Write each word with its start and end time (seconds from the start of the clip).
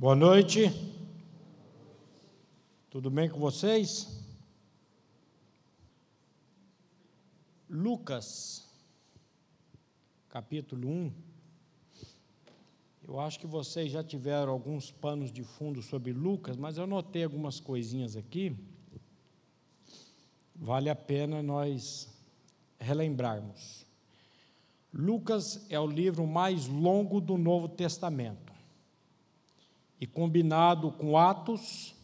Boa 0.00 0.16
noite. 0.16 0.72
Tudo 2.88 3.10
bem 3.10 3.28
com 3.28 3.38
vocês? 3.38 4.24
Lucas, 7.68 8.66
capítulo 10.30 10.88
1. 10.88 11.12
Eu 13.06 13.20
acho 13.20 13.38
que 13.38 13.46
vocês 13.46 13.92
já 13.92 14.02
tiveram 14.02 14.52
alguns 14.52 14.90
panos 14.90 15.30
de 15.30 15.44
fundo 15.44 15.82
sobre 15.82 16.14
Lucas, 16.14 16.56
mas 16.56 16.78
eu 16.78 16.86
notei 16.86 17.24
algumas 17.24 17.60
coisinhas 17.60 18.16
aqui. 18.16 18.56
Vale 20.56 20.88
a 20.88 20.96
pena 20.96 21.42
nós 21.42 22.08
relembrarmos. 22.78 23.84
Lucas 24.94 25.66
é 25.68 25.78
o 25.78 25.86
livro 25.86 26.26
mais 26.26 26.66
longo 26.68 27.20
do 27.20 27.36
Novo 27.36 27.68
Testamento 27.68 28.49
e 30.00 30.06
combinado 30.06 30.90
com 30.92 31.18
Atos, 31.18 31.94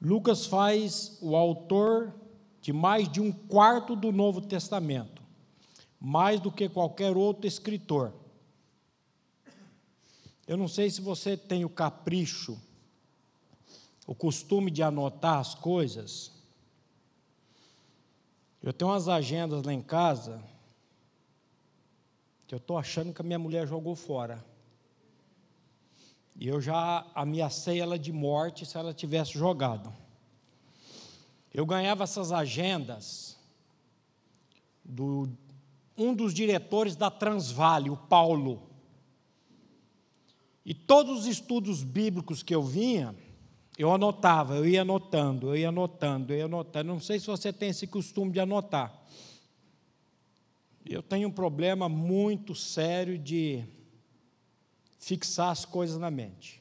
Lucas 0.00 0.46
faz 0.46 1.18
o 1.20 1.34
autor 1.34 2.14
de 2.60 2.72
mais 2.72 3.10
de 3.10 3.20
um 3.20 3.32
quarto 3.32 3.96
do 3.96 4.12
Novo 4.12 4.40
Testamento, 4.40 5.20
mais 6.00 6.40
do 6.40 6.52
que 6.52 6.68
qualquer 6.68 7.16
outro 7.16 7.46
escritor. 7.46 8.14
Eu 10.46 10.56
não 10.56 10.68
sei 10.68 10.88
se 10.88 11.00
você 11.00 11.36
tem 11.36 11.64
o 11.64 11.68
capricho, 11.68 12.56
o 14.06 14.14
costume 14.14 14.70
de 14.70 14.82
anotar 14.82 15.38
as 15.38 15.54
coisas. 15.54 16.32
Eu 18.62 18.72
tenho 18.72 18.92
umas 18.92 19.08
agendas 19.08 19.62
lá 19.64 19.72
em 19.72 19.82
casa 19.82 20.42
que 22.46 22.54
eu 22.54 22.58
estou 22.58 22.78
achando 22.78 23.12
que 23.12 23.20
a 23.20 23.24
minha 23.24 23.38
mulher 23.38 23.66
jogou 23.66 23.94
fora. 23.94 24.42
E 26.38 26.46
eu 26.46 26.60
já 26.60 27.04
ameacei 27.16 27.80
ela 27.80 27.98
de 27.98 28.12
morte 28.12 28.64
se 28.64 28.78
ela 28.78 28.94
tivesse 28.94 29.32
jogado. 29.32 29.92
Eu 31.52 31.66
ganhava 31.66 32.04
essas 32.04 32.30
agendas 32.30 33.36
do 34.84 35.28
um 35.96 36.14
dos 36.14 36.32
diretores 36.32 36.94
da 36.94 37.10
Transvale, 37.10 37.90
o 37.90 37.96
Paulo. 37.96 38.70
E 40.64 40.72
todos 40.72 41.20
os 41.20 41.26
estudos 41.26 41.82
bíblicos 41.82 42.40
que 42.40 42.54
eu 42.54 42.62
vinha, 42.62 43.16
eu 43.76 43.92
anotava, 43.92 44.54
eu 44.54 44.64
ia 44.64 44.82
anotando, 44.82 45.48
eu 45.48 45.56
ia 45.56 45.70
anotando, 45.70 46.32
eu 46.32 46.38
ia 46.38 46.44
anotando. 46.44 46.92
Não 46.92 47.00
sei 47.00 47.18
se 47.18 47.26
você 47.26 47.52
tem 47.52 47.70
esse 47.70 47.88
costume 47.88 48.30
de 48.30 48.38
anotar. 48.38 48.96
Eu 50.86 51.02
tenho 51.02 51.28
um 51.28 51.32
problema 51.32 51.88
muito 51.88 52.54
sério 52.54 53.18
de 53.18 53.64
fixar 54.98 55.50
as 55.50 55.64
coisas 55.64 55.98
na 55.98 56.10
mente. 56.10 56.60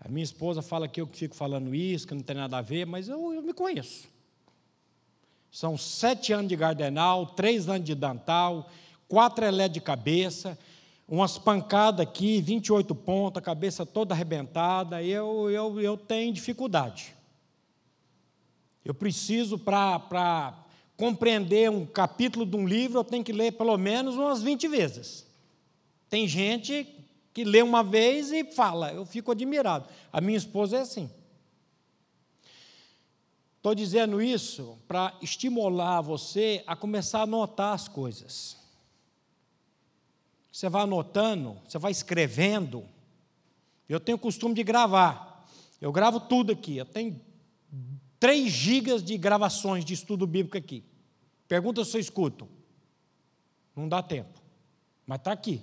A 0.00 0.08
minha 0.08 0.24
esposa 0.24 0.62
fala 0.62 0.88
que 0.88 1.00
eu 1.00 1.06
fico 1.06 1.34
falando 1.34 1.74
isso, 1.74 2.06
que 2.06 2.14
não 2.14 2.22
tem 2.22 2.36
nada 2.36 2.58
a 2.58 2.62
ver, 2.62 2.86
mas 2.86 3.08
eu, 3.08 3.34
eu 3.34 3.42
me 3.42 3.52
conheço. 3.52 4.08
São 5.50 5.76
sete 5.76 6.32
anos 6.32 6.48
de 6.48 6.56
gardenal, 6.56 7.26
três 7.26 7.68
anos 7.68 7.84
de 7.84 7.94
dental, 7.94 8.70
quatro 9.08 9.44
elé 9.44 9.68
de 9.68 9.80
cabeça, 9.80 10.58
umas 11.06 11.36
pancadas 11.36 12.00
aqui, 12.00 12.40
28 12.40 12.94
pontos, 12.94 13.38
a 13.38 13.42
cabeça 13.42 13.84
toda 13.84 14.14
arrebentada, 14.14 15.02
eu, 15.02 15.50
eu, 15.50 15.80
eu 15.80 15.96
tenho 15.96 16.32
dificuldade. 16.32 17.14
Eu 18.84 18.94
preciso, 18.94 19.58
para 19.58 20.54
compreender 20.96 21.68
um 21.70 21.84
capítulo 21.84 22.46
de 22.46 22.56
um 22.56 22.66
livro, 22.66 23.00
eu 23.00 23.04
tenho 23.04 23.24
que 23.24 23.32
ler 23.32 23.52
pelo 23.52 23.76
menos 23.76 24.16
umas 24.16 24.40
20 24.42 24.68
vezes. 24.68 25.29
Tem 26.10 26.28
gente 26.28 26.86
que 27.32 27.44
lê 27.44 27.62
uma 27.62 27.82
vez 27.82 28.32
e 28.32 28.44
fala, 28.44 28.92
eu 28.92 29.06
fico 29.06 29.30
admirado. 29.30 29.88
A 30.12 30.20
minha 30.20 30.36
esposa 30.36 30.76
é 30.76 30.80
assim. 30.80 31.08
Estou 33.56 33.74
dizendo 33.74 34.20
isso 34.20 34.76
para 34.88 35.16
estimular 35.22 36.00
você 36.00 36.64
a 36.66 36.74
começar 36.74 37.20
a 37.20 37.22
anotar 37.22 37.72
as 37.72 37.86
coisas. 37.86 38.56
Você 40.50 40.68
vai 40.68 40.82
anotando, 40.82 41.56
você 41.66 41.78
vai 41.78 41.92
escrevendo. 41.92 42.84
Eu 43.88 44.00
tenho 44.00 44.16
o 44.16 44.20
costume 44.20 44.54
de 44.54 44.64
gravar. 44.64 45.46
Eu 45.80 45.92
gravo 45.92 46.18
tudo 46.18 46.50
aqui. 46.50 46.76
Eu 46.76 46.86
tenho 46.86 47.20
3 48.18 48.50
gigas 48.50 49.02
de 49.02 49.16
gravações 49.16 49.84
de 49.84 49.94
estudo 49.94 50.26
bíblico 50.26 50.58
aqui. 50.58 50.82
Pergunta 51.46 51.84
se 51.84 51.96
eu 51.96 52.00
escuto. 52.00 52.48
Não 53.76 53.88
dá 53.88 54.02
tempo. 54.02 54.40
Mas 55.06 55.18
está 55.18 55.32
aqui. 55.32 55.62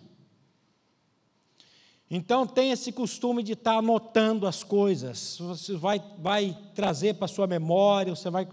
Então, 2.09 2.47
tem 2.47 2.71
esse 2.71 2.91
costume 2.91 3.43
de 3.43 3.51
estar 3.51 3.77
anotando 3.77 4.47
as 4.47 4.63
coisas. 4.63 5.37
Você 5.39 5.75
vai, 5.75 6.01
vai 6.19 6.57
trazer 6.73 7.15
para 7.15 7.25
a 7.25 7.29
sua 7.29 7.47
memória, 7.47 8.15
você 8.15 8.29
vai 8.29 8.47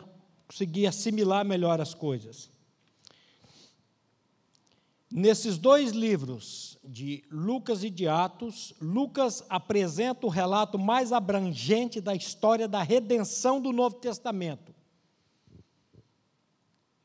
conseguir 0.48 0.86
assimilar 0.86 1.44
melhor 1.44 1.80
as 1.80 1.94
coisas. 1.94 2.50
Nesses 5.08 5.56
dois 5.56 5.92
livros, 5.92 6.76
de 6.82 7.22
Lucas 7.30 7.84
e 7.84 7.90
de 7.90 8.08
Atos, 8.08 8.74
Lucas 8.80 9.44
apresenta 9.48 10.26
o 10.26 10.30
relato 10.30 10.76
mais 10.76 11.12
abrangente 11.12 12.00
da 12.00 12.16
história 12.16 12.66
da 12.66 12.82
redenção 12.82 13.60
do 13.60 13.72
Novo 13.72 13.94
Testamento. 14.00 14.74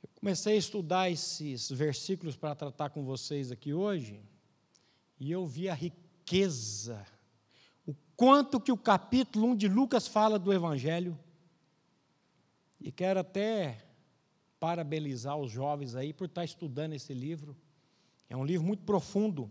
Eu 0.02 0.10
comecei 0.20 0.56
a 0.56 0.58
estudar 0.58 1.12
esses 1.12 1.70
versículos 1.70 2.36
para 2.36 2.56
tratar 2.56 2.90
com 2.90 3.06
vocês 3.06 3.52
aqui 3.52 3.76
hoje, 3.76 4.20
e 5.20 5.32
eu 5.32 5.46
vi 5.46 5.70
a 5.70 5.76
riqueza 5.76 6.09
riqueza, 6.30 7.04
o 7.88 7.96
quanto 8.16 8.60
que 8.60 8.72
o 8.72 8.78
capítulo 8.78 9.48
1 9.48 9.56
de 9.56 9.68
Lucas 9.68 10.08
fala 10.08 10.38
do 10.38 10.54
Evangelho. 10.54 11.18
E 12.80 12.92
quero 12.92 13.20
até 13.20 13.84
parabenizar 14.60 15.36
os 15.38 15.52
jovens 15.52 15.96
aí 15.96 16.14
por 16.14 16.26
estar 16.26 16.46
estudando 16.46 16.94
esse 16.94 17.16
livro. 17.16 17.58
É 18.30 18.38
um 18.38 18.46
livro 18.46 18.68
muito 18.68 18.84
profundo. 18.84 19.50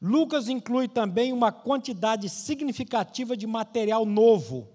Lucas 0.00 0.48
inclui 0.48 0.86
também 0.86 1.32
uma 1.32 1.50
quantidade 1.50 2.28
significativa 2.28 3.36
de 3.36 3.46
material 3.46 4.06
novo. 4.06 4.68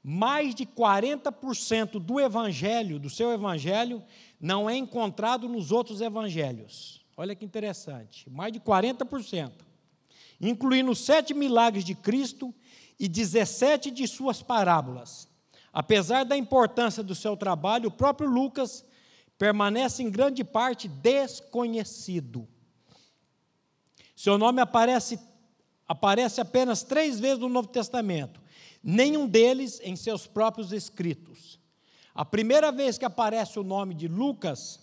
Mais 0.00 0.54
de 0.54 0.64
40% 0.64 1.98
do 1.98 2.20
evangelho, 2.20 3.00
do 3.00 3.10
seu 3.10 3.32
evangelho, 3.32 4.02
não 4.40 4.70
é 4.70 4.76
encontrado 4.76 5.48
nos 5.48 5.72
outros 5.72 6.00
evangelhos. 6.00 7.04
Olha 7.16 7.34
que 7.34 7.44
interessante, 7.44 8.30
mais 8.30 8.52
de 8.52 8.60
40% 8.60 9.69
incluindo 10.40 10.94
sete 10.94 11.34
milagres 11.34 11.84
de 11.84 11.94
Cristo 11.94 12.54
e 12.98 13.06
17 13.06 13.90
de 13.90 14.06
suas 14.06 14.42
parábolas. 14.42 15.28
Apesar 15.72 16.24
da 16.24 16.36
importância 16.36 17.02
do 17.02 17.14
seu 17.14 17.36
trabalho, 17.36 17.88
o 17.88 17.92
próprio 17.92 18.28
Lucas 18.28 18.84
permanece 19.38 20.02
em 20.02 20.10
grande 20.10 20.42
parte 20.42 20.88
desconhecido. 20.88 22.46
Seu 24.16 24.36
nome 24.36 24.60
aparece, 24.60 25.18
aparece 25.88 26.40
apenas 26.40 26.82
três 26.82 27.18
vezes 27.18 27.38
no 27.38 27.48
Novo 27.48 27.68
Testamento, 27.68 28.40
nenhum 28.82 29.26
deles 29.26 29.80
em 29.82 29.96
seus 29.96 30.26
próprios 30.26 30.72
escritos. 30.72 31.58
A 32.14 32.24
primeira 32.24 32.70
vez 32.70 32.98
que 32.98 33.04
aparece 33.04 33.58
o 33.58 33.64
nome 33.64 33.94
de 33.94 34.08
Lucas 34.08 34.80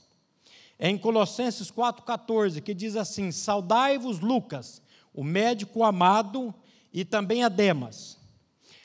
é 0.79 0.90
em 0.90 0.97
Colossenses 0.97 1.69
4,14, 1.69 2.62
que 2.62 2.73
diz 2.73 2.96
assim: 2.96 3.31
Saudai-vos, 3.31 4.19
Lucas, 4.19 4.81
o 5.17 5.23
médico 5.23 5.83
amado 5.83 6.53
e 6.94 7.03
também 7.03 7.44
a 7.44 7.50
Demas. 7.50 8.19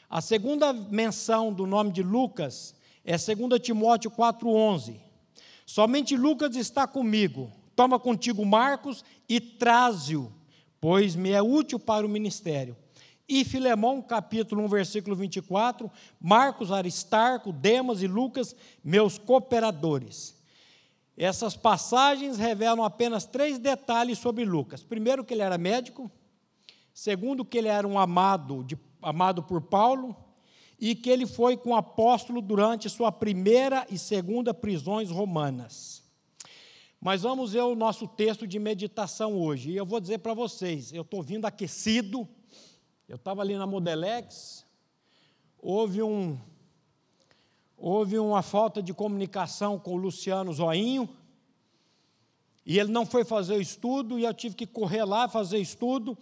A 0.09 0.23
segunda 0.23 0.73
menção 0.73 1.53
do 1.53 1.67
nome 1.67 1.93
de 1.93 2.03
Lucas 2.03 2.75
é 3.05 3.19
2 3.19 3.61
Timóteo 3.61 4.11
4,11. 4.11 4.97
Somente 5.67 6.17
Lucas 6.17 6.57
está 6.57 6.87
comigo. 6.87 7.53
Toma 7.77 8.01
contigo 8.01 8.47
Marcos 8.47 9.05
e 9.29 9.41
traze-o, 9.41 10.33
pois 10.81 11.15
me 11.15 11.33
é 11.33 11.43
útil 11.43 11.79
para 11.79 12.07
o 12.07 12.09
ministério. 12.09 12.75
E 13.29 13.45
Filemão, 13.45 14.01
capítulo 14.01 14.65
1, 14.65 14.69
versículo 14.69 15.15
24, 15.15 15.91
Marcos, 16.19 16.73
Aristarco, 16.73 17.53
Demas 17.53 18.01
e 18.01 18.07
Lucas, 18.07 18.57
meus 18.83 19.19
cooperadores. 19.19 20.35
Essas 21.15 21.55
passagens 21.55 22.39
revelam 22.39 22.83
apenas 22.83 23.27
três 23.27 23.59
detalhes 23.59 24.19
sobre 24.19 24.47
Lucas. 24.47 24.83
Primeiro, 24.83 25.23
que 25.23 25.35
ele 25.35 25.43
era 25.43 25.59
médico. 25.59 26.11
Segundo, 26.93 27.45
que 27.45 27.59
ele 27.59 27.69
era 27.69 27.87
um 27.87 27.99
amado, 27.99 28.63
de, 28.65 28.79
amado 29.01 29.43
por 29.43 29.63
Paulo, 29.63 30.15
e 30.79 30.95
que 30.95 31.09
ele 31.09 31.27
foi 31.27 31.57
com 31.57 31.71
o 31.71 31.77
apóstolo 31.77 32.43
durante 32.43 32.91
sua 32.91 33.13
primeira 33.13 33.87
e 33.89 33.97
segunda 33.97 34.53
prisões 34.53 35.11
romanas. 35.11 36.03
Mas 37.01 37.23
vamos 37.23 37.53
ver 37.53 37.63
o 37.63 37.75
nosso 37.75 38.07
texto 38.07 38.47
de 38.47 38.59
meditação 38.59 39.41
hoje. 39.41 39.71
E 39.71 39.77
eu 39.77 39.87
vou 39.87 40.01
dizer 40.01 40.19
para 40.19 40.35
vocês, 40.35 40.93
eu 40.93 41.03
estou 41.03 41.23
vindo 41.23 41.47
aquecido, 41.47 42.29
eu 43.09 43.17
estava 43.17 43.43
ali 43.43 43.57
na 43.57 43.67
Modelex, 43.67 44.65
houve 45.59 46.03
um, 46.03 46.39
houve 47.77 48.19
uma 48.19 48.43
falta 48.43 48.83
de 48.83 48.95
comunicação 48.95 49.79
com 49.79 49.95
o 49.95 49.97
Luciano 49.97 50.53
Zoinho, 50.53 51.09
e 52.65 52.79
ele 52.79 52.93
não 52.93 53.05
foi 53.05 53.25
fazer 53.25 53.55
o 53.55 53.61
estudo, 53.61 54.19
e 54.19 54.25
eu 54.25 54.33
tive 54.33 54.55
que 54.55 54.67
correr 54.67 55.05
lá 55.05 55.29
fazer 55.29 55.59
estudo, 55.59 56.17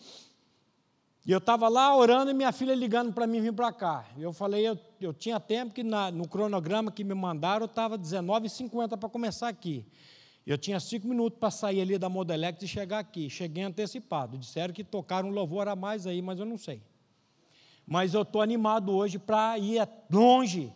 E 1.25 1.33
eu 1.33 1.39
estava 1.39 1.69
lá 1.69 1.95
orando 1.95 2.31
e 2.31 2.35
minha 2.35 2.51
filha 2.51 2.75
ligando 2.75 3.13
para 3.13 3.27
mim 3.27 3.41
vir 3.41 3.53
para 3.53 3.73
cá. 3.73 4.07
Eu 4.19 4.33
falei, 4.33 4.67
eu, 4.67 4.79
eu 5.01 5.13
tinha 5.13 5.39
tempo 5.39 5.75
que 5.75 5.83
na, 5.83 6.11
no 6.11 6.27
cronograma 6.27 6.91
que 6.91 7.05
me 7.05 7.15
mandaram, 7.15 7.65
eu 7.65 7.67
estava 7.67 7.99
19h50 7.99 8.97
para 8.97 9.09
começar 9.09 9.49
aqui. 9.49 9.87
Eu 10.47 10.57
tinha 10.57 10.81
cinco 10.81 11.07
minutos 11.07 11.39
para 11.39 11.51
sair 11.51 11.83
ali 11.83 11.99
da 11.99 12.09
Modelex 12.09 12.63
e 12.63 12.69
chegar 12.69 12.99
aqui. 12.99 13.29
Cheguei 13.29 13.63
antecipado. 13.63 14.39
Disseram 14.39 14.73
que 14.73 14.83
tocaram 14.83 15.29
um 15.29 15.33
louvor 15.33 15.69
a 15.69 15.77
mais 15.77 16.07
aí, 16.07 16.23
mas 16.23 16.39
eu 16.39 16.47
não 16.47 16.57
sei. 16.57 16.83
Mas 17.87 18.15
eu 18.15 18.23
estou 18.23 18.41
animado 18.41 18.93
hoje 18.93 19.19
para 19.19 19.59
ir 19.59 19.87
longe. 20.11 20.73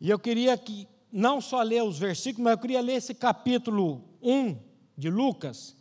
E 0.00 0.10
eu 0.10 0.18
queria 0.18 0.56
que 0.58 0.88
não 1.12 1.40
só 1.40 1.62
ler 1.62 1.84
os 1.84 1.98
versículos, 1.98 2.42
mas 2.42 2.52
eu 2.52 2.58
queria 2.58 2.80
ler 2.80 2.94
esse 2.94 3.14
capítulo 3.14 4.02
1 4.20 4.56
de 4.96 5.08
Lucas, 5.08 5.76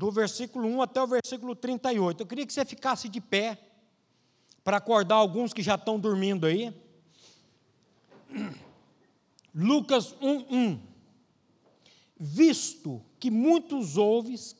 do 0.00 0.10
versículo 0.10 0.66
1 0.66 0.80
até 0.80 1.02
o 1.02 1.06
versículo 1.06 1.54
38. 1.54 2.22
Eu 2.22 2.26
queria 2.26 2.46
que 2.46 2.54
você 2.54 2.64
ficasse 2.64 3.06
de 3.06 3.20
pé 3.20 3.58
para 4.64 4.78
acordar 4.78 5.16
alguns 5.16 5.52
que 5.52 5.62
já 5.62 5.74
estão 5.74 6.00
dormindo 6.00 6.46
aí. 6.46 6.74
Lucas 9.54 10.16
1, 10.22 10.46
1 10.50 10.80
visto 12.18 13.02
que 13.18 13.30
muitos 13.30 13.98
ouves 13.98 14.56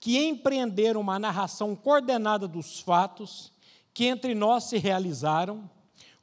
que 0.00 0.18
empreenderam 0.18 1.00
uma 1.00 1.20
narração 1.20 1.76
coordenada 1.76 2.48
dos 2.48 2.80
fatos 2.80 3.52
que 3.94 4.06
entre 4.06 4.34
nós 4.34 4.64
se 4.64 4.76
realizaram, 4.76 5.70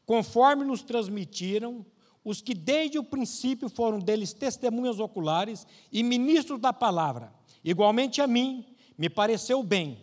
conforme 0.05 0.65
nos 0.65 0.81
transmitiram 0.81 1.85
os 2.25 2.41
que 2.41 2.53
desde 2.53 2.99
o 2.99 3.03
princípio 3.03 3.69
foram 3.69 3.97
deles 3.97 4.33
testemunhas 4.33 4.99
oculares 4.99 5.65
e 5.89 6.03
ministros 6.03 6.59
da 6.59 6.73
palavra. 6.73 7.38
Igualmente 7.63 8.21
a 8.21 8.27
mim, 8.27 8.65
me 8.97 9.09
pareceu 9.09 9.63
bem, 9.63 9.97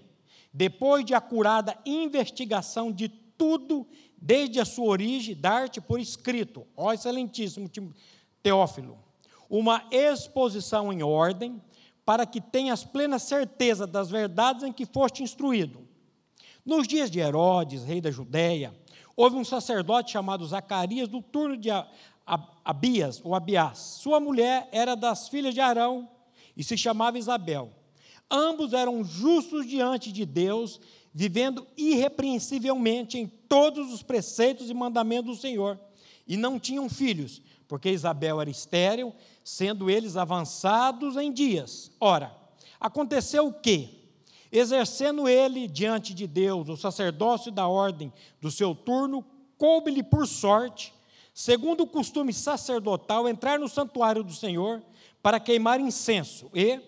depois 0.52 1.04
de 1.04 1.14
acurada 1.14 1.76
investigação 1.84 2.90
de 2.90 3.08
tudo, 3.08 3.86
desde 4.16 4.58
a 4.60 4.64
sua 4.64 4.86
origem, 4.86 5.36
dar-te 5.36 5.80
por 5.80 6.00
escrito, 6.00 6.66
ó 6.76 6.92
excelentíssimo 6.92 7.70
Teófilo, 8.42 8.98
uma 9.50 9.86
exposição 9.90 10.92
em 10.92 11.02
ordem, 11.02 11.60
para 12.04 12.24
que 12.24 12.40
tenhas 12.40 12.84
plena 12.84 13.18
certeza 13.18 13.86
das 13.86 14.08
verdades 14.08 14.62
em 14.62 14.72
que 14.72 14.86
foste 14.86 15.22
instruído. 15.22 15.86
Nos 16.64 16.86
dias 16.86 17.10
de 17.10 17.18
Herodes, 17.18 17.84
rei 17.84 18.00
da 18.00 18.10
Judéia, 18.10 18.74
houve 19.16 19.36
um 19.36 19.44
sacerdote 19.44 20.12
chamado 20.12 20.46
Zacarias, 20.46 21.08
do 21.08 21.20
turno 21.20 21.56
de 21.56 21.68
Abias, 22.64 23.20
ou 23.24 23.34
Abias. 23.34 23.78
Sua 23.78 24.20
mulher 24.20 24.68
era 24.72 24.94
das 24.94 25.28
filhas 25.28 25.52
de 25.52 25.60
Arão 25.60 26.08
e 26.56 26.64
se 26.64 26.76
chamava 26.76 27.18
Isabel. 27.18 27.70
Ambos 28.30 28.72
eram 28.72 29.04
justos 29.04 29.66
diante 29.66 30.10
de 30.10 30.24
Deus, 30.24 30.80
vivendo 31.12 31.66
irrepreensivelmente 31.76 33.18
em 33.18 33.26
todos 33.26 33.92
os 33.92 34.02
preceitos 34.02 34.68
e 34.68 34.74
mandamentos 34.74 35.36
do 35.36 35.40
Senhor, 35.40 35.78
e 36.26 36.36
não 36.36 36.58
tinham 36.58 36.88
filhos, 36.88 37.40
porque 37.68 37.90
Isabel 37.90 38.40
era 38.40 38.50
estéril 38.50 39.14
sendo 39.44 39.88
eles 39.88 40.16
avançados 40.16 41.16
em 41.16 41.32
dias. 41.32 41.92
Ora, 42.00 42.36
aconteceu 42.80 43.46
o 43.46 43.52
quê? 43.52 43.90
Exercendo 44.50 45.28
ele 45.28 45.68
diante 45.68 46.12
de 46.12 46.26
Deus 46.26 46.68
o 46.68 46.76
sacerdócio 46.76 47.52
da 47.52 47.68
ordem 47.68 48.12
do 48.40 48.50
seu 48.50 48.74
turno, 48.74 49.24
coube-lhe 49.56 50.02
por 50.02 50.26
sorte, 50.26 50.92
segundo 51.32 51.82
o 51.82 51.86
costume 51.86 52.32
sacerdotal, 52.32 53.28
entrar 53.28 53.58
no 53.58 53.68
santuário 53.68 54.24
do 54.24 54.32
Senhor 54.32 54.82
para 55.26 55.40
queimar 55.40 55.80
incenso. 55.80 56.48
E, 56.54 56.80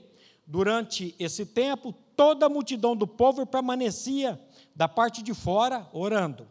durante 0.46 1.12
esse 1.19 1.44
tempo, 1.44 1.93
toda 2.14 2.46
a 2.46 2.49
multidão 2.49 2.94
do 2.94 3.05
povo 3.05 3.44
permanecia 3.44 4.40
da 4.76 4.87
parte 4.87 5.25
de 5.25 5.35
fora 5.35 5.88
orando. 5.93 6.46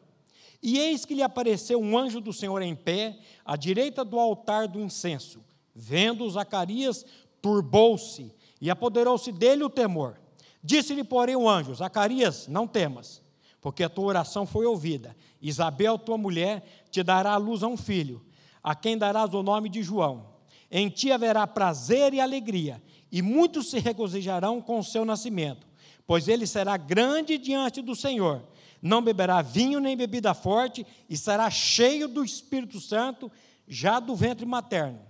E 0.61 0.77
eis 0.77 1.05
que 1.05 1.15
lhe 1.15 1.23
apareceu 1.23 1.79
um 1.79 1.97
anjo 1.97 2.19
do 2.19 2.33
Senhor 2.33 2.61
em 2.61 2.75
pé, 2.75 3.17
à 3.45 3.55
direita 3.55 4.03
do 4.03 4.19
altar 4.19 4.67
do 4.67 4.81
incenso. 4.81 5.39
Vendo 5.73 6.29
Zacarias, 6.29 7.05
turbou-se 7.41 8.35
e 8.59 8.69
apoderou-se 8.69 9.31
dele 9.31 9.63
o 9.63 9.69
temor. 9.69 10.19
Disse-lhe, 10.61 11.05
porém, 11.05 11.37
o 11.37 11.47
anjo: 11.47 11.73
Zacarias, 11.73 12.49
não 12.49 12.67
temas, 12.67 13.21
porque 13.61 13.81
a 13.85 13.89
tua 13.89 14.07
oração 14.07 14.45
foi 14.45 14.65
ouvida. 14.65 15.15
Isabel, 15.41 15.97
tua 15.97 16.17
mulher, 16.17 16.85
te 16.91 17.01
dará 17.01 17.31
à 17.31 17.37
luz 17.37 17.63
a 17.63 17.67
um 17.67 17.77
filho, 17.77 18.25
a 18.61 18.75
quem 18.75 18.97
darás 18.97 19.33
o 19.33 19.41
nome 19.41 19.69
de 19.69 19.81
João. 19.81 20.35
Em 20.69 20.89
ti 20.89 21.11
haverá 21.11 21.45
prazer 21.47 22.13
e 22.13 22.19
alegria, 22.19 22.81
e 23.11 23.21
muitos 23.21 23.69
se 23.69 23.79
regozijarão 23.79 24.61
com 24.61 24.79
o 24.79 24.83
seu 24.83 25.05
nascimento, 25.05 25.65
pois 26.05 26.27
ele 26.27 26.45
será 26.45 26.75
grande 26.77 27.37
diante 27.37 27.81
do 27.81 27.95
Senhor. 27.95 28.43
Não 28.81 29.01
beberá 29.01 29.41
vinho 29.41 29.79
nem 29.79 29.95
bebida 29.95 30.33
forte, 30.33 30.85
e 31.09 31.17
será 31.17 31.49
cheio 31.49 32.07
do 32.07 32.23
Espírito 32.23 32.79
Santo, 32.79 33.31
já 33.67 33.99
do 33.99 34.15
ventre 34.15 34.45
materno 34.45 35.07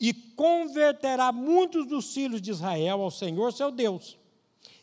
e 0.00 0.12
converterá 0.12 1.32
muitos 1.32 1.86
dos 1.86 2.12
filhos 2.12 2.42
de 2.42 2.50
Israel 2.50 3.00
ao 3.00 3.10
Senhor 3.10 3.52
seu 3.52 3.70
Deus. 3.70 4.18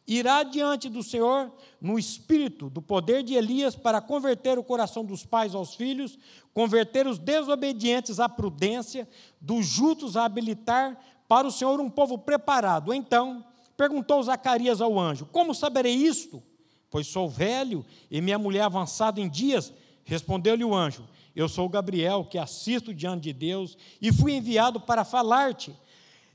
Irá 0.07 0.44
diante 0.44 0.89
do 0.89 1.03
Senhor 1.03 1.51
no 1.80 1.98
espírito 1.98 2.69
do 2.69 2.81
poder 2.81 3.24
de 3.24 3.36
Elias 3.36 3.75
para 3.75 4.01
converter 4.01 4.57
o 4.57 4.63
coração 4.63 5.06
dos 5.06 5.25
pais 5.25 5.53
aos 5.53 5.75
filhos, 5.75 6.18
converter 6.53 7.07
os 7.07 7.18
desobedientes 7.18 8.19
à 8.19 8.27
prudência, 8.27 9.07
dos 9.39 9.65
justos 9.65 10.18
a 10.18 10.25
habilitar 10.25 11.00
para 11.27 11.48
o 11.48 11.51
Senhor 11.51 11.80
um 11.80 11.89
povo 11.89 12.18
preparado. 12.18 12.94
Então 12.94 13.45
perguntou 13.77 14.21
Zacarias 14.24 14.81
ao 14.81 15.00
anjo: 15.00 15.27
Como 15.31 15.53
saberei 15.53 15.94
isto? 15.94 16.42
Pois 16.89 17.07
sou 17.07 17.30
velho 17.30 17.86
e 18.09 18.19
minha 18.19 18.38
mulher 18.38 18.63
avançada 18.63 19.21
em 19.21 19.30
dias. 19.30 19.71
Respondeu-lhe 20.04 20.65
o 20.65 20.75
anjo: 20.75 21.07
eu 21.36 21.47
sou 21.47 21.69
Gabriel, 21.69 22.25
que 22.25 22.38
assisto 22.38 22.94
diante 22.94 23.24
de 23.24 23.33
Deus, 23.33 23.77
e 24.01 24.12
fui 24.12 24.33
enviado 24.33 24.80
para 24.80 25.06
falar-te 25.06 25.74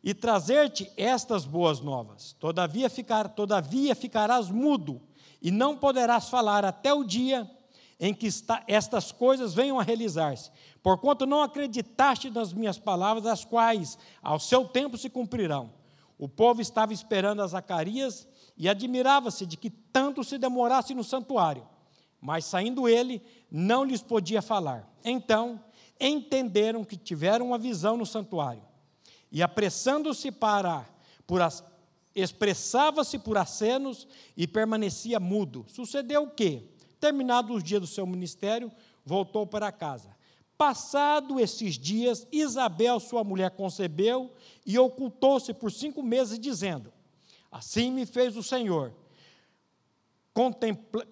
e 0.03 0.15
trazer-te 0.15 0.91
estas 0.97 1.45
boas 1.45 1.81
novas. 1.81 2.33
Todavia, 2.39 2.89
ficar, 2.89 3.29
todavia 3.29 3.95
ficarás 3.95 4.51
mudo 4.51 5.01
e 5.43 5.51
não 5.51 5.77
poderás 5.77 6.29
falar 6.29 6.65
até 6.65 6.93
o 6.93 7.05
dia 7.05 7.51
em 7.99 8.13
que 8.13 8.29
estas 8.67 9.11
coisas 9.11 9.55
venham 9.55 9.81
a 9.81 9.83
realizar-se, 9.83 10.51
porquanto 10.83 11.25
não 11.25 11.43
acreditaste 11.43 12.31
nas 12.31 12.53
minhas 12.53 12.79
palavras, 12.79 13.27
as 13.27 13.45
quais 13.45 13.99
ao 14.23 14.39
seu 14.39 14.67
tempo 14.67 14.99
se 14.99 15.09
cumprirão. 15.09 15.73
O 16.19 16.29
povo 16.29 16.61
estava 16.61 16.93
esperando 16.93 17.43
a 17.43 17.47
Zacarias 17.47 18.27
e 18.57 18.69
admirava-se 18.69 19.45
de 19.45 19.57
que 19.57 19.71
tanto 19.71 20.25
se 20.25 20.39
demorasse 20.39 20.95
no 20.95 21.05
santuário. 21.05 21.67
Mas 22.21 22.45
saindo 22.45 22.89
ele, 22.89 23.23
não 23.51 23.85
lhes 23.85 24.03
podia 24.03 24.41
falar. 24.41 24.91
Então, 25.05 25.61
entenderam 26.01 26.85
que 26.85 26.97
tiveram 26.97 27.47
uma 27.47 27.59
visão 27.59 27.97
no 27.97 28.07
santuário. 28.07 28.63
E 29.31 29.43
apressando-se 29.43 30.31
para, 30.31 30.89
por 31.27 31.43
as, 31.43 31.65
expressava-se 32.15 33.19
por 33.19 33.37
acenos 33.37 34.07
e 34.37 34.47
permanecia 34.47 35.21
mudo. 35.21 35.65
Sucedeu 35.69 36.25
o 36.25 36.31
quê? 36.31 36.63
Terminados 36.99 37.57
os 37.57 37.63
dias 37.63 37.81
do 37.81 37.87
seu 37.87 38.07
ministério, 38.07 38.73
voltou 39.05 39.47
para 39.47 39.71
casa. 39.71 40.17
Passado 40.57 41.39
esses 41.39 41.79
dias, 41.79 42.27
Isabel, 42.33 42.99
sua 42.99 43.23
mulher, 43.23 43.51
concebeu 43.51 44.33
e 44.65 44.79
ocultou-se 44.79 45.53
por 45.53 45.71
cinco 45.71 46.03
meses, 46.03 46.39
dizendo: 46.39 46.91
Assim 47.51 47.93
me 47.93 48.07
fez 48.07 48.37
o 48.37 48.43
Senhor, 48.43 48.95
contempla 50.33 51.07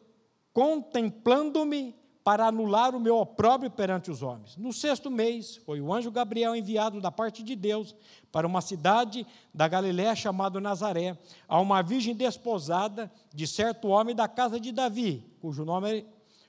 contemplando-me 0.55 1.97
para 2.25 2.47
anular 2.47 2.95
o 2.95 3.01
meu 3.01 3.19
opróbrio 3.19 3.71
perante 3.71 4.11
os 4.11 4.23
homens. 4.23 4.57
No 4.57 4.73
sexto 4.73 5.11
mês, 5.11 5.57
foi 5.57 5.79
o 5.83 5.93
anjo 5.93 6.11
Gabriel 6.11 6.57
enviado 6.57 6.99
da 6.99 7.13
parte 7.13 7.43
de 7.43 7.55
Deus 7.55 7.95
para 8.33 8.47
uma 8.47 8.63
cidade 8.63 9.27
da 9.53 9.69
Galiléia 9.69 10.17
chamada 10.17 10.59
Nazaré, 10.59 11.19
a 11.47 11.61
uma 11.61 11.83
virgem 11.83 12.15
desposada 12.15 13.13
de 13.33 13.47
certo 13.47 13.89
homem 13.89 14.17
da 14.17 14.27
casa 14.27 14.59
de 14.59 14.73
Davi, 14.73 15.23
cujo 15.39 15.67
nome, 15.67 16.07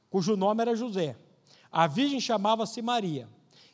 cujo 0.09 0.37
nome 0.37 0.61
era 0.61 0.77
José. 0.77 1.17
A 1.69 1.87
virgem 1.87 2.21
chamava-se 2.21 2.81
Maria. 2.81 3.27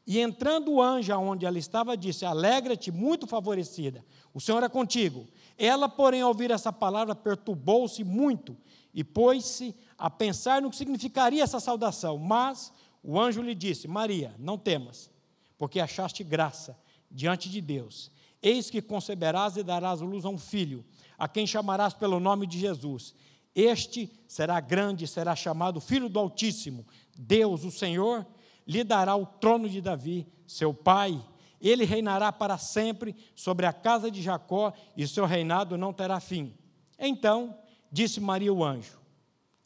E 0.05 0.19
entrando 0.19 0.71
o 0.71 0.81
anjo 0.81 1.13
aonde 1.13 1.45
ela 1.45 1.59
estava, 1.59 1.95
disse: 1.95 2.25
Alegra-te, 2.25 2.91
muito 2.91 3.27
favorecida, 3.27 4.03
o 4.33 4.41
Senhor 4.41 4.63
é 4.63 4.69
contigo. 4.69 5.27
Ela, 5.57 5.87
porém, 5.87 6.21
ao 6.21 6.29
ouvir 6.29 6.51
essa 6.51 6.73
palavra, 6.73 7.13
perturbou-se 7.13 8.03
muito 8.03 8.57
e 8.93 9.03
pôs-se 9.03 9.75
a 9.97 10.09
pensar 10.09 10.61
no 10.61 10.69
que 10.69 10.75
significaria 10.75 11.43
essa 11.43 11.59
saudação. 11.59 12.17
Mas 12.17 12.73
o 13.03 13.19
anjo 13.19 13.41
lhe 13.41 13.53
disse: 13.53 13.87
Maria, 13.87 14.33
não 14.39 14.57
temas, 14.57 15.09
porque 15.57 15.79
achaste 15.79 16.23
graça 16.23 16.77
diante 17.09 17.49
de 17.49 17.61
Deus. 17.61 18.11
Eis 18.41 18.69
que 18.71 18.81
conceberás 18.81 19.55
e 19.55 19.63
darás 19.63 20.01
luz 20.01 20.25
a 20.25 20.29
um 20.29 20.37
filho, 20.37 20.83
a 21.17 21.27
quem 21.27 21.45
chamarás 21.45 21.93
pelo 21.93 22.19
nome 22.19 22.47
de 22.47 22.57
Jesus. 22.57 23.13
Este 23.53 24.11
será 24.27 24.59
grande, 24.59 25.05
será 25.07 25.35
chamado 25.35 25.79
Filho 25.79 26.09
do 26.09 26.17
Altíssimo. 26.17 26.87
Deus, 27.15 27.63
o 27.63 27.69
Senhor, 27.69 28.25
lhe 28.67 28.83
dará 28.83 29.15
o 29.15 29.25
trono 29.25 29.69
de 29.69 29.81
Davi, 29.81 30.27
seu 30.47 30.73
pai. 30.73 31.23
Ele 31.59 31.85
reinará 31.85 32.31
para 32.31 32.57
sempre 32.57 33.15
sobre 33.35 33.65
a 33.65 33.73
casa 33.73 34.09
de 34.09 34.21
Jacó, 34.21 34.73
e 34.95 35.07
seu 35.07 35.25
reinado 35.25 35.77
não 35.77 35.93
terá 35.93 36.19
fim. 36.19 36.53
Então 36.97 37.57
disse 37.91 38.19
Maria 38.19 38.53
o 38.53 38.63
anjo: 38.63 38.99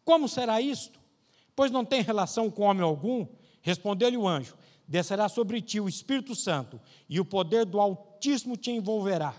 Como 0.03 0.27
será 0.27 0.59
isto? 0.59 0.99
Pois 1.55 1.71
não 1.71 1.85
tem 1.85 2.01
relação 2.01 2.49
com 2.51 2.63
homem 2.63 2.83
algum. 2.83 3.25
Respondeu-lhe 3.61 4.17
o 4.17 4.27
anjo: 4.27 4.57
Descerá 4.87 5.29
sobre 5.29 5.61
ti 5.61 5.79
o 5.79 5.87
Espírito 5.89 6.35
Santo, 6.35 6.79
e 7.07 7.19
o 7.19 7.25
poder 7.25 7.65
do 7.65 7.79
Altíssimo 7.79 8.57
te 8.57 8.71
envolverá 8.71 9.33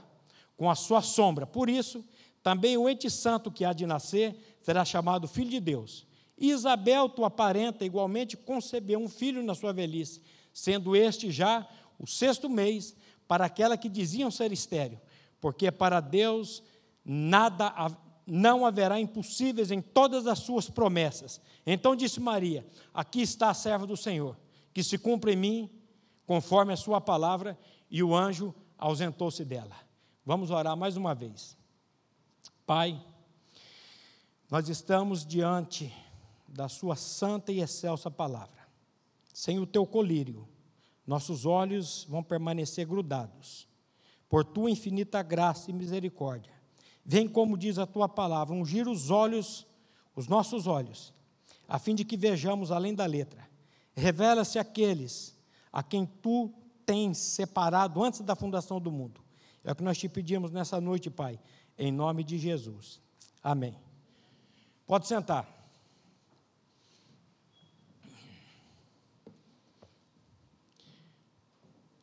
com 0.57 0.71
a 0.71 0.75
sua 0.75 1.03
sombra. 1.03 1.47
Por 1.47 1.69
isso, 1.69 2.05
também 2.43 2.77
o 2.77 2.89
ente 2.89 3.11
santo 3.11 3.51
que 3.51 3.65
há 3.65 3.73
de 3.73 3.87
nascer 3.87 4.59
será 4.63 4.85
chamado 4.85 5.29
Filho 5.29 5.51
de 5.51 5.61
Deus. 5.61 6.06
Isabel, 6.39 7.09
tua 7.09 7.31
parenta, 7.31 7.85
igualmente 7.85 8.37
concebeu 8.37 8.99
um 8.99 9.09
filho 9.09 9.43
na 9.43 9.55
sua 9.55 9.73
velhice, 9.73 10.21
sendo 10.53 10.95
este 10.95 11.31
já 11.31 11.67
o 11.99 12.07
sexto 12.07 12.49
mês 12.49 12.95
para 13.27 13.47
aquela 13.47 13.77
que 13.77 13.89
diziam 13.89 14.31
ser 14.31 14.53
estéreo, 14.53 15.01
porque 15.41 15.71
para 15.71 16.01
Deus 16.01 16.63
nada 17.05 17.73
não 18.27 18.67
haverá 18.67 19.01
impossíveis 19.01 19.71
em 19.71 19.81
todas 19.81 20.27
as 20.27 20.41
suas 20.41 20.69
promessas. 20.69 21.41
Então 21.65 21.97
disse 21.97 22.21
Maria: 22.21 22.67
Aqui 22.93 23.23
está 23.23 23.51
a 23.51 23.55
serva 23.55 23.87
do 23.87 23.97
Senhor, 23.97 24.37
que 24.75 24.83
se 24.83 24.99
cumpre 24.99 25.33
em 25.33 25.37
mim 25.37 25.71
conforme 26.27 26.73
a 26.73 26.77
sua 26.77 27.01
palavra, 27.01 27.59
e 27.89 28.03
o 28.03 28.15
anjo 28.15 28.55
ausentou-se 28.77 29.45
dela. 29.45 29.77
Vamos 30.25 30.51
orar 30.51 30.77
mais 30.77 30.97
uma 30.97 31.15
vez. 31.15 31.57
Pai, 32.67 33.01
nós 34.51 34.69
estamos 34.69 35.25
diante 35.25 35.93
da 36.49 36.69
Sua 36.69 36.97
santa 36.97 37.53
e 37.53 37.61
excelsa 37.61 38.11
palavra. 38.11 38.67
Sem 39.33 39.59
o 39.59 39.67
Teu 39.67 39.87
colírio, 39.87 40.49
nossos 41.07 41.47
olhos 41.47 42.07
vão 42.09 42.23
permanecer 42.23 42.87
grudados. 42.87 43.69
Por 44.29 44.45
Tua 44.45 44.71
infinita 44.71 45.23
graça 45.23 45.71
e 45.71 45.75
misericórdia, 45.75 46.53
vem, 47.05 47.29
como 47.29 47.57
diz 47.57 47.79
a 47.79 47.87
Tua 47.87 48.09
palavra, 48.09 48.55
ungir 48.55 48.89
os 48.89 49.11
olhos, 49.11 49.67
os 50.15 50.27
nossos 50.27 50.67
olhos, 50.67 51.13
a 51.69 51.79
fim 51.79 51.95
de 51.95 52.05
que 52.05 52.17
vejamos 52.17 52.71
além 52.71 52.95
da 52.95 53.07
letra. 53.07 53.49
Revela-se 53.95 54.59
aqueles 54.59 55.37
a 55.73 55.83
quem 55.83 56.07
Tu 56.07 56.53
tens 56.85 57.19
separado 57.19 58.03
antes 58.03 58.21
da 58.21 58.37
fundação 58.37 58.81
do 58.81 58.91
mundo. 58.91 59.21
É 59.65 59.73
o 59.73 59.75
que 59.75 59.83
nós 59.83 59.99
te 59.99 60.09
pedimos 60.09 60.51
nessa 60.51 60.81
noite, 60.81 61.11
Pai 61.11 61.41
em 61.79 61.93
nome 61.93 62.25
de 62.25 62.39
Jesus. 62.39 63.01
Amém. 63.43 63.77
Pode 64.87 65.07
sentar. 65.07 65.56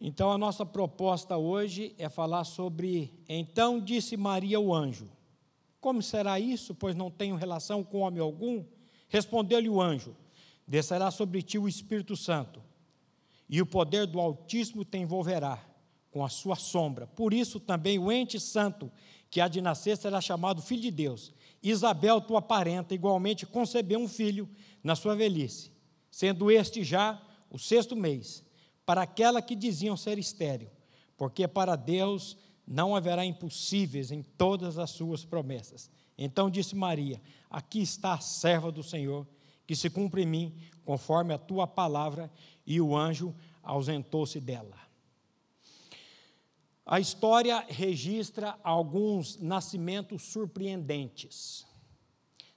Então, 0.06 0.34
a 0.34 0.38
nossa 0.38 0.66
proposta 0.66 1.38
hoje 1.38 1.96
é 1.98 2.10
falar 2.10 2.44
sobre. 2.44 3.14
Então 3.30 3.80
disse 3.80 4.18
Maria 4.18 4.60
o 4.60 4.74
anjo: 4.76 5.10
Como 5.80 6.02
será 6.02 6.38
isso, 6.38 6.76
pois 6.76 6.94
não 6.94 7.10
tenho 7.10 7.38
relação 7.38 7.86
com 7.86 8.00
homem 8.00 8.20
algum? 8.20 8.66
Respondeu-lhe 9.08 9.70
o 9.70 9.82
anjo: 9.82 10.14
Descerá 10.68 11.10
sobre 11.10 11.42
ti 11.42 11.58
o 11.58 11.70
Espírito 11.70 12.18
Santo, 12.18 12.62
e 13.48 13.62
o 13.62 13.66
poder 13.66 14.06
do 14.06 14.20
Altíssimo 14.20 14.84
te 14.84 14.98
envolverá 14.98 15.58
com 16.12 16.26
a 16.26 16.28
sua 16.28 16.58
sombra. 16.58 17.08
Por 17.08 17.34
isso 17.34 17.58
também 17.58 17.98
o 17.98 18.12
ente 18.12 18.42
santo 18.42 18.92
que 19.30 19.40
há 19.40 19.48
de 19.48 19.62
nascer 19.62 19.96
será 19.96 20.20
chamado 20.20 20.62
filho 20.62 20.82
de 20.82 20.92
Deus. 20.92 21.34
Isabel, 21.64 22.20
tua 22.20 22.42
parenta, 22.42 22.94
igualmente 22.94 23.46
concebeu 23.46 24.00
um 24.00 24.10
filho 24.10 24.50
na 24.84 24.98
sua 24.98 25.16
velhice, 25.16 25.72
sendo 26.12 26.52
este 26.52 26.84
já 26.84 27.22
o 27.50 27.58
sexto 27.58 27.96
mês, 27.96 28.44
para 28.86 29.02
aquela 29.02 29.42
que 29.42 29.56
diziam 29.56 29.96
ser 29.96 30.18
estéril, 30.18 30.70
porque 31.18 31.48
para 31.48 31.76
Deus 31.76 32.38
não 32.66 32.96
haverá 32.96 33.26
impossíveis 33.26 34.12
em 34.12 34.22
todas 34.22 34.78
as 34.78 34.92
suas 34.92 35.26
promessas. 35.26 35.90
Então 36.18 36.50
disse 36.50 36.76
Maria: 36.76 37.22
Aqui 37.50 37.82
está 37.82 38.14
a 38.14 38.20
serva 38.20 38.72
do 38.72 38.84
Senhor, 38.84 39.28
que 39.66 39.76
se 39.76 39.90
cumpre 39.90 40.24
em 40.24 40.28
mim, 40.28 40.56
conforme 40.86 41.34
a 41.34 41.38
tua 41.38 41.68
palavra, 41.68 42.32
e 42.66 42.80
o 42.80 42.96
anjo 42.96 43.36
ausentou-se 43.62 44.40
dela. 44.40 44.78
A 46.86 47.00
história 47.00 47.66
registra 47.70 48.60
alguns 48.62 49.40
nascimentos 49.40 50.24
surpreendentes. 50.24 51.66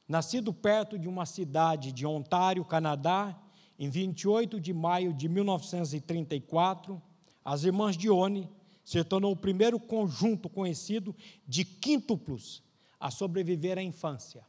Nascido 0.08 0.52
perto 0.52 0.98
de 0.98 1.08
uma 1.08 1.26
cidade 1.26 1.92
de 1.92 2.04
Ontário, 2.04 2.64
Canadá, 2.64 3.40
em 3.78 3.88
28 3.90 4.60
de 4.60 4.72
maio 4.72 5.12
de 5.12 5.28
1934, 5.28 7.00
as 7.44 7.64
irmãs 7.64 7.96
Dione 7.96 8.48
se 8.84 9.02
tornou 9.04 9.32
o 9.32 9.36
primeiro 9.36 9.78
conjunto 9.78 10.48
conhecido 10.48 11.14
de 11.46 11.64
quíntuplos 11.64 12.62
a 12.98 13.10
sobreviver 13.10 13.78
à 13.78 13.82
infância. 13.82 14.46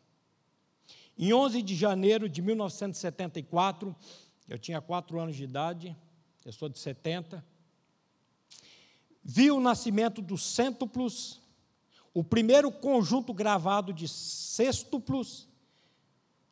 Em 1.18 1.34
11 1.34 1.62
de 1.62 1.76
janeiro 1.76 2.30
de 2.30 2.42
1974, 2.42 3.96
eu 4.48 4.58
tinha 4.58 4.80
quatro 4.80 5.20
anos 5.20 5.36
de 5.36 5.44
idade, 5.44 5.96
eu 6.46 6.54
sou 6.54 6.70
de 6.70 6.80
70, 6.80 7.44
viu 9.24 9.58
o 9.58 9.60
nascimento 9.60 10.22
dos 10.22 10.44
cêntuplos, 10.44 11.42
o 12.14 12.24
primeiro 12.24 12.72
conjunto 12.72 13.34
gravado 13.34 13.92
de 13.92 14.08
sextuplos, 14.08 15.48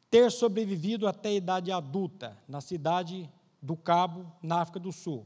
ter 0.10 0.32
sobrevivido 0.32 1.08
até 1.08 1.30
a 1.30 1.34
idade 1.34 1.72
adulta, 1.72 2.38
na 2.48 2.62
cidade 2.62 3.30
do 3.62 3.76
Cabo, 3.76 4.32
na 4.42 4.62
África 4.62 4.80
do 4.80 4.92
Sul. 4.92 5.26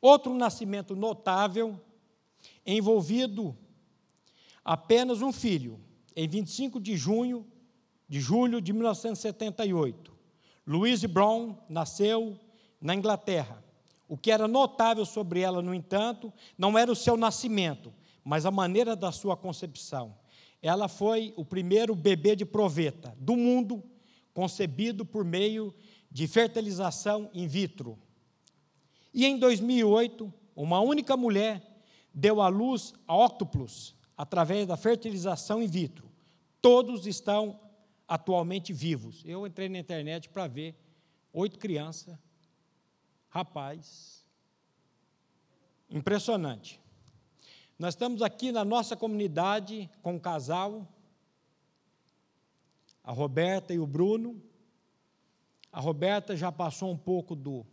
Outro 0.00 0.34
nascimento 0.34 0.96
notável, 0.96 1.80
envolvido 2.66 3.56
apenas 4.64 5.22
um 5.22 5.32
filho, 5.32 5.80
em 6.14 6.28
25 6.28 6.80
de 6.80 6.96
junho 6.96 7.46
de 8.12 8.20
julho 8.20 8.60
de 8.60 8.74
1978. 8.74 10.12
Louise 10.66 11.06
Brown 11.06 11.56
nasceu 11.66 12.38
na 12.78 12.94
Inglaterra. 12.94 13.64
O 14.06 14.18
que 14.18 14.30
era 14.30 14.46
notável 14.46 15.06
sobre 15.06 15.40
ela, 15.40 15.62
no 15.62 15.74
entanto, 15.74 16.30
não 16.58 16.76
era 16.76 16.92
o 16.92 16.94
seu 16.94 17.16
nascimento, 17.16 17.90
mas 18.22 18.44
a 18.44 18.50
maneira 18.50 18.94
da 18.94 19.10
sua 19.10 19.34
concepção. 19.34 20.14
Ela 20.60 20.88
foi 20.88 21.32
o 21.38 21.42
primeiro 21.42 21.94
bebê 21.94 22.36
de 22.36 22.44
proveta 22.44 23.16
do 23.18 23.34
mundo 23.34 23.82
concebido 24.32 25.04
por 25.04 25.24
meio 25.24 25.74
de 26.10 26.26
fertilização 26.26 27.30
in 27.32 27.46
vitro. 27.46 27.98
E 29.12 29.26
em 29.26 29.38
2008, 29.38 30.32
uma 30.54 30.80
única 30.80 31.16
mulher 31.16 31.82
deu 32.12 32.40
à 32.40 32.48
luz 32.48 32.94
a 33.06 33.14
óctuplos 33.14 33.94
através 34.16 34.66
da 34.66 34.76
fertilização 34.76 35.62
in 35.62 35.66
vitro. 35.66 36.10
Todos 36.60 37.06
estão 37.06 37.58
atualmente 38.06 38.72
vivos. 38.72 39.22
Eu 39.24 39.46
entrei 39.46 39.68
na 39.68 39.78
internet 39.78 40.28
para 40.28 40.46
ver 40.46 40.74
oito 41.32 41.58
crianças 41.58 42.16
Rapaz, 43.32 44.22
impressionante. 45.88 46.78
Nós 47.78 47.94
estamos 47.94 48.20
aqui 48.20 48.52
na 48.52 48.62
nossa 48.62 48.94
comunidade 48.94 49.88
com 50.02 50.16
um 50.16 50.18
casal, 50.18 50.86
a 53.02 53.12
Roberta 53.12 53.74
e 53.74 53.78
o 53.78 53.86
Bruno. 53.86 54.40
A 55.70 55.80
Roberta 55.80 56.36
já 56.36 56.52
passou 56.52 56.90
um 56.90 56.96
pouco 56.96 57.34
do 57.34 57.66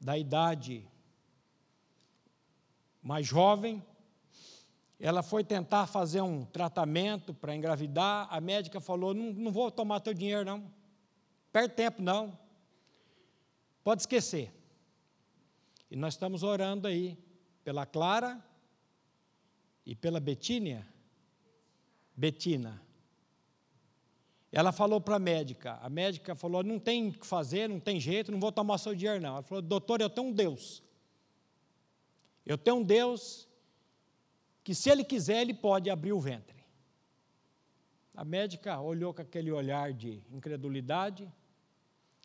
da 0.00 0.18
idade 0.18 0.86
mais 3.02 3.26
jovem. 3.26 3.82
Ela 4.98 5.22
foi 5.22 5.42
tentar 5.42 5.86
fazer 5.86 6.20
um 6.20 6.44
tratamento 6.44 7.34
para 7.34 7.54
engravidar. 7.54 8.28
A 8.30 8.40
médica 8.40 8.80
falou: 8.80 9.12
não, 9.12 9.32
não 9.32 9.50
vou 9.50 9.70
tomar 9.70 10.00
teu 10.00 10.14
dinheiro, 10.14 10.44
não. 10.44 10.70
Perde 11.52 11.74
tempo, 11.74 12.00
não. 12.00 12.38
Pode 13.82 14.02
esquecer. 14.02 14.52
E 15.90 15.96
nós 15.96 16.14
estamos 16.14 16.42
orando 16.42 16.86
aí 16.86 17.18
pela 17.64 17.84
Clara 17.84 18.42
e 19.84 19.94
pela 19.94 20.20
Betínia. 20.20 20.86
Betina. 22.16 22.80
Ela 24.52 24.70
falou 24.70 25.00
para 25.00 25.16
a 25.16 25.18
médica, 25.18 25.78
a 25.80 25.88
médica 25.88 26.34
falou: 26.34 26.62
não 26.62 26.78
tem 26.78 27.08
o 27.08 27.12
que 27.18 27.26
fazer, 27.26 27.68
não 27.68 27.80
tem 27.80 27.98
jeito, 27.98 28.30
não 28.30 28.38
vou 28.38 28.52
tomar 28.52 28.76
seu 28.76 28.94
dinheiro, 28.94 29.20
não. 29.20 29.30
Ela 29.30 29.42
falou: 29.42 29.62
doutor, 29.62 30.02
eu 30.02 30.10
tenho 30.10 30.28
um 30.28 30.32
Deus. 30.32 30.82
Eu 32.44 32.58
tenho 32.58 32.76
um 32.76 32.82
Deus 32.82 33.48
que, 34.62 34.74
se 34.74 34.90
ele 34.90 35.04
quiser, 35.04 35.40
ele 35.40 35.54
pode 35.54 35.88
abrir 35.88 36.12
o 36.12 36.20
ventre. 36.20 36.62
A 38.14 38.24
médica 38.26 38.78
olhou 38.78 39.14
com 39.14 39.22
aquele 39.22 39.50
olhar 39.50 39.92
de 39.94 40.22
incredulidade, 40.30 41.32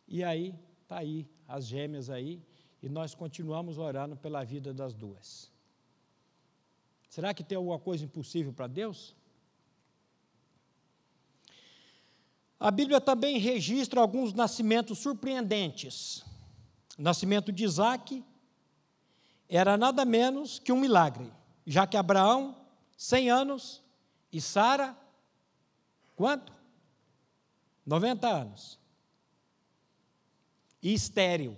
e 0.05 0.21
aí 0.21 0.53
está 0.83 0.97
aí 0.97 1.25
as 1.47 1.65
gêmeas 1.65 2.09
aí, 2.09 2.41
e 2.83 2.89
nós 2.89 3.15
continuamos 3.15 3.77
orando 3.77 4.17
pela 4.17 4.43
vida 4.43 4.73
das 4.73 4.93
duas. 4.93 5.49
Será 7.09 7.33
que 7.33 7.43
tem 7.43 7.55
alguma 7.55 7.79
coisa 7.79 8.03
impossível 8.03 8.51
para 8.51 8.67
Deus? 8.67 9.15
A 12.59 12.71
Bíblia 12.71 12.99
também 12.99 13.37
registra 13.37 14.01
alguns 14.01 14.33
nascimentos 14.33 14.99
surpreendentes. 14.99 16.23
O 16.97 17.01
nascimento 17.01 17.51
de 17.51 17.63
Isaac 17.63 18.23
era 19.47 19.77
nada 19.77 20.03
menos 20.03 20.59
que 20.59 20.71
um 20.71 20.79
milagre, 20.79 21.31
já 21.65 21.85
que 21.85 21.95
Abraão, 21.95 22.55
100 22.97 23.29
anos, 23.29 23.83
e 24.31 24.41
Sara, 24.41 24.97
Quanto? 26.17 26.51
90 27.85 28.27
anos. 28.27 28.79
E 30.81 30.91
estéril. 30.91 31.55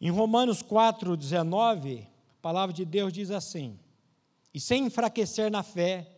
Em 0.00 0.10
Romanos 0.10 0.62
4, 0.62 1.14
19, 1.14 2.08
a 2.38 2.40
palavra 2.40 2.72
de 2.72 2.86
Deus 2.86 3.12
diz 3.12 3.30
assim: 3.30 3.78
E 4.54 4.58
sem 4.58 4.86
enfraquecer 4.86 5.50
na 5.50 5.62
fé, 5.62 6.10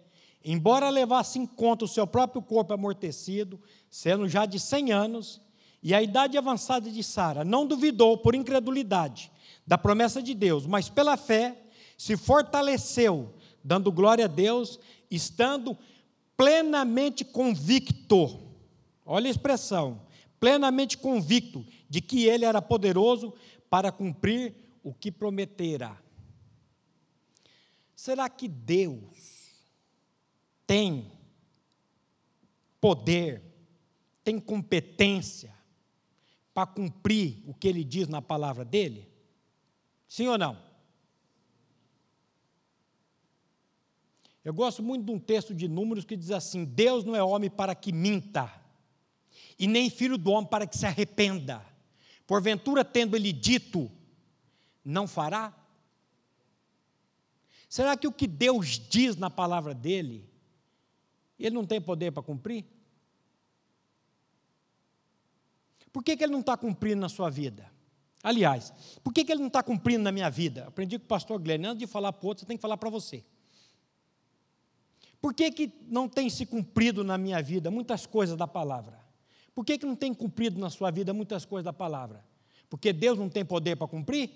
embora 0.45 0.89
levasse 0.91 1.39
em 1.39 1.47
conta 1.47 1.85
o 1.85 1.89
seu 1.89 2.07
próprio 2.07 2.43
corpo 2.43 2.73
amortecido, 2.73 3.61
sendo 3.91 4.29
já 4.29 4.47
de 4.47 4.59
100 4.59 4.93
anos, 4.93 5.41
e 5.83 5.95
a 5.95 6.03
idade 6.03 6.39
avançada 6.39 6.91
de 6.91 7.03
Sara, 7.03 7.45
não 7.45 7.67
duvidou 7.67 8.17
por 8.17 8.35
incredulidade 8.35 9.33
da 9.67 9.77
promessa 9.77 10.23
de 10.23 10.35
Deus, 10.35 10.67
mas 10.67 10.89
pela 10.89 11.17
fé 11.17 11.57
se 11.99 12.17
fortaleceu, 12.17 13.35
dando 13.63 13.93
glória 13.93 14.27
a 14.27 14.29
Deus, 14.29 14.79
estando 15.11 15.77
plenamente 16.37 17.25
convicto. 17.25 18.41
Olha 19.05 19.29
a 19.29 19.31
expressão, 19.31 20.03
plenamente 20.39 20.97
convicto 20.97 21.65
de 21.89 22.01
que 22.01 22.27
ele 22.27 22.45
era 22.45 22.63
poderoso 22.63 23.35
para 23.69 23.93
cumprir 23.93 24.55
o 24.83 24.93
que 24.93 25.11
prometera. 25.11 25.97
Será 27.95 28.29
que 28.29 28.49
Deus 28.49 29.42
tem 30.73 31.13
poder, 32.81 33.43
tem 34.25 34.41
competência 34.41 35.55
para 36.55 36.67
cumprir 36.67 37.43
o 37.47 37.53
que 37.53 37.69
ele 37.69 37.85
diz 37.85 38.09
na 38.09 38.23
palavra 38.23 38.65
dele? 38.65 39.07
Sim 40.09 40.29
ou 40.29 40.39
não? 40.39 40.59
Eu 44.43 44.55
gosto 44.55 44.83
muito 44.83 45.05
de 45.05 45.11
um 45.11 45.19
texto 45.19 45.55
de 45.55 45.69
Números 45.69 46.07
que 46.07 46.17
diz 46.17 46.31
assim: 46.31 46.65
Deus 46.65 47.05
não 47.05 47.15
é 47.15 47.23
homem 47.23 47.51
para 47.51 47.75
que 47.75 47.93
minta, 47.93 48.51
e 49.59 49.67
nem 49.67 49.91
filho 49.91 50.17
do 50.17 50.31
homem 50.31 50.49
para 50.49 50.67
que 50.67 50.79
se 50.79 50.87
arrependa. 50.87 51.63
Porventura, 52.27 52.83
tendo 52.83 53.15
ele 53.15 53.31
dito, 53.31 53.93
não 54.83 55.07
fará? 55.07 55.55
Será 57.69 57.95
que 57.95 58.07
o 58.07 58.13
que 58.13 58.27
Deus 58.27 58.79
diz 58.79 59.17
na 59.17 59.29
palavra 59.29 59.75
dele, 59.75 60.32
ele 61.39 61.55
não 61.55 61.67
tem 61.67 61.81
poder 61.81 62.13
para 62.13 62.23
cumprir? 62.23 62.65
Por 65.93 66.03
que, 66.03 66.17
que 66.17 66.25
ele 66.25 66.33
não 66.33 66.41
está 66.41 66.57
cumprindo 66.57 67.01
na 67.01 67.09
sua 67.09 67.29
vida? 67.29 67.71
Aliás, 68.23 68.73
por 69.03 69.13
que, 69.13 69.25
que 69.25 69.33
ele 69.33 69.41
não 69.41 69.49
está 69.49 69.63
cumprindo 69.63 70.05
na 70.05 70.13
minha 70.13 70.31
vida? 70.31 70.69
Aprendi 70.69 70.99
com 70.99 71.05
o 71.05 71.09
pastor 71.09 71.41
Glenn, 71.41 71.65
antes 71.67 71.79
de 71.79 71.87
falar 71.87 72.13
para 72.13 72.27
outro, 72.27 72.43
você 72.43 72.47
tem 72.47 72.57
que 72.57 72.63
falar 72.63 72.77
para 72.77 72.89
você. 72.89 73.25
Por 75.21 75.35
que, 75.35 75.51
que 75.51 75.73
não 75.89 76.09
tem 76.09 76.31
se 76.31 76.47
cumprido 76.47 77.05
na 77.05 77.19
minha 77.19 77.43
vida 77.43 77.71
muitas 77.71 78.07
coisas 78.07 78.37
da 78.37 78.47
palavra? 78.47 79.01
Por 79.55 79.65
que, 79.65 79.77
que 79.79 79.87
não 79.87 79.95
tem 79.95 80.15
cumprido 80.15 80.59
na 80.59 80.71
sua 80.71 80.91
vida 80.91 81.13
muitas 81.13 81.45
coisas 81.45 81.65
da 81.65 81.73
palavra? 81.73 82.25
Porque 82.71 82.93
Deus 82.93 83.19
não 83.19 83.29
tem 83.29 83.45
poder 83.45 83.77
para 83.77 83.87
cumprir? 83.87 84.31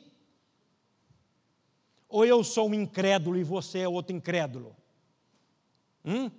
Ou 2.08 2.24
eu 2.24 2.44
sou 2.44 2.68
um 2.68 2.74
incrédulo 2.74 3.36
e 3.36 3.42
você 3.42 3.80
é 3.80 3.88
outro 3.88 4.14
incrédulo? 4.14 4.76
Hum? 6.04 6.30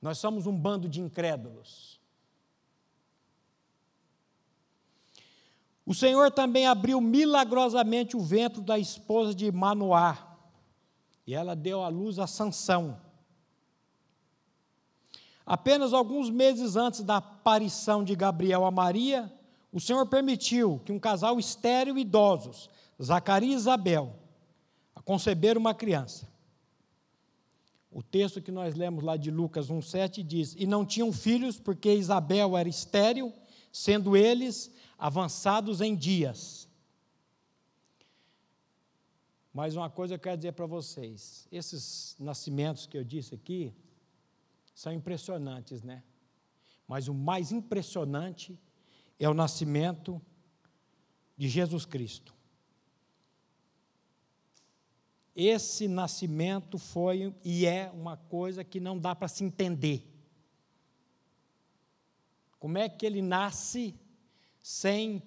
Nós 0.00 0.18
somos 0.18 0.46
um 0.46 0.56
bando 0.56 0.88
de 0.88 1.00
incrédulos. 1.00 1.98
O 5.84 5.94
Senhor 5.94 6.30
também 6.30 6.66
abriu 6.66 7.00
milagrosamente 7.00 8.16
o 8.16 8.20
ventre 8.20 8.60
da 8.60 8.78
esposa 8.78 9.34
de 9.34 9.50
Manoá, 9.50 10.36
e 11.26 11.34
ela 11.34 11.56
deu 11.56 11.82
à 11.82 11.88
luz 11.88 12.18
a 12.18 12.26
Sansão. 12.26 13.00
Apenas 15.46 15.94
alguns 15.94 16.28
meses 16.28 16.76
antes 16.76 17.02
da 17.02 17.16
aparição 17.16 18.04
de 18.04 18.14
Gabriel 18.14 18.66
a 18.66 18.70
Maria, 18.70 19.32
o 19.72 19.80
Senhor 19.80 20.04
permitiu 20.06 20.80
que 20.84 20.92
um 20.92 20.98
casal 20.98 21.38
estéril 21.38 21.96
e 21.96 22.02
idosos, 22.02 22.68
Zacarias 23.02 23.52
e 23.52 23.56
Isabel, 23.56 24.14
conceberam 25.04 25.58
uma 25.58 25.74
criança. 25.74 26.28
O 27.98 28.02
texto 28.04 28.40
que 28.40 28.52
nós 28.52 28.76
lemos 28.76 29.02
lá 29.02 29.16
de 29.16 29.28
Lucas 29.28 29.66
1,7 29.72 30.22
diz: 30.22 30.54
E 30.56 30.66
não 30.66 30.86
tinham 30.86 31.12
filhos, 31.12 31.58
porque 31.58 31.92
Isabel 31.92 32.56
era 32.56 32.68
estéril, 32.68 33.34
sendo 33.72 34.16
eles 34.16 34.72
avançados 34.96 35.80
em 35.80 35.96
dias. 35.96 36.68
Mais 39.52 39.74
uma 39.74 39.90
coisa 39.90 40.14
eu 40.14 40.18
quero 40.20 40.36
dizer 40.36 40.52
para 40.52 40.64
vocês: 40.64 41.48
esses 41.50 42.14
nascimentos 42.20 42.86
que 42.86 42.96
eu 42.96 43.02
disse 43.02 43.34
aqui, 43.34 43.74
são 44.72 44.92
impressionantes, 44.92 45.82
né? 45.82 46.04
Mas 46.86 47.08
o 47.08 47.14
mais 47.14 47.50
impressionante 47.50 48.56
é 49.18 49.28
o 49.28 49.34
nascimento 49.34 50.22
de 51.36 51.48
Jesus 51.48 51.84
Cristo. 51.84 52.32
Esse 55.40 55.86
nascimento 55.86 56.78
foi 56.78 57.32
e 57.44 57.64
é 57.64 57.92
uma 57.94 58.16
coisa 58.16 58.64
que 58.64 58.80
não 58.80 58.98
dá 58.98 59.14
para 59.14 59.28
se 59.28 59.44
entender. 59.44 60.04
Como 62.58 62.76
é 62.76 62.88
que 62.88 63.06
ele 63.06 63.22
nasce 63.22 63.94
sem. 64.60 65.22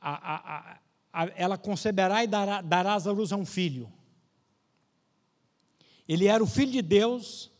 A, 0.00 0.34
a, 0.34 0.78
a, 1.12 1.26
ela 1.36 1.56
conceberá 1.56 2.24
e 2.24 2.26
dará, 2.26 2.60
darás 2.60 3.06
a 3.06 3.12
luz 3.12 3.30
a 3.30 3.36
um 3.36 3.46
filho. 3.46 3.88
Ele 6.08 6.26
era 6.26 6.42
o 6.42 6.46
filho 6.48 6.72
de 6.72 6.82
Deus, 6.82 7.52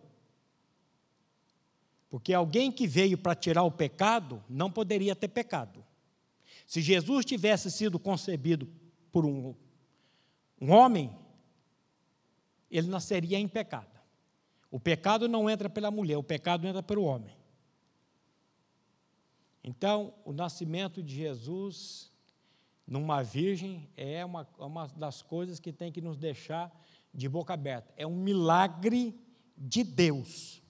Porque 2.09 2.33
alguém 2.33 2.71
que 2.71 2.87
veio 2.87 3.17
para 3.17 3.35
tirar 3.35 3.63
o 3.63 3.71
pecado 3.71 4.43
não 4.49 4.71
poderia 4.71 5.15
ter 5.15 5.27
pecado. 5.27 5.83
Se 6.65 6.81
Jesus 6.81 7.25
tivesse 7.25 7.71
sido 7.71 7.97
concebido 7.99 8.67
por 9.11 9.25
um, 9.25 9.55
um 10.59 10.71
homem, 10.71 11.15
ele 12.69 12.87
nasceria 12.87 13.39
em 13.39 13.47
pecado. 13.47 13.97
O 14.69 14.79
pecado 14.79 15.27
não 15.27 15.49
entra 15.49 15.69
pela 15.69 15.89
mulher, 15.89 16.17
o 16.17 16.23
pecado 16.23 16.67
entra 16.67 16.83
pelo 16.83 17.03
homem. 17.03 17.35
Então, 19.63 20.13
o 20.23 20.31
nascimento 20.31 21.01
de 21.01 21.15
Jesus 21.15 22.11
numa 22.87 23.21
virgem 23.21 23.89
é 23.97 24.23
uma, 24.23 24.47
uma 24.57 24.87
das 24.95 25.21
coisas 25.21 25.59
que 25.59 25.73
tem 25.73 25.91
que 25.91 25.99
nos 25.99 26.17
deixar 26.17 26.71
de 27.13 27.27
boca 27.27 27.53
aberta. 27.53 27.93
É 27.97 28.07
um 28.07 28.15
milagre 28.15 29.13
de 29.57 29.83
Deus. 29.83 30.61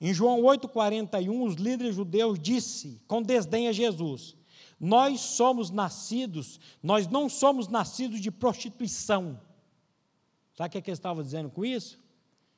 Em 0.00 0.14
João 0.14 0.42
8,41, 0.42 1.46
os 1.46 1.54
líderes 1.54 1.96
judeus 1.96 2.38
disse 2.38 3.02
com 3.08 3.20
desdém 3.20 3.66
a 3.66 3.72
Jesus: 3.72 4.36
Nós 4.78 5.20
somos 5.20 5.70
nascidos, 5.70 6.60
nós 6.82 7.08
não 7.08 7.28
somos 7.28 7.66
nascidos 7.66 8.20
de 8.20 8.30
prostituição. 8.30 9.40
Sabe 10.54 10.68
o 10.68 10.72
que, 10.72 10.78
é 10.78 10.80
que 10.80 10.90
eles 10.90 10.98
estavam 10.98 11.22
dizendo 11.22 11.50
com 11.50 11.64
isso? 11.64 11.98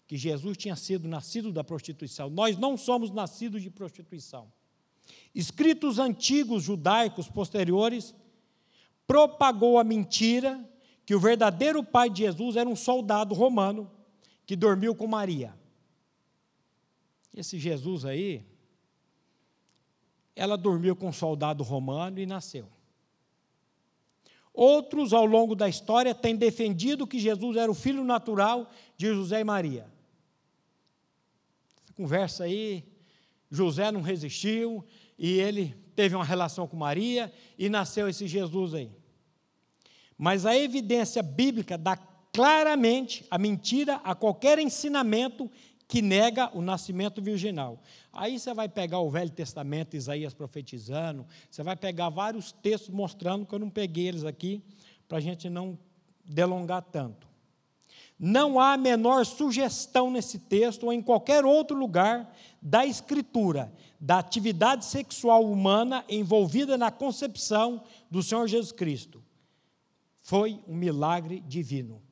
Que 0.07 0.17
Jesus 0.17 0.57
tinha 0.57 0.77
sido 0.77 1.09
nascido 1.09 1.53
da 1.53 1.65
prostituição. 1.65 2.29
Nós 2.29 2.57
não 2.57 2.77
somos 2.77 3.11
nascidos 3.11 3.63
de 3.63 3.71
prostituição. 3.71 4.53
Escritos 5.35 5.99
antigos 5.99 6.63
judaicos 6.63 7.29
posteriores 7.29 8.15
propagou 9.09 9.79
a 9.79 9.85
mentira 9.85 10.63
que 11.07 11.15
o 11.15 11.19
verdadeiro 11.19 11.83
pai 11.83 12.11
de 12.11 12.19
Jesus 12.19 12.55
era 12.55 12.69
um 12.69 12.77
soldado 12.77 13.35
romano 13.35 13.91
que 14.45 14.55
dormiu 14.55 14.95
com 14.95 15.07
Maria. 15.07 15.59
Esse 17.35 17.59
Jesus 17.59 18.05
aí, 18.05 18.45
ela 20.37 20.59
dormiu 20.59 20.95
com 20.95 21.09
um 21.09 21.13
soldado 21.13 21.65
romano 21.65 22.21
e 22.21 22.27
nasceu. 22.27 22.69
Outros, 24.53 25.13
ao 25.13 25.25
longo 25.25 25.55
da 25.55 25.69
história, 25.69 26.15
têm 26.15 26.37
defendido 26.37 27.07
que 27.07 27.19
Jesus 27.19 27.57
era 27.57 27.71
o 27.71 27.75
filho 27.75 28.05
natural 28.05 28.71
de 28.97 29.07
José 29.07 29.41
e 29.41 29.45
Maria. 29.45 29.87
Essa 31.85 31.95
conversa 31.95 32.45
aí, 32.45 32.85
José 33.51 33.91
não 33.91 34.03
resistiu 34.03 34.85
e 35.19 35.39
ele 35.41 35.75
teve 35.97 36.15
uma 36.15 36.25
relação 36.25 36.69
com 36.69 36.77
Maria 36.77 37.33
e 37.57 37.69
nasceu 37.69 38.09
esse 38.09 38.27
Jesus 38.27 38.75
aí. 38.75 38.98
Mas 40.19 40.45
a 40.45 40.57
evidência 40.59 41.23
bíblica 41.23 41.79
dá 41.79 41.97
claramente 42.33 43.25
a 43.31 43.39
mentira 43.39 44.01
a 44.03 44.15
qualquer 44.17 44.59
ensinamento 44.59 45.49
que 45.87 46.03
nega 46.03 46.51
o 46.53 46.61
nascimento 46.61 47.23
virginal. 47.23 47.81
Aí 48.13 48.39
você 48.39 48.53
vai 48.53 48.69
pegar 48.69 48.99
o 48.99 49.09
Velho 49.09 49.31
Testamento, 49.31 49.97
Isaías 49.97 50.35
profetizando, 50.35 51.25
você 51.51 51.63
vai 51.63 51.77
pegar 51.77 52.11
vários 52.11 52.53
textos 52.53 52.91
mostrando 52.91 53.47
que 53.47 53.55
eu 53.55 53.59
não 53.59 53.71
peguei 53.71 54.09
eles 54.09 54.25
aqui, 54.25 54.63
para 55.09 55.17
a 55.19 55.21
gente 55.21 55.49
não 55.49 55.79
delongar 56.25 56.83
tanto. 56.83 57.27
Não 58.19 58.61
há 58.61 58.75
a 58.75 58.77
menor 58.77 59.25
sugestão 59.25 60.11
nesse 60.11 60.41
texto 60.41 60.85
ou 60.85 60.93
em 60.93 61.01
qualquer 61.01 61.45
outro 61.45 61.79
lugar 61.79 62.35
da 62.61 62.85
Escritura 62.85 63.73
da 64.01 64.19
atividade 64.19 64.85
sexual 64.85 65.45
humana 65.45 66.05
envolvida 66.09 66.77
na 66.77 66.91
concepção 66.91 67.83
do 68.11 68.23
Senhor 68.23 68.47
Jesus 68.47 68.73
Cristo 68.73 69.23
foi 70.29 70.63
um 70.69 70.75
milagre 70.75 71.41
divino. 71.41 72.03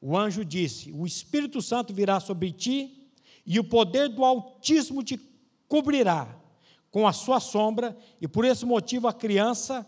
O 0.00 0.18
anjo 0.18 0.44
disse: 0.44 0.90
O 0.90 1.06
Espírito 1.06 1.62
Santo 1.62 1.94
virá 1.94 2.18
sobre 2.18 2.50
ti, 2.50 3.12
e 3.46 3.60
o 3.60 3.64
poder 3.64 4.08
do 4.08 4.24
Altíssimo 4.24 5.04
te 5.04 5.20
cobrirá 5.68 6.36
com 6.90 7.06
a 7.06 7.12
sua 7.12 7.38
sombra, 7.38 7.96
e 8.20 8.26
por 8.26 8.44
esse 8.44 8.66
motivo 8.66 9.06
a 9.06 9.12
criança, 9.12 9.86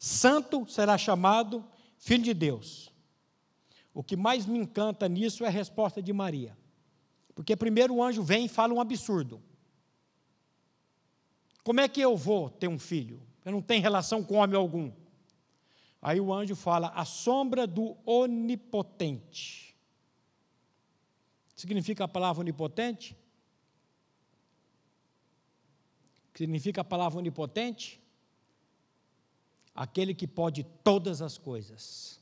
santo, 0.00 0.66
será 0.68 0.98
chamado 0.98 1.64
Filho 1.96 2.24
de 2.24 2.34
Deus. 2.34 2.92
O 3.94 4.02
que 4.02 4.16
mais 4.16 4.44
me 4.44 4.58
encanta 4.58 5.08
nisso 5.08 5.44
é 5.44 5.46
a 5.46 5.52
resposta 5.52 6.02
de 6.02 6.12
Maria. 6.12 6.58
Porque 7.36 7.54
primeiro 7.54 7.94
o 7.94 8.02
anjo 8.02 8.24
vem 8.24 8.46
e 8.46 8.48
fala 8.48 8.74
um 8.74 8.80
absurdo. 8.80 9.40
Como 11.62 11.78
é 11.78 11.86
que 11.86 12.00
eu 12.00 12.16
vou 12.16 12.50
ter 12.50 12.66
um 12.66 12.80
filho? 12.80 13.22
Eu 13.44 13.52
não 13.52 13.62
tenho 13.62 13.80
relação 13.80 14.24
com 14.24 14.38
homem 14.38 14.56
algum. 14.56 14.90
Aí 16.04 16.20
o 16.20 16.34
anjo 16.34 16.54
fala: 16.54 16.88
a 16.88 17.06
sombra 17.06 17.66
do 17.66 17.96
onipotente. 18.04 19.74
Significa 21.56 22.04
a 22.04 22.08
palavra 22.08 22.42
onipotente? 22.42 23.16
Significa 26.34 26.82
a 26.82 26.84
palavra 26.84 27.18
onipotente? 27.18 27.98
Aquele 29.74 30.14
que 30.14 30.26
pode 30.26 30.62
todas 30.84 31.22
as 31.22 31.38
coisas. 31.38 32.20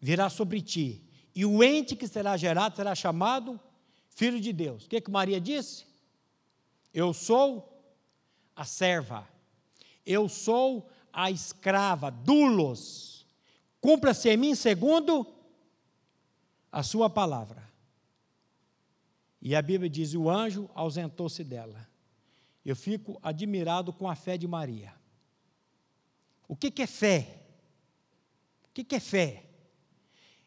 Virá 0.00 0.30
sobre 0.30 0.62
ti. 0.62 1.02
E 1.34 1.44
o 1.44 1.62
ente 1.62 1.94
que 1.94 2.08
será 2.08 2.38
gerado 2.38 2.74
será 2.74 2.94
chamado 2.94 3.60
Filho 4.08 4.40
de 4.40 4.52
Deus. 4.52 4.86
O 4.86 4.88
que, 4.88 5.00
que 5.00 5.10
Maria 5.10 5.40
disse? 5.40 5.84
Eu 6.92 7.12
sou 7.12 7.84
a 8.56 8.64
serva. 8.64 9.28
Eu 10.06 10.26
sou 10.26 10.88
a 11.14 11.30
escrava, 11.30 12.10
dulos, 12.10 13.24
cumpra-se 13.80 14.28
em 14.28 14.36
mim 14.36 14.54
segundo 14.54 15.26
a 16.72 16.82
sua 16.82 17.08
palavra. 17.08 17.72
E 19.40 19.54
a 19.54 19.62
Bíblia 19.62 19.88
diz: 19.88 20.14
o 20.14 20.28
anjo 20.28 20.68
ausentou-se 20.74 21.44
dela. 21.44 21.88
Eu 22.64 22.74
fico 22.74 23.18
admirado 23.22 23.92
com 23.92 24.08
a 24.08 24.16
fé 24.16 24.36
de 24.36 24.48
Maria. 24.48 24.92
O 26.48 26.56
que, 26.56 26.70
que 26.70 26.82
é 26.82 26.86
fé? 26.86 27.42
O 28.68 28.72
que, 28.74 28.82
que 28.82 28.96
é 28.96 29.00
fé? 29.00 29.44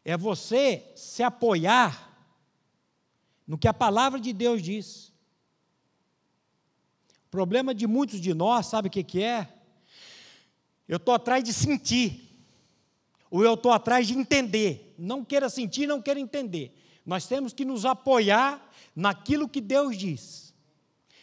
É 0.04 0.16
você 0.16 0.92
se 0.94 1.22
apoiar 1.22 2.06
no 3.46 3.56
que 3.56 3.68
a 3.68 3.74
palavra 3.74 4.20
de 4.20 4.32
Deus 4.32 4.60
diz. 4.60 5.12
O 7.26 7.30
problema 7.30 7.74
de 7.74 7.86
muitos 7.86 8.20
de 8.20 8.34
nós, 8.34 8.66
sabe 8.66 8.88
o 8.88 8.90
que, 8.90 9.02
que 9.02 9.22
é? 9.22 9.57
Eu 10.88 10.96
estou 10.96 11.14
atrás 11.14 11.44
de 11.44 11.52
sentir. 11.52 12.28
Ou 13.30 13.44
eu 13.44 13.54
estou 13.54 13.70
atrás 13.70 14.06
de 14.06 14.14
entender. 14.14 14.94
Não 14.98 15.24
queira 15.24 15.48
sentir, 15.48 15.86
não 15.86 16.00
queira 16.00 16.18
entender. 16.18 16.74
Nós 17.04 17.26
temos 17.26 17.52
que 17.52 17.64
nos 17.64 17.84
apoiar 17.84 18.70
naquilo 18.96 19.48
que 19.48 19.60
Deus 19.60 19.96
diz. 19.96 20.48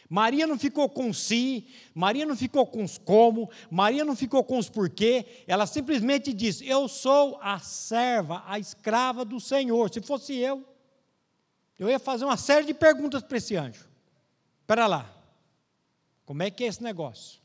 Maria 0.08 0.46
não 0.46 0.56
ficou 0.56 0.88
com 0.88 1.12
si, 1.12 1.66
Maria 1.92 2.24
não 2.24 2.36
ficou 2.36 2.64
com 2.64 2.84
os 2.84 2.96
como, 2.96 3.50
Maria 3.68 4.04
não 4.04 4.14
ficou 4.14 4.44
com 4.44 4.56
os 4.56 4.68
porquê, 4.68 5.26
ela 5.48 5.66
simplesmente 5.66 6.32
disse: 6.32 6.66
Eu 6.66 6.86
sou 6.86 7.38
a 7.42 7.58
serva, 7.58 8.44
a 8.46 8.58
escrava 8.58 9.24
do 9.24 9.40
Senhor. 9.40 9.92
Se 9.92 10.00
fosse 10.00 10.36
eu, 10.36 10.64
eu 11.78 11.90
ia 11.90 11.98
fazer 11.98 12.24
uma 12.24 12.36
série 12.36 12.66
de 12.66 12.74
perguntas 12.74 13.22
para 13.22 13.36
esse 13.36 13.56
anjo. 13.56 13.88
Espera 14.60 14.86
lá, 14.86 15.12
como 16.24 16.42
é 16.42 16.50
que 16.50 16.64
é 16.64 16.68
esse 16.68 16.82
negócio? 16.82 17.40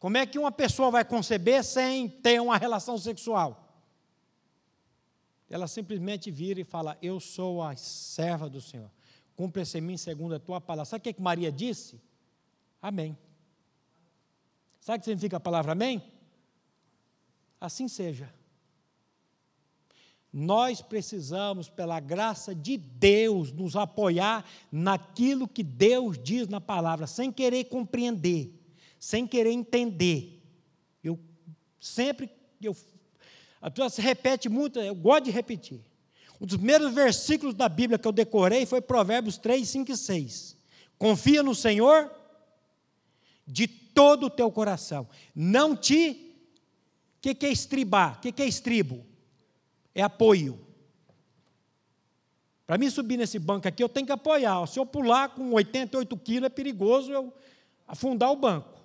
Como 0.00 0.16
é 0.16 0.24
que 0.24 0.38
uma 0.38 0.50
pessoa 0.50 0.90
vai 0.90 1.04
conceber 1.04 1.62
sem 1.62 2.08
ter 2.08 2.40
uma 2.40 2.56
relação 2.56 2.96
sexual? 2.96 3.68
Ela 5.48 5.68
simplesmente 5.68 6.30
vira 6.30 6.58
e 6.58 6.64
fala: 6.64 6.96
Eu 7.02 7.20
sou 7.20 7.62
a 7.62 7.76
serva 7.76 8.48
do 8.48 8.62
Senhor. 8.62 8.90
Cumpre-se 9.36 9.76
em 9.76 9.82
mim 9.82 9.98
segundo 9.98 10.34
a 10.34 10.40
tua 10.40 10.58
palavra. 10.58 10.86
Sabe 10.86 11.00
o 11.00 11.02
que, 11.02 11.08
é 11.10 11.12
que 11.12 11.20
Maria 11.20 11.52
disse? 11.52 12.00
Amém. 12.80 13.16
Sabe 14.80 14.96
o 14.96 15.00
que 15.00 15.04
significa 15.04 15.36
a 15.36 15.40
palavra 15.40 15.72
amém? 15.72 16.02
Assim 17.60 17.86
seja. 17.86 18.32
Nós 20.32 20.80
precisamos, 20.80 21.68
pela 21.68 22.00
graça 22.00 22.54
de 22.54 22.78
Deus, 22.78 23.52
nos 23.52 23.76
apoiar 23.76 24.46
naquilo 24.72 25.46
que 25.46 25.62
Deus 25.62 26.18
diz 26.18 26.48
na 26.48 26.60
palavra, 26.60 27.06
sem 27.06 27.30
querer 27.30 27.64
compreender 27.64 28.59
sem 29.00 29.26
querer 29.26 29.50
entender. 29.50 30.40
Eu 31.02 31.18
sempre, 31.80 32.30
eu, 32.62 32.76
a 33.60 33.70
pessoa 33.70 33.88
se 33.88 34.02
repete 34.02 34.48
muito, 34.48 34.78
eu 34.78 34.94
gosto 34.94 35.24
de 35.24 35.30
repetir. 35.30 35.80
Um 36.38 36.46
dos 36.46 36.58
primeiros 36.58 36.92
versículos 36.92 37.54
da 37.54 37.68
Bíblia 37.68 37.98
que 37.98 38.06
eu 38.06 38.12
decorei 38.12 38.66
foi 38.66 38.82
Provérbios 38.82 39.38
3, 39.38 39.66
5 39.66 39.90
e 39.90 39.96
6. 39.96 40.56
Confia 40.98 41.42
no 41.42 41.54
Senhor 41.54 42.10
de 43.46 43.66
todo 43.66 44.26
o 44.26 44.30
teu 44.30 44.50
coração. 44.52 45.08
Não 45.34 45.74
te. 45.74 46.36
O 47.16 47.20
que, 47.22 47.34
que 47.34 47.46
é 47.46 47.50
estribar? 47.50 48.18
O 48.18 48.20
que, 48.20 48.32
que 48.32 48.42
é 48.42 48.46
estribo? 48.46 49.04
É 49.94 50.02
apoio. 50.02 50.58
Para 52.66 52.78
mim 52.78 52.88
subir 52.88 53.16
nesse 53.16 53.38
banco 53.38 53.66
aqui, 53.66 53.82
eu 53.82 53.88
tenho 53.88 54.06
que 54.06 54.12
apoiar. 54.12 54.64
Se 54.66 54.78
eu 54.78 54.86
pular 54.86 55.30
com 55.30 55.52
88 55.52 56.16
quilos, 56.18 56.46
é 56.46 56.48
perigoso 56.48 57.12
eu 57.12 57.34
afundar 57.86 58.30
o 58.30 58.36
banco. 58.36 58.79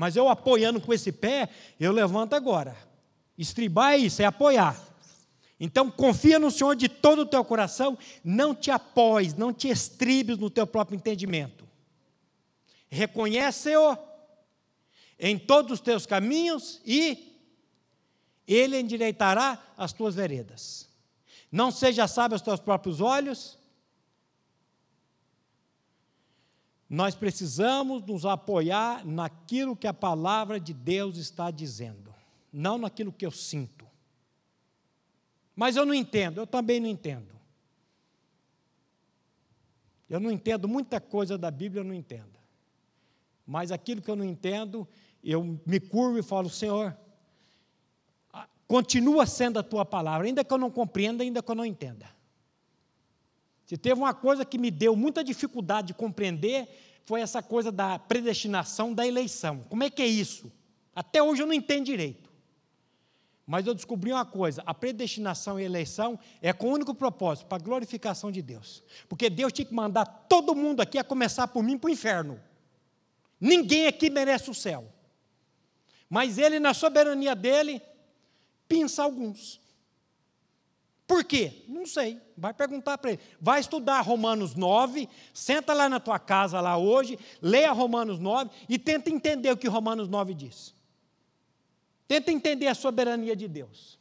Mas 0.00 0.16
eu 0.16 0.30
apoiando 0.30 0.80
com 0.80 0.94
esse 0.94 1.12
pé, 1.12 1.50
eu 1.78 1.92
levanto 1.92 2.32
agora. 2.32 2.74
Estribar 3.36 3.92
é 3.92 3.98
isso, 3.98 4.22
é 4.22 4.24
apoiar. 4.24 4.74
Então 5.60 5.90
confia 5.90 6.38
no 6.38 6.50
Senhor 6.50 6.74
de 6.74 6.88
todo 6.88 7.20
o 7.20 7.26
teu 7.26 7.44
coração, 7.44 7.98
não 8.24 8.54
te 8.54 8.70
apoies, 8.70 9.34
não 9.34 9.52
te 9.52 9.68
estribes 9.68 10.38
no 10.38 10.48
teu 10.48 10.66
próprio 10.66 10.96
entendimento. 10.96 11.68
Reconhece-o 12.88 13.94
em 15.18 15.38
todos 15.38 15.72
os 15.72 15.80
teus 15.80 16.06
caminhos 16.06 16.80
e 16.86 17.36
ele 18.48 18.80
endireitará 18.80 19.62
as 19.76 19.92
tuas 19.92 20.14
veredas. 20.14 20.88
Não 21.52 21.70
seja 21.70 22.08
sábio 22.08 22.36
aos 22.36 22.42
teus 22.42 22.58
próprios 22.58 23.02
olhos. 23.02 23.58
Nós 26.90 27.14
precisamos 27.14 28.02
nos 28.02 28.26
apoiar 28.26 29.06
naquilo 29.06 29.76
que 29.76 29.86
a 29.86 29.94
palavra 29.94 30.58
de 30.58 30.74
Deus 30.74 31.16
está 31.18 31.48
dizendo, 31.48 32.12
não 32.52 32.76
naquilo 32.76 33.12
que 33.12 33.24
eu 33.24 33.30
sinto. 33.30 33.86
Mas 35.54 35.76
eu 35.76 35.86
não 35.86 35.94
entendo, 35.94 36.40
eu 36.40 36.46
também 36.48 36.80
não 36.80 36.88
entendo. 36.88 37.30
Eu 40.08 40.18
não 40.18 40.32
entendo 40.32 40.66
muita 40.66 41.00
coisa 41.00 41.38
da 41.38 41.48
Bíblia, 41.48 41.82
eu 41.82 41.84
não 41.84 41.94
entendo. 41.94 42.36
Mas 43.46 43.70
aquilo 43.70 44.02
que 44.02 44.10
eu 44.10 44.16
não 44.16 44.24
entendo, 44.24 44.88
eu 45.22 45.60
me 45.64 45.78
curvo 45.78 46.18
e 46.18 46.22
falo, 46.24 46.50
Senhor, 46.50 46.96
continua 48.66 49.26
sendo 49.26 49.60
a 49.60 49.62
tua 49.62 49.84
palavra, 49.84 50.26
ainda 50.26 50.42
que 50.42 50.52
eu 50.52 50.58
não 50.58 50.72
compreenda, 50.72 51.22
ainda 51.22 51.40
que 51.40 51.50
eu 51.50 51.54
não 51.54 51.64
entenda. 51.64 52.08
Se 53.70 53.76
teve 53.76 54.00
uma 54.00 54.12
coisa 54.12 54.44
que 54.44 54.58
me 54.58 54.68
deu 54.68 54.96
muita 54.96 55.22
dificuldade 55.22 55.86
de 55.86 55.94
compreender, 55.94 56.68
foi 57.04 57.20
essa 57.20 57.40
coisa 57.40 57.70
da 57.70 58.00
predestinação 58.00 58.92
da 58.92 59.06
eleição. 59.06 59.64
Como 59.68 59.84
é 59.84 59.88
que 59.88 60.02
é 60.02 60.08
isso? 60.08 60.50
Até 60.92 61.22
hoje 61.22 61.40
eu 61.40 61.46
não 61.46 61.54
entendo 61.54 61.84
direito. 61.84 62.32
Mas 63.46 63.68
eu 63.68 63.72
descobri 63.72 64.10
uma 64.10 64.24
coisa: 64.24 64.60
a 64.66 64.74
predestinação 64.74 65.56
e 65.56 65.62
a 65.62 65.66
eleição 65.66 66.18
é 66.42 66.52
com 66.52 66.66
o 66.66 66.72
único 66.72 66.92
propósito, 66.92 67.46
para 67.46 67.58
a 67.58 67.64
glorificação 67.64 68.32
de 68.32 68.42
Deus. 68.42 68.82
Porque 69.08 69.30
Deus 69.30 69.52
tinha 69.52 69.64
que 69.64 69.72
mandar 69.72 70.04
todo 70.04 70.52
mundo 70.52 70.80
aqui, 70.80 70.98
a 70.98 71.04
começar 71.04 71.46
por 71.46 71.62
mim, 71.62 71.78
para 71.78 71.90
o 71.90 71.92
inferno. 71.92 72.40
Ninguém 73.40 73.86
aqui 73.86 74.10
merece 74.10 74.50
o 74.50 74.54
céu. 74.54 74.92
Mas 76.08 76.38
Ele, 76.38 76.58
na 76.58 76.74
soberania 76.74 77.36
dele, 77.36 77.80
pinça 78.66 79.04
alguns. 79.04 79.60
Por 81.10 81.24
quê? 81.24 81.64
Não 81.66 81.86
sei. 81.86 82.20
Vai 82.36 82.54
perguntar 82.54 82.96
para 82.96 83.10
ele. 83.10 83.20
Vai 83.40 83.58
estudar 83.58 84.00
Romanos 84.00 84.54
9, 84.54 85.08
senta 85.34 85.74
lá 85.74 85.88
na 85.88 85.98
tua 85.98 86.20
casa 86.20 86.60
lá 86.60 86.78
hoje, 86.78 87.18
leia 87.42 87.72
Romanos 87.72 88.20
9 88.20 88.48
e 88.68 88.78
tenta 88.78 89.10
entender 89.10 89.50
o 89.50 89.56
que 89.56 89.66
Romanos 89.66 90.06
9 90.06 90.34
diz. 90.34 90.72
Tenta 92.06 92.30
entender 92.30 92.68
a 92.68 92.76
soberania 92.76 93.34
de 93.34 93.48
Deus. 93.48 93.98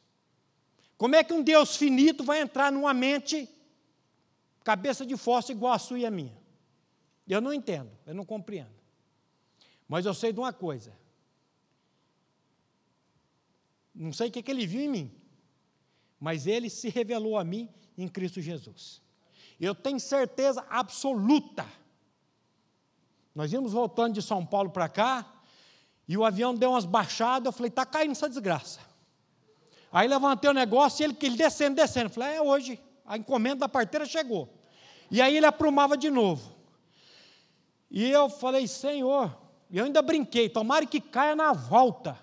Como 0.99 1.15
é 1.15 1.23
que 1.23 1.33
um 1.33 1.41
Deus 1.41 1.75
finito 1.75 2.23
vai 2.23 2.41
entrar 2.41 2.71
numa 2.71 2.93
mente 2.93 3.49
cabeça 4.63 5.03
de 5.03 5.17
fósforo 5.17 5.57
igual 5.57 5.73
a 5.73 5.79
sua 5.79 5.97
e 5.97 6.05
a 6.05 6.11
minha? 6.11 6.37
Eu 7.27 7.41
não 7.41 7.51
entendo, 7.51 7.89
eu 8.05 8.13
não 8.13 8.23
compreendo. 8.23 8.69
Mas 9.87 10.05
eu 10.05 10.13
sei 10.13 10.31
de 10.31 10.39
uma 10.39 10.53
coisa. 10.53 10.95
Não 13.95 14.13
sei 14.13 14.29
o 14.29 14.31
que, 14.31 14.43
que 14.43 14.51
ele 14.51 14.67
viu 14.67 14.81
em 14.81 14.89
mim 14.89 15.18
mas 16.19 16.47
ele 16.47 16.69
se 16.69 16.89
revelou 16.89 17.37
a 17.37 17.43
mim 17.43 17.69
em 17.97 18.07
Cristo 18.07 18.41
Jesus. 18.41 19.01
Eu 19.59 19.75
tenho 19.75 19.99
certeza 19.99 20.65
absoluta. 20.69 21.65
Nós 23.33 23.51
íamos 23.53 23.73
voltando 23.73 24.13
de 24.13 24.21
São 24.21 24.45
Paulo 24.45 24.69
para 24.69 24.89
cá, 24.89 25.25
e 26.07 26.17
o 26.17 26.25
avião 26.25 26.55
deu 26.55 26.71
umas 26.71 26.85
baixadas, 26.85 27.45
eu 27.45 27.51
falei, 27.51 27.69
está 27.69 27.85
caindo 27.85 28.11
essa 28.11 28.27
desgraça. 28.27 28.79
Aí 29.91 30.07
levantei 30.07 30.49
o 30.49 30.53
negócio 30.53 31.01
e 31.01 31.05
ele, 31.05 31.17
ele 31.21 31.37
descendo, 31.37 31.75
descendo. 31.75 32.07
Eu 32.07 32.13
falei, 32.13 32.35
é 32.35 32.41
hoje, 32.41 32.79
a 33.05 33.17
encomenda 33.17 33.61
da 33.61 33.69
parteira 33.69 34.05
chegou. 34.05 34.49
E 35.11 35.21
aí 35.21 35.37
ele 35.37 35.45
aprumava 35.45 35.97
de 35.97 36.09
novo. 36.09 36.51
E 37.89 38.09
eu 38.09 38.29
falei, 38.29 38.67
Senhor, 38.67 39.35
eu 39.71 39.85
ainda 39.85 40.01
brinquei, 40.01 40.49
tomara 40.49 40.85
que 40.85 40.99
caia 40.99 41.35
na 41.35 41.53
volta. 41.53 42.17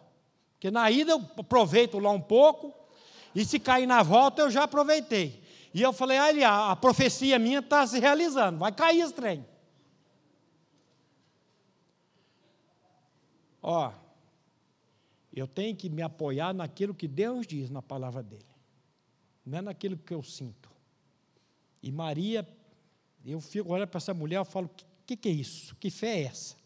Porque 0.55 0.71
na 0.71 0.91
ida 0.91 1.13
eu 1.13 1.25
aproveito 1.37 1.99
lá 1.99 2.11
um 2.11 2.21
pouco, 2.21 2.75
e 3.37 3.45
se 3.45 3.61
cair 3.61 3.87
na 3.87 4.03
volta, 4.03 4.41
eu 4.41 4.51
já 4.51 4.63
aproveitei. 4.63 5.43
E 5.75 5.83
eu 5.83 5.93
falei, 5.93 6.17
ah, 6.43 6.71
a 6.71 6.75
profecia 6.75 7.39
minha 7.39 7.59
está 7.59 7.87
se 7.87 8.01
realizando, 8.01 8.59
vai 8.59 8.73
cair 8.73 9.01
esse 9.01 9.13
trem. 9.13 9.47
Ó, 13.61 13.93
eu 15.35 15.47
tenho 15.47 15.77
que 15.77 15.91
me 15.91 16.01
apoiar 16.01 16.55
naquilo 16.55 16.95
que 16.95 17.07
Deus 17.07 17.47
diz 17.47 17.69
na 17.69 17.83
palavra 17.83 18.23
dele, 18.23 18.47
não 19.45 19.59
é 19.59 19.61
naquilo 19.61 19.99
que 19.99 20.15
eu 20.15 20.23
sinto. 20.23 20.71
E 21.83 21.93
Maria, 21.93 22.49
eu 23.23 23.39
fico 23.39 23.71
olhando 23.71 23.89
para 23.89 23.99
essa 23.99 24.15
mulher, 24.15 24.39
eu 24.39 24.47
falo: 24.47 24.67
o 24.67 25.05
que, 25.05 25.15
que 25.15 25.29
é 25.29 25.33
isso? 25.33 25.77
Que 25.77 25.91
fé 25.91 26.21
é 26.21 26.23
essa? 26.23 26.57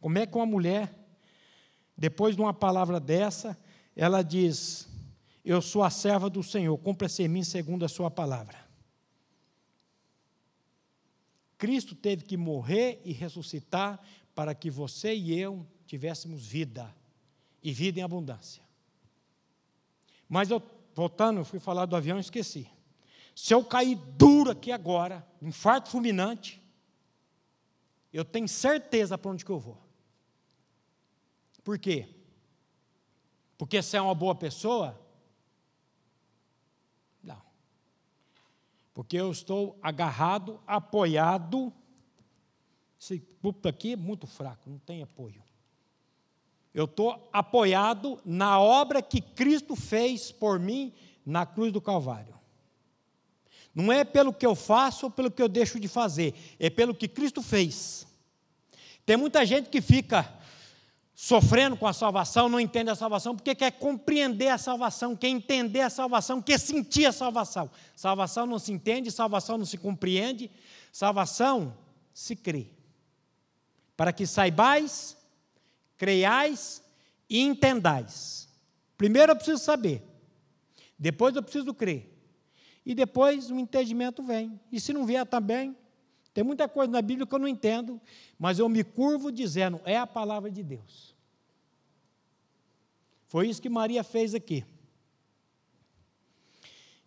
Como 0.00 0.18
é 0.18 0.26
que 0.26 0.34
uma 0.34 0.46
mulher, 0.46 0.92
depois 1.96 2.34
de 2.34 2.42
uma 2.42 2.52
palavra 2.52 2.98
dessa, 2.98 3.56
ela 3.94 4.22
diz: 4.22 4.89
eu 5.44 5.62
sou 5.62 5.82
a 5.82 5.90
serva 5.90 6.28
do 6.28 6.42
Senhor, 6.42 6.76
cumpra-se 6.78 7.22
em 7.22 7.28
mim 7.28 7.42
segundo 7.42 7.84
a 7.84 7.88
sua 7.88 8.10
palavra. 8.10 8.58
Cristo 11.56 11.94
teve 11.94 12.24
que 12.24 12.36
morrer 12.36 13.00
e 13.04 13.12
ressuscitar 13.12 14.00
para 14.34 14.54
que 14.54 14.70
você 14.70 15.14
e 15.14 15.38
eu 15.38 15.66
tivéssemos 15.86 16.46
vida, 16.46 16.94
e 17.62 17.72
vida 17.72 18.00
em 18.00 18.02
abundância. 18.02 18.62
Mas 20.28 20.50
eu, 20.50 20.62
voltando, 20.94 21.44
fui 21.44 21.58
falar 21.58 21.86
do 21.86 21.96
avião 21.96 22.16
e 22.16 22.20
esqueci. 22.20 22.68
Se 23.34 23.52
eu 23.52 23.64
cair 23.64 23.96
duro 24.16 24.50
aqui 24.50 24.70
agora, 24.70 25.26
infarto 25.42 25.90
fulminante, 25.90 26.62
eu 28.12 28.24
tenho 28.24 28.48
certeza 28.48 29.18
para 29.18 29.30
onde 29.30 29.44
que 29.44 29.50
eu 29.50 29.58
vou. 29.58 29.78
Por 31.62 31.78
quê? 31.78 32.08
Porque 33.58 33.82
se 33.82 33.96
é 33.96 34.00
uma 34.00 34.14
boa 34.14 34.34
pessoa, 34.34 34.98
Porque 38.92 39.16
eu 39.16 39.30
estou 39.30 39.78
agarrado, 39.82 40.60
apoiado. 40.66 41.72
Esse 43.00 43.18
púlpito 43.40 43.68
aqui 43.68 43.92
é 43.92 43.96
muito 43.96 44.26
fraco, 44.26 44.68
não 44.68 44.78
tem 44.78 45.02
apoio. 45.02 45.42
Eu 46.72 46.84
estou 46.84 47.28
apoiado 47.32 48.20
na 48.24 48.60
obra 48.60 49.02
que 49.02 49.20
Cristo 49.20 49.74
fez 49.74 50.30
por 50.30 50.58
mim 50.58 50.92
na 51.24 51.44
cruz 51.44 51.72
do 51.72 51.80
Calvário. 51.80 52.38
Não 53.74 53.92
é 53.92 54.04
pelo 54.04 54.32
que 54.32 54.46
eu 54.46 54.54
faço 54.54 55.06
ou 55.06 55.10
pelo 55.10 55.30
que 55.30 55.42
eu 55.42 55.48
deixo 55.48 55.78
de 55.78 55.88
fazer, 55.88 56.34
é 56.58 56.68
pelo 56.68 56.94
que 56.94 57.08
Cristo 57.08 57.42
fez. 57.42 58.06
Tem 59.06 59.16
muita 59.16 59.44
gente 59.46 59.68
que 59.68 59.80
fica 59.80 60.39
sofrendo 61.22 61.76
com 61.76 61.86
a 61.86 61.92
salvação, 61.92 62.48
não 62.48 62.58
entende 62.58 62.88
a 62.88 62.94
salvação, 62.94 63.36
porque 63.36 63.54
quer 63.54 63.72
compreender 63.72 64.48
a 64.48 64.56
salvação, 64.56 65.14
quer 65.14 65.28
entender 65.28 65.82
a 65.82 65.90
salvação, 65.90 66.40
quer 66.40 66.58
sentir 66.58 67.04
a 67.04 67.12
salvação. 67.12 67.70
Salvação 67.94 68.46
não 68.46 68.58
se 68.58 68.72
entende, 68.72 69.10
salvação 69.10 69.58
não 69.58 69.66
se 69.66 69.76
compreende, 69.76 70.50
salvação 70.90 71.76
se 72.14 72.34
crê. 72.34 72.68
Para 73.98 74.14
que 74.14 74.26
saibais, 74.26 75.14
creiais 75.98 76.82
e 77.28 77.38
entendais. 77.38 78.48
Primeiro 78.96 79.32
eu 79.32 79.36
preciso 79.36 79.62
saber, 79.62 80.02
depois 80.98 81.36
eu 81.36 81.42
preciso 81.42 81.74
crer, 81.74 82.10
e 82.84 82.94
depois 82.94 83.50
o 83.50 83.58
entendimento 83.58 84.22
vem. 84.22 84.58
E 84.72 84.80
se 84.80 84.90
não 84.94 85.04
vier 85.04 85.26
também, 85.26 85.76
tem 86.32 86.44
muita 86.44 86.66
coisa 86.66 86.90
na 86.90 87.02
Bíblia 87.02 87.26
que 87.26 87.34
eu 87.34 87.38
não 87.38 87.48
entendo, 87.48 88.00
mas 88.38 88.58
eu 88.58 88.68
me 88.68 88.82
curvo 88.82 89.30
dizendo, 89.30 89.80
é 89.84 89.98
a 89.98 90.06
palavra 90.06 90.50
de 90.50 90.62
Deus. 90.62 91.09
Foi 93.30 93.48
isso 93.48 93.62
que 93.62 93.68
Maria 93.68 94.02
fez 94.02 94.34
aqui. 94.34 94.64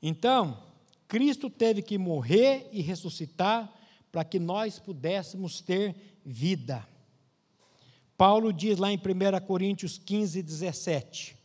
Então, 0.02 0.58
Cristo 1.06 1.50
teve 1.50 1.82
que 1.82 1.98
morrer 1.98 2.70
e 2.72 2.82
ressuscitar 2.82 3.70
para 4.10 4.24
que 4.24 4.40
nós 4.40 4.80
pudéssemos 4.80 5.60
ter 5.60 5.94
vida. 6.26 6.88
Paulo 8.18 8.54
diz 8.54 8.78
lá 8.78 8.90
em 8.90 8.96
1 8.96 9.46
Coríntios 9.46 9.98
15, 9.98 10.42
17: 10.42 11.38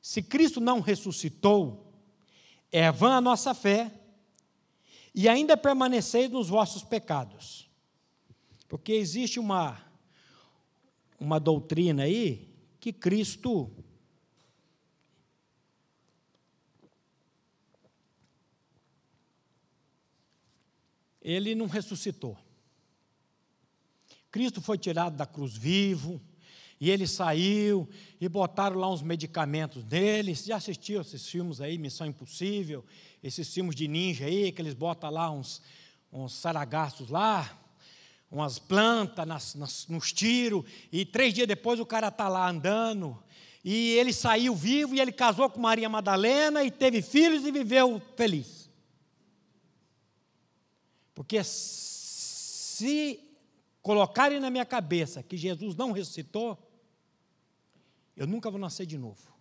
Se 0.00 0.22
Cristo 0.22 0.60
não 0.60 0.78
ressuscitou, 0.78 1.92
é 2.70 2.92
vã 2.92 3.16
a 3.16 3.20
nossa 3.20 3.52
fé, 3.52 3.92
e 5.12 5.28
ainda 5.28 5.56
permaneceis 5.56 6.30
nos 6.30 6.48
vossos 6.48 6.84
pecados. 6.84 7.68
Porque 8.68 8.92
existe 8.92 9.40
uma, 9.40 9.76
uma 11.18 11.40
doutrina 11.40 12.04
aí 12.04 12.48
que 12.78 12.92
Cristo 12.92 13.68
ele 21.30 21.54
não 21.54 21.66
ressuscitou. 21.66 22.38
Cristo 24.30 24.62
foi 24.62 24.78
tirado 24.78 25.14
da 25.14 25.26
cruz 25.26 25.54
vivo, 25.54 26.18
e 26.80 26.90
ele 26.90 27.06
saiu, 27.06 27.86
e 28.18 28.26
botaram 28.28 28.78
lá 28.78 28.90
uns 28.90 29.02
medicamentos 29.02 29.84
nele. 29.84 30.34
Você 30.34 30.46
já 30.46 30.56
assistiu 30.56 31.02
esses 31.02 31.28
filmes 31.28 31.60
aí, 31.60 31.76
Missão 31.76 32.06
Impossível, 32.06 32.82
esses 33.22 33.52
filmes 33.52 33.74
de 33.74 33.86
ninja 33.86 34.24
aí, 34.24 34.50
que 34.50 34.62
eles 34.62 34.72
botam 34.72 35.10
lá 35.10 35.30
uns, 35.30 35.60
uns 36.10 36.32
saragastos 36.32 37.10
lá, 37.10 37.58
umas 38.30 38.58
plantas 38.58 39.26
nas, 39.26 39.54
nas, 39.54 39.86
nos 39.86 40.12
tiros, 40.12 40.64
e 40.90 41.04
três 41.04 41.34
dias 41.34 41.46
depois 41.46 41.78
o 41.78 41.84
cara 41.84 42.08
está 42.08 42.26
lá 42.26 42.48
andando, 42.48 43.22
e 43.62 43.90
ele 43.96 44.14
saiu 44.14 44.54
vivo, 44.54 44.94
e 44.94 45.00
ele 45.00 45.12
casou 45.12 45.50
com 45.50 45.60
Maria 45.60 45.90
Madalena, 45.90 46.64
e 46.64 46.70
teve 46.70 47.02
filhos 47.02 47.44
e 47.44 47.52
viveu 47.52 48.00
feliz. 48.16 48.57
Porque 51.18 51.42
se 51.42 53.18
colocarem 53.82 54.38
na 54.38 54.50
minha 54.50 54.64
cabeça 54.64 55.20
que 55.20 55.36
Jesus 55.36 55.74
não 55.74 55.90
ressuscitou, 55.90 56.56
eu 58.16 58.24
nunca 58.24 58.48
vou 58.48 58.60
nascer 58.60 58.86
de 58.86 58.96
novo. 58.96 59.34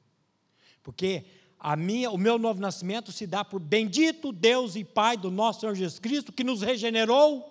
Porque 0.81 1.25
a 1.59 1.75
minha, 1.75 2.09
o 2.09 2.17
meu 2.17 2.39
novo 2.39 2.59
nascimento 2.59 3.11
se 3.11 3.27
dá 3.27 3.45
por 3.45 3.59
bendito 3.59 4.31
Deus 4.31 4.75
e 4.75 4.83
Pai 4.83 5.17
do 5.17 5.29
nosso 5.29 5.59
Senhor 5.59 5.75
Jesus 5.75 5.99
Cristo, 5.99 6.33
que 6.33 6.43
nos 6.43 6.63
regenerou, 6.63 7.47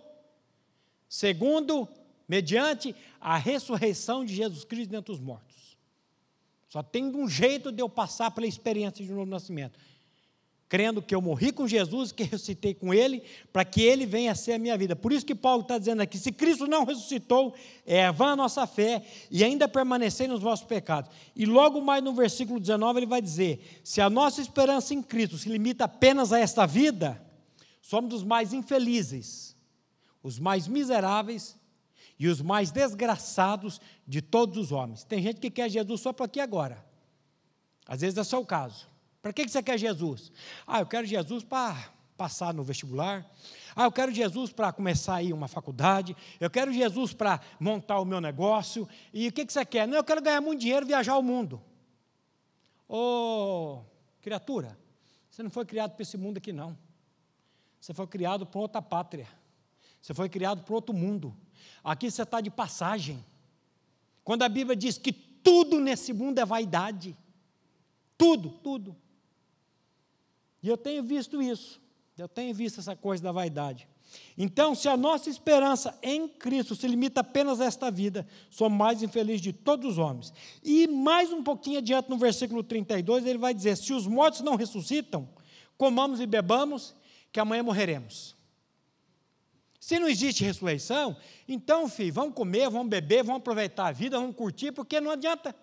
segundo, 1.09 1.89
mediante 2.29 2.97
a 3.21 3.37
ressurreição 3.37 4.25
de 4.25 4.35
Jesus 4.35 4.65
Cristo 4.65 4.91
dentre 4.91 5.13
os 5.13 5.21
mortos. 5.21 5.79
Só 6.67 6.83
tem 6.83 7.05
um 7.15 7.29
jeito 7.29 7.71
de 7.71 7.81
eu 7.81 7.89
passar 7.89 8.33
pela 8.33 8.49
experiência 8.49 9.05
de 9.05 9.13
um 9.13 9.15
novo 9.19 9.31
nascimento 9.31 9.79
crendo 10.69 11.01
que 11.01 11.15
eu 11.15 11.21
morri 11.21 11.53
com 11.53 11.67
Jesus, 11.67 12.11
que 12.11 12.25
ressuscitei 12.25 12.75
com 12.75 12.93
Ele, 12.93 13.23
para 13.53 13.65
que 13.65 13.83
Ele 13.83 14.05
venha 14.05 14.33
a 14.33 14.35
ser 14.35 14.53
a 14.53 14.59
minha 14.59 14.77
vida. 14.77 14.97
Por 14.97 15.13
isso 15.13 15.25
que 15.25 15.35
Paulo 15.35 15.63
está 15.63 15.79
dizendo 15.79 16.03
aqui: 16.03 16.19
se 16.19 16.33
Cristo 16.33 16.67
não 16.67 16.85
ressuscitou, 16.85 17.55
é 17.85 18.11
vã 18.11 18.33
a 18.33 18.37
nossa 18.37 18.67
fé 18.67 19.05
e 19.31 19.45
ainda 19.45 19.69
permanecer 19.69 20.29
nos 20.29 20.43
vossos 20.43 20.67
pecados. 20.67 21.11
E 21.35 21.47
logo 21.47 21.81
mais 21.81 22.03
no 22.03 22.13
versículo 22.13 22.59
19 22.59 22.99
ele 22.99 23.07
vai 23.07 23.23
dizer: 23.23 23.81
se 23.85 24.01
a 24.01 24.11
nossa 24.11 24.41
esperança 24.41 24.95
em 24.95 25.03
Cristo 25.03 25.39
se 25.39 25.49
limita 25.49 25.85
apenas 25.85 26.33
a 26.33 26.39
esta 26.39 26.67
vida, 26.67 27.23
somos 27.81 28.13
os 28.15 28.25
mais 28.25 28.53
infelizes, 28.53 29.57
os 30.23 30.39
mais 30.39 30.67
miseráveis 30.67 31.57
e 32.19 32.27
os 32.27 32.41
mais 32.41 32.71
desgraçados 32.71 33.81
de 34.07 34.21
todos 34.21 34.57
os 34.57 34.73
homens. 34.73 35.05
Tem 35.05 35.23
gente 35.23 35.41
que 35.41 35.51
quer 35.51 35.69
Jesus 35.69 36.01
só 36.01 36.13
para 36.13 36.27
aqui 36.27 36.41
agora. 36.41 36.85
Às 37.87 38.01
vezes 38.01 38.19
é 38.19 38.25
só 38.25 38.41
o 38.41 38.47
caso. 38.47 38.96
Para 39.27 39.33
que 39.33 39.49
você 39.49 39.61
quer 39.61 39.77
Jesus? 39.77 40.31
Ah, 40.65 40.79
eu 40.79 40.87
quero 40.87 41.05
Jesus 41.05 41.43
para 41.43 41.91
passar 42.17 42.55
no 42.55 42.63
vestibular. 42.63 43.29
Ah, 43.75 43.83
eu 43.83 43.91
quero 43.91 44.13
Jesus 44.13 44.53
para 44.53 44.73
começar 44.73 45.17
aí 45.17 45.33
uma 45.33 45.49
faculdade. 45.49 46.17
Eu 46.39 46.49
quero 46.49 46.73
Jesus 46.73 47.13
para 47.13 47.41
montar 47.59 47.99
o 47.99 48.05
meu 48.05 48.21
negócio. 48.21 48.89
E 49.13 49.27
o 49.27 49.33
que 49.33 49.45
você 49.45 49.65
quer? 49.65 49.89
Não, 49.89 49.97
eu 49.97 50.05
quero 50.05 50.23
ganhar 50.23 50.41
muito 50.41 50.61
dinheiro 50.61 50.87
e 50.87 50.91
viajar 50.91 51.17
o 51.17 51.25
mundo. 51.25 51.61
Ô, 52.89 52.99
oh, 52.99 53.85
criatura, 54.23 54.79
você 55.29 55.43
não 55.43 55.51
foi 55.51 55.65
criado 55.67 55.97
para 55.97 56.03
esse 56.03 56.17
mundo 56.17 56.37
aqui, 56.37 56.53
não. 56.53 56.79
Você 57.81 57.93
foi 57.93 58.07
criado 58.07 58.47
para 58.47 58.61
outra 58.61 58.81
pátria. 58.81 59.27
Você 60.01 60.15
foi 60.15 60.29
criado 60.29 60.63
para 60.63 60.73
outro 60.73 60.95
mundo. 60.95 61.37
Aqui 61.83 62.09
você 62.09 62.23
está 62.23 62.41
de 62.41 62.49
passagem. 62.49 63.25
Quando 64.23 64.45
a 64.45 64.49
Bíblia 64.49 64.77
diz 64.77 64.97
que 64.99 65.13
tudo 65.13 65.81
nesse 65.81 66.13
mundo 66.13 66.39
é 66.39 66.45
vaidade. 66.45 67.17
Tudo, 68.17 68.51
tudo. 68.51 68.97
E 70.67 70.69
eu 70.69 70.77
tenho 70.77 71.01
visto 71.01 71.41
isso, 71.41 71.81
eu 72.19 72.27
tenho 72.27 72.53
visto 72.53 72.81
essa 72.81 72.97
coisa 72.97 73.23
da 73.23 73.31
vaidade. 73.31 73.87
Então, 74.37 74.75
se 74.75 74.89
a 74.89 74.97
nossa 74.97 75.31
esperança 75.31 75.97
em 76.03 76.27
Cristo 76.27 76.75
se 76.75 76.89
limita 76.89 77.21
apenas 77.21 77.61
a 77.61 77.67
esta 77.67 77.89
vida, 77.89 78.27
somos 78.51 78.77
mais 78.77 79.01
infelizes 79.01 79.41
de 79.41 79.53
todos 79.53 79.93
os 79.93 79.99
homens. 79.99 80.33
E 80.65 80.89
mais 80.89 81.33
um 81.33 81.41
pouquinho 81.41 81.79
adiante, 81.79 82.11
no 82.11 82.19
versículo 82.19 82.65
32, 82.65 83.25
ele 83.25 83.39
vai 83.39 83.55
dizer: 83.55 83.77
Se 83.77 83.93
os 83.93 84.09
mortos 84.09 84.41
não 84.41 84.57
ressuscitam, 84.57 85.29
comamos 85.79 86.19
e 86.19 86.27
bebamos, 86.27 86.97
que 87.31 87.39
amanhã 87.39 87.63
morreremos. 87.63 88.35
Se 89.79 90.01
não 90.01 90.09
existe 90.09 90.43
ressurreição, 90.43 91.17
então, 91.47 91.89
filho, 91.89 92.13
vamos 92.13 92.35
comer, 92.35 92.69
vamos 92.69 92.89
beber, 92.89 93.23
vamos 93.23 93.39
aproveitar 93.39 93.87
a 93.87 93.93
vida, 93.93 94.19
vamos 94.19 94.35
curtir, 94.35 94.73
porque 94.73 95.01
não 95.01 95.13
adianta. 95.13 95.55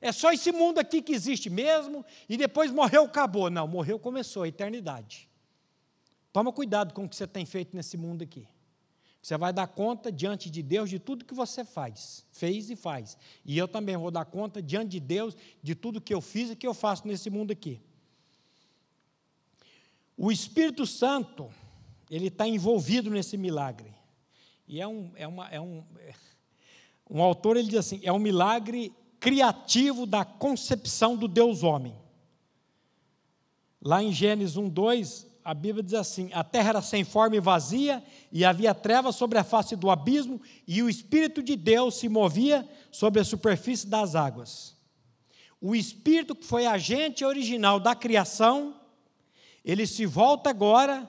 É 0.00 0.12
só 0.12 0.32
esse 0.32 0.52
mundo 0.52 0.78
aqui 0.78 1.00
que 1.00 1.12
existe 1.12 1.48
mesmo, 1.48 2.04
e 2.28 2.36
depois 2.36 2.70
morreu, 2.70 3.04
acabou. 3.04 3.48
Não, 3.50 3.66
morreu, 3.66 3.98
começou 3.98 4.42
a 4.42 4.48
eternidade. 4.48 5.28
Toma 6.32 6.52
cuidado 6.52 6.92
com 6.92 7.04
o 7.04 7.08
que 7.08 7.16
você 7.16 7.26
tem 7.26 7.46
feito 7.46 7.74
nesse 7.74 7.96
mundo 7.96 8.22
aqui. 8.22 8.46
Você 9.22 9.36
vai 9.36 9.52
dar 9.52 9.66
conta 9.66 10.12
diante 10.12 10.48
de 10.48 10.62
Deus 10.62 10.88
de 10.88 10.98
tudo 10.98 11.24
que 11.24 11.34
você 11.34 11.64
faz, 11.64 12.24
fez 12.30 12.70
e 12.70 12.76
faz. 12.76 13.18
E 13.44 13.58
eu 13.58 13.66
também 13.66 13.96
vou 13.96 14.10
dar 14.10 14.24
conta 14.24 14.62
diante 14.62 14.90
de 14.90 15.00
Deus 15.00 15.36
de 15.62 15.74
tudo 15.74 16.00
que 16.00 16.14
eu 16.14 16.20
fiz 16.20 16.50
e 16.50 16.54
que 16.54 16.66
eu 16.66 16.72
faço 16.72 17.08
nesse 17.08 17.28
mundo 17.28 17.50
aqui. 17.50 17.80
O 20.16 20.30
Espírito 20.30 20.86
Santo, 20.86 21.50
ele 22.08 22.28
está 22.28 22.46
envolvido 22.46 23.10
nesse 23.10 23.36
milagre. 23.36 23.92
E 24.68 24.80
é 24.80 24.86
um, 24.86 25.10
é 25.16 25.26
uma, 25.26 25.48
é 25.48 25.60
um, 25.60 25.82
um 27.10 27.20
autor, 27.20 27.56
ele 27.56 27.68
diz 27.68 27.78
assim, 27.78 28.00
é 28.04 28.12
um 28.12 28.18
milagre 28.18 28.92
criativo 29.20 30.06
da 30.06 30.24
concepção 30.24 31.16
do 31.16 31.28
Deus 31.28 31.62
homem. 31.62 31.94
Lá 33.80 34.02
em 34.02 34.12
Gênesis 34.12 34.56
1, 34.56 34.68
2, 34.68 35.26
a 35.44 35.54
Bíblia 35.54 35.82
diz 35.82 35.94
assim: 35.94 36.28
A 36.32 36.42
terra 36.42 36.70
era 36.70 36.82
sem 36.82 37.04
forma 37.04 37.36
e 37.36 37.40
vazia, 37.40 38.02
e 38.32 38.44
havia 38.44 38.74
trevas 38.74 39.14
sobre 39.14 39.38
a 39.38 39.44
face 39.44 39.76
do 39.76 39.88
abismo, 39.88 40.40
e 40.66 40.82
o 40.82 40.88
Espírito 40.88 41.40
de 41.40 41.54
Deus 41.54 41.94
se 41.94 42.08
movia 42.08 42.68
sobre 42.90 43.20
a 43.20 43.24
superfície 43.24 43.86
das 43.86 44.16
águas. 44.16 44.76
O 45.60 45.74
Espírito 45.74 46.34
que 46.34 46.44
foi 46.44 46.66
agente 46.66 47.24
original 47.24 47.78
da 47.78 47.94
criação, 47.94 48.74
ele 49.64 49.86
se 49.86 50.04
volta 50.04 50.50
agora 50.50 51.08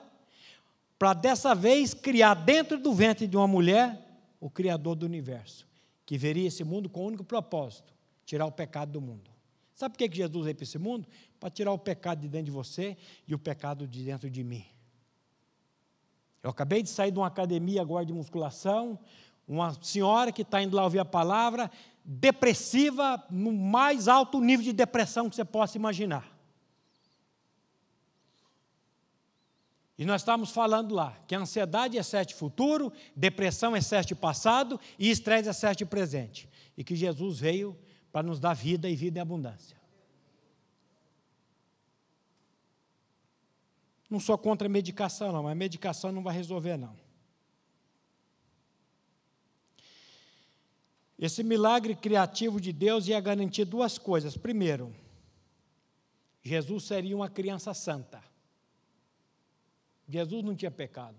para 0.96 1.14
dessa 1.14 1.54
vez 1.54 1.92
criar 1.92 2.34
dentro 2.34 2.78
do 2.78 2.92
ventre 2.92 3.26
de 3.26 3.36
uma 3.36 3.48
mulher 3.48 4.00
o 4.40 4.48
Criador 4.48 4.94
do 4.94 5.04
universo, 5.04 5.66
que 6.06 6.16
veria 6.16 6.46
esse 6.46 6.62
mundo 6.62 6.88
com 6.88 7.00
o 7.00 7.02
um 7.04 7.06
único 7.08 7.24
propósito: 7.24 7.92
tirar 8.28 8.44
o 8.44 8.52
pecado 8.52 8.92
do 8.92 9.00
mundo. 9.00 9.30
Sabe 9.74 9.94
por 9.94 10.06
que 10.06 10.14
Jesus 10.14 10.44
veio 10.44 10.54
para 10.54 10.62
esse 10.62 10.78
mundo? 10.78 11.08
Para 11.40 11.48
tirar 11.48 11.72
o 11.72 11.78
pecado 11.78 12.20
de 12.20 12.28
dentro 12.28 12.44
de 12.44 12.50
você 12.50 12.94
e 13.26 13.34
o 13.34 13.38
pecado 13.38 13.88
de 13.88 14.04
dentro 14.04 14.28
de 14.28 14.44
mim. 14.44 14.66
Eu 16.42 16.50
acabei 16.50 16.82
de 16.82 16.90
sair 16.90 17.10
de 17.10 17.18
uma 17.18 17.26
academia 17.26 17.80
agora 17.80 18.04
de 18.04 18.12
musculação, 18.12 18.98
uma 19.46 19.72
senhora 19.82 20.30
que 20.30 20.42
está 20.42 20.62
indo 20.62 20.76
lá 20.76 20.84
ouvir 20.84 20.98
a 20.98 21.06
palavra, 21.06 21.70
depressiva, 22.04 23.24
no 23.30 23.50
mais 23.50 24.08
alto 24.08 24.40
nível 24.40 24.62
de 24.62 24.74
depressão 24.74 25.30
que 25.30 25.34
você 25.34 25.44
possa 25.44 25.78
imaginar. 25.78 26.30
E 29.96 30.04
nós 30.04 30.20
estamos 30.20 30.50
falando 30.50 30.94
lá 30.94 31.16
que 31.26 31.34
a 31.34 31.40
ansiedade 31.40 31.96
é 31.96 32.02
sete 32.02 32.34
futuro, 32.34 32.92
depressão 33.16 33.74
é 33.74 33.80
sete 33.80 34.14
passado 34.14 34.78
e 34.98 35.08
estresse 35.08 35.48
é 35.48 35.52
sete 35.54 35.86
presente. 35.86 36.46
E 36.76 36.84
que 36.84 36.94
Jesus 36.94 37.38
veio 37.38 37.74
para 38.12 38.26
nos 38.26 38.40
dar 38.40 38.54
vida 38.54 38.88
e 38.88 38.96
vida 38.96 39.18
em 39.18 39.22
abundância. 39.22 39.76
Não 44.08 44.18
sou 44.18 44.38
contra 44.38 44.66
a 44.66 44.70
medicação, 44.70 45.32
não, 45.32 45.42
mas 45.42 45.52
a 45.52 45.54
medicação 45.54 46.10
não 46.10 46.22
vai 46.22 46.34
resolver, 46.34 46.76
não. 46.76 46.96
Esse 51.18 51.42
milagre 51.42 51.96
criativo 51.96 52.60
de 52.60 52.72
Deus 52.72 53.08
ia 53.08 53.20
garantir 53.20 53.64
duas 53.64 53.98
coisas. 53.98 54.36
Primeiro, 54.36 54.94
Jesus 56.42 56.84
seria 56.84 57.16
uma 57.16 57.28
criança 57.28 57.74
santa. 57.74 58.22
Jesus 60.08 60.44
não 60.44 60.54
tinha 60.54 60.70
pecado. 60.70 61.18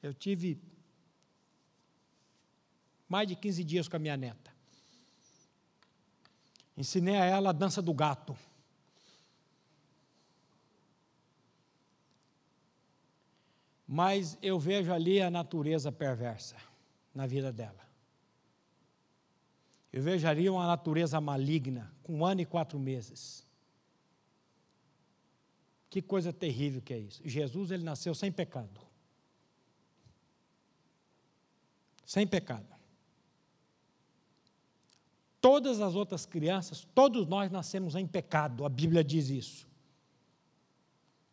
Eu 0.00 0.14
tive 0.14 0.62
mais 3.08 3.26
de 3.26 3.34
15 3.34 3.64
dias 3.64 3.88
com 3.88 3.96
a 3.96 3.98
minha 3.98 4.16
neta. 4.16 4.53
Ensinei 6.76 7.16
a 7.16 7.24
ela 7.24 7.50
a 7.50 7.52
dança 7.52 7.80
do 7.80 7.94
gato. 7.94 8.36
Mas 13.86 14.36
eu 14.42 14.58
vejo 14.58 14.92
ali 14.92 15.20
a 15.20 15.30
natureza 15.30 15.92
perversa 15.92 16.56
na 17.14 17.26
vida 17.26 17.52
dela. 17.52 17.84
Eu 19.92 20.02
vejo 20.02 20.26
ali 20.26 20.48
uma 20.50 20.66
natureza 20.66 21.20
maligna, 21.20 21.94
com 22.02 22.16
um 22.16 22.24
ano 22.24 22.40
e 22.40 22.46
quatro 22.46 22.78
meses. 22.78 23.46
Que 25.88 26.02
coisa 26.02 26.32
terrível 26.32 26.82
que 26.82 26.92
é 26.92 26.98
isso. 26.98 27.22
Jesus, 27.24 27.70
ele 27.70 27.84
nasceu 27.84 28.12
sem 28.16 28.32
pecado. 28.32 28.80
Sem 32.04 32.26
pecado 32.26 32.73
todas 35.44 35.82
as 35.82 35.94
outras 35.94 36.24
crianças, 36.24 36.88
todos 36.94 37.26
nós 37.26 37.50
nascemos 37.50 37.94
em 37.94 38.06
pecado, 38.06 38.64
a 38.64 38.68
Bíblia 38.70 39.04
diz 39.04 39.28
isso. 39.28 39.68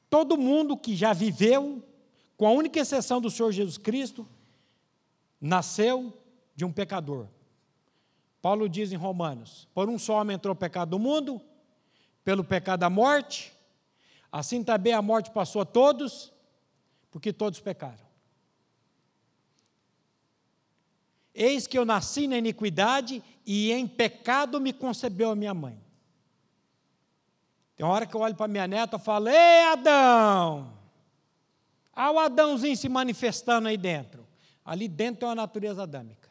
Todo 0.10 0.38
mundo 0.38 0.76
que 0.76 0.98
já 0.98 1.14
viveu, 1.14 1.82
com 2.36 2.46
a 2.46 2.52
única 2.52 2.78
exceção 2.78 3.22
do 3.22 3.32
Senhor 3.32 3.54
Jesus 3.54 3.78
Cristo, 3.78 4.28
nasceu 5.40 6.12
de 6.54 6.66
um 6.66 6.74
pecador. 6.74 7.26
Paulo 8.42 8.68
diz 8.68 8.92
em 8.92 8.98
Romanos: 8.98 9.70
Por 9.74 9.88
um 9.88 9.98
só 9.98 10.20
homem 10.20 10.36
entrou 10.36 10.54
o 10.54 10.60
pecado 10.60 10.90
do 10.90 11.00
mundo, 11.00 11.40
pelo 12.22 12.44
pecado 12.44 12.84
a 12.84 12.90
morte, 12.90 13.54
assim 14.30 14.62
também 14.62 14.92
a 14.92 15.02
morte 15.02 15.32
passou 15.32 15.62
a 15.62 15.66
todos, 15.66 16.34
porque 17.10 17.32
todos 17.32 17.62
pecaram. 17.62 18.12
Eis 21.34 21.66
que 21.66 21.78
eu 21.78 21.86
nasci 21.86 22.28
na 22.28 22.38
iniquidade 22.38 23.24
e 23.46 23.72
em 23.72 23.88
pecado 23.88 24.60
me 24.60 24.74
concebeu 24.74 25.32
a 25.32 25.36
minha 25.36 25.54
mãe. 25.54 25.82
Tem 27.76 27.86
uma 27.86 27.94
hora 27.94 28.06
que 28.06 28.16
eu 28.16 28.22
olho 28.22 28.36
para 28.36 28.48
minha 28.48 28.68
neta 28.68 28.98
e 28.98 29.00
falo: 29.00 29.28
Ei, 29.28 29.64
Adão! 29.72 30.78
Há 31.94 32.12
o 32.12 32.20
Adãozinho 32.20 32.78
se 32.78 32.88
manifestando 32.88 33.68
aí 33.68 33.78
dentro. 33.78 34.28
Ali 34.64 34.88
dentro 34.88 35.22
tem 35.22 35.30
uma 35.30 35.36
natureza 35.36 35.84
adâmica. 35.84 36.30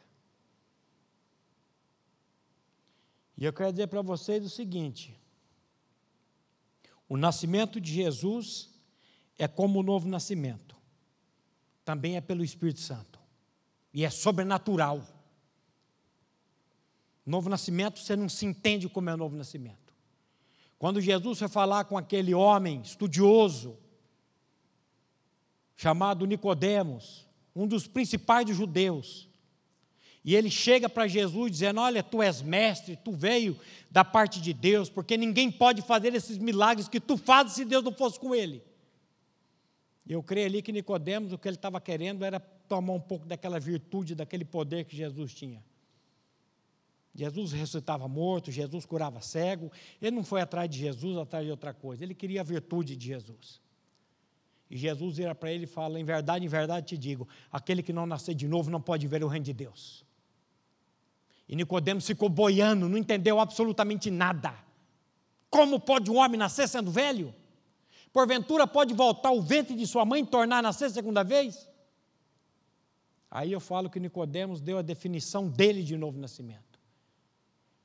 E 3.37 3.45
eu 3.45 3.51
quero 3.51 3.71
dizer 3.71 3.87
para 3.87 4.01
vocês 4.01 4.45
o 4.45 4.49
seguinte: 4.49 5.19
o 7.09 7.17
nascimento 7.17 7.81
de 7.81 7.91
Jesus 7.91 8.69
é 9.37 9.47
como 9.47 9.79
o 9.79 9.83
novo 9.83 10.07
nascimento, 10.07 10.75
também 11.83 12.15
é 12.15 12.21
pelo 12.21 12.43
Espírito 12.43 12.79
Santo, 12.79 13.19
e 13.93 14.05
é 14.05 14.09
sobrenatural. 14.09 15.01
Novo 17.25 17.49
nascimento, 17.49 17.99
você 17.99 18.15
não 18.15 18.27
se 18.27 18.45
entende 18.45 18.89
como 18.89 19.09
é 19.09 19.15
novo 19.15 19.35
nascimento. 19.35 19.93
Quando 20.79 20.99
Jesus 20.99 21.39
foi 21.39 21.47
falar 21.47 21.85
com 21.85 21.97
aquele 21.97 22.33
homem 22.33 22.81
estudioso, 22.81 23.77
chamado 25.75 26.25
Nicodemos, 26.25 27.27
um 27.55 27.67
dos 27.67 27.87
principais 27.87 28.45
dos 28.45 28.55
judeus, 28.55 29.29
e 30.23 30.35
ele 30.35 30.49
chega 30.49 30.87
para 30.87 31.07
Jesus 31.07 31.51
dizendo: 31.51 31.79
Olha, 31.81 32.03
tu 32.03 32.21
és 32.21 32.41
mestre, 32.41 32.95
tu 32.95 33.11
veio 33.11 33.59
da 33.89 34.05
parte 34.05 34.39
de 34.39 34.53
Deus, 34.53 34.89
porque 34.89 35.17
ninguém 35.17 35.51
pode 35.51 35.81
fazer 35.81 36.13
esses 36.13 36.37
milagres 36.37 36.87
que 36.87 36.99
tu 36.99 37.17
fazes 37.17 37.53
se 37.53 37.65
Deus 37.65 37.83
não 37.83 37.93
fosse 37.93 38.19
com 38.19 38.33
ele. 38.33 38.63
Eu 40.07 40.21
creio 40.21 40.47
ali 40.47 40.61
que 40.61 40.71
Nicodemos, 40.71 41.31
o 41.31 41.37
que 41.37 41.47
ele 41.47 41.55
estava 41.55 41.79
querendo 41.79 42.25
era 42.25 42.39
tomar 42.39 42.93
um 42.93 42.99
pouco 42.99 43.25
daquela 43.25 43.59
virtude, 43.59 44.15
daquele 44.15 44.45
poder 44.45 44.85
que 44.85 44.95
Jesus 44.95 45.33
tinha. 45.33 45.63
Jesus 47.13 47.51
ressuscitava 47.51 48.07
morto, 48.07 48.51
Jesus 48.51 48.85
curava 48.85 49.21
cego. 49.21 49.71
Ele 50.01 50.15
não 50.15 50.23
foi 50.23 50.41
atrás 50.41 50.69
de 50.69 50.77
Jesus, 50.77 51.17
atrás 51.17 51.45
de 51.45 51.51
outra 51.51 51.73
coisa. 51.73 52.03
Ele 52.03 52.15
queria 52.15 52.41
a 52.41 52.43
virtude 52.43 52.95
de 52.95 53.07
Jesus. 53.07 53.59
E 54.69 54.77
Jesus 54.77 55.17
vira 55.17 55.35
para 55.35 55.51
ele 55.51 55.65
e 55.65 55.67
fala: 55.67 55.99
Em 55.99 56.05
verdade, 56.05 56.45
em 56.45 56.47
verdade 56.47 56.87
te 56.87 56.97
digo: 56.97 57.27
aquele 57.51 57.83
que 57.83 57.91
não 57.91 58.05
nascer 58.05 58.33
de 58.33 58.47
novo 58.47 58.71
não 58.71 58.81
pode 58.81 59.05
ver 59.07 59.23
o 59.23 59.27
reino 59.27 59.45
de 59.45 59.53
Deus. 59.53 60.05
E 61.49 61.55
Nicodemos 61.55 62.07
ficou 62.07 62.29
boiando, 62.29 62.87
não 62.87 62.97
entendeu 62.97 63.37
absolutamente 63.37 64.09
nada. 64.09 64.55
Como 65.49 65.81
pode 65.81 66.09
um 66.09 66.15
homem 66.15 66.39
nascer 66.39 66.69
sendo 66.69 66.89
velho? 66.89 67.35
Porventura 68.13 68.65
pode 68.65 68.93
voltar 68.93 69.31
o 69.31 69.41
ventre 69.41 69.75
de 69.75 69.85
sua 69.85 70.05
mãe 70.05 70.21
e 70.21 70.25
tornar 70.25 70.59
a 70.59 70.61
nascer 70.61 70.89
segunda 70.89 71.23
vez? 71.23 71.69
Aí 73.29 73.51
eu 73.51 73.59
falo 73.59 73.89
que 73.89 73.99
Nicodemos 73.99 74.61
deu 74.61 74.77
a 74.77 74.81
definição 74.81 75.49
dele 75.49 75.83
de 75.83 75.97
novo 75.97 76.17
nascimento. 76.17 76.70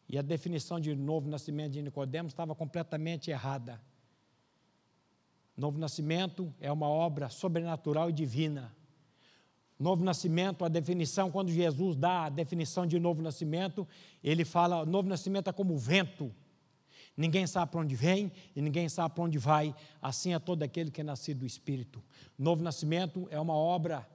E 0.09 0.19
a 0.19 0.23
definição 0.23 0.79
de 0.79 0.95
novo 0.95 1.29
nascimento 1.29 1.73
de 1.73 1.83
Nicodemos 1.83 2.33
estava 2.33 2.55
completamente 2.55 3.31
errada. 3.31 3.81
Novo 5.57 5.79
nascimento 5.79 6.55
é 6.61 6.71
uma 6.71 6.89
obra 6.89 7.29
sobrenatural 7.29 8.11
e 8.11 8.13
divina. 8.13 8.75
Novo 9.79 10.05
nascimento, 10.05 10.65
a 10.65 10.69
definição, 10.69 11.31
quando 11.31 11.51
Jesus 11.51 11.97
dá 11.97 12.25
a 12.25 12.29
definição 12.29 12.87
de 12.87 12.99
novo 12.99 13.21
nascimento, 13.21 13.87
ele 14.23 14.45
fala: 14.45 14.87
novo 14.87 15.09
nascimento 15.09 15.49
é 15.49 15.53
como 15.53 15.75
o 15.75 15.79
vento. 15.79 16.33
Ninguém 17.17 17.47
sabe 17.47 17.73
para 17.73 17.81
onde 17.81 17.97
vem 17.97 18.31
e 18.55 18.61
ninguém 18.61 18.89
sabe 18.89 19.15
para 19.15 19.25
onde 19.25 19.39
vai. 19.39 19.75
Assim 20.01 20.35
é 20.35 20.39
todo 20.39 20.63
aquele 20.63 20.91
que 20.91 21.01
é 21.01 21.05
nascido 21.05 21.41
do 21.41 21.47
Espírito. 21.47 22.03
Novo 22.39 22.63
nascimento 22.63 23.27
é 23.31 23.41
uma 23.41 23.55
obra 23.55 24.07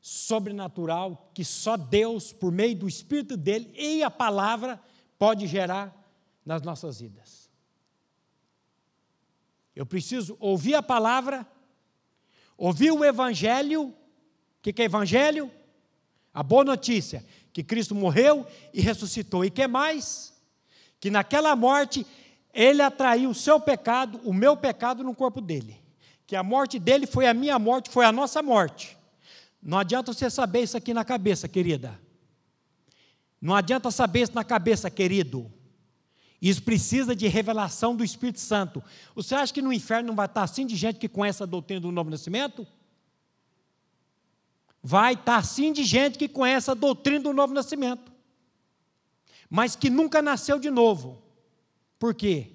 sobrenatural 0.00 1.30
que 1.34 1.44
só 1.44 1.76
Deus, 1.76 2.32
por 2.32 2.50
meio 2.50 2.74
do 2.74 2.88
Espírito 2.88 3.36
dele 3.36 3.70
e 3.76 4.02
a 4.02 4.10
palavra, 4.10 4.80
pode 5.20 5.46
gerar 5.46 5.96
nas 6.44 6.62
nossas 6.62 7.00
vidas. 7.00 7.48
Eu 9.76 9.86
preciso 9.86 10.36
ouvir 10.40 10.74
a 10.74 10.82
palavra, 10.82 11.46
ouvir 12.58 12.90
o 12.90 13.04
Evangelho 13.04 13.94
o 14.60 14.62
que, 14.62 14.82
é 14.82 14.84
evangelho? 14.84 15.50
A 16.34 16.42
boa 16.42 16.62
notícia, 16.62 17.24
que 17.50 17.64
Cristo 17.64 17.94
morreu 17.94 18.46
e 18.74 18.80
ressuscitou. 18.82 19.42
E 19.42 19.50
que 19.50 19.66
mais? 19.66 20.34
Que 21.00 21.10
naquela 21.10 21.56
morte 21.56 22.06
ele 22.52 22.82
atraiu 22.82 23.30
o 23.30 23.34
seu 23.34 23.58
pecado, 23.58 24.20
o 24.22 24.34
meu 24.34 24.54
pecado 24.54 25.02
no 25.02 25.14
corpo 25.14 25.40
dele. 25.40 25.80
Que 26.26 26.36
a 26.36 26.42
morte 26.42 26.78
dele 26.78 27.06
foi 27.06 27.26
a 27.26 27.32
minha 27.32 27.58
morte, 27.58 27.88
foi 27.88 28.04
a 28.04 28.12
nossa 28.12 28.42
morte. 28.42 28.98
Não 29.62 29.78
adianta 29.78 30.12
você 30.12 30.28
saber 30.28 30.60
isso 30.62 30.76
aqui 30.76 30.92
na 30.92 31.06
cabeça, 31.06 31.48
querida. 31.48 31.98
Não 33.40 33.54
adianta 33.54 33.90
saber 33.90 34.22
isso 34.22 34.34
na 34.34 34.44
cabeça, 34.44 34.90
querido. 34.90 35.50
Isso 36.40 36.62
precisa 36.62 37.14
de 37.14 37.26
revelação 37.28 37.94
do 37.94 38.04
Espírito 38.04 38.40
Santo. 38.40 38.82
Você 39.14 39.34
acha 39.34 39.52
que 39.52 39.62
no 39.62 39.72
inferno 39.72 40.08
não 40.08 40.16
vai 40.16 40.26
estar 40.26 40.42
assim 40.42 40.66
de 40.66 40.76
gente 40.76 40.98
que 40.98 41.08
conhece 41.08 41.42
a 41.42 41.46
doutrina 41.46 41.80
do 41.80 41.92
novo 41.92 42.10
nascimento? 42.10 42.66
vai 44.82 45.14
estar 45.14 45.36
assim 45.36 45.72
de 45.72 45.84
gente 45.84 46.18
que 46.18 46.28
conhece 46.28 46.70
a 46.70 46.74
doutrina 46.74 47.20
do 47.20 47.32
novo 47.32 47.52
nascimento, 47.52 48.10
mas 49.48 49.76
que 49.76 49.90
nunca 49.90 50.22
nasceu 50.22 50.58
de 50.58 50.70
novo. 50.70 51.22
Por 51.98 52.14
quê? 52.14 52.52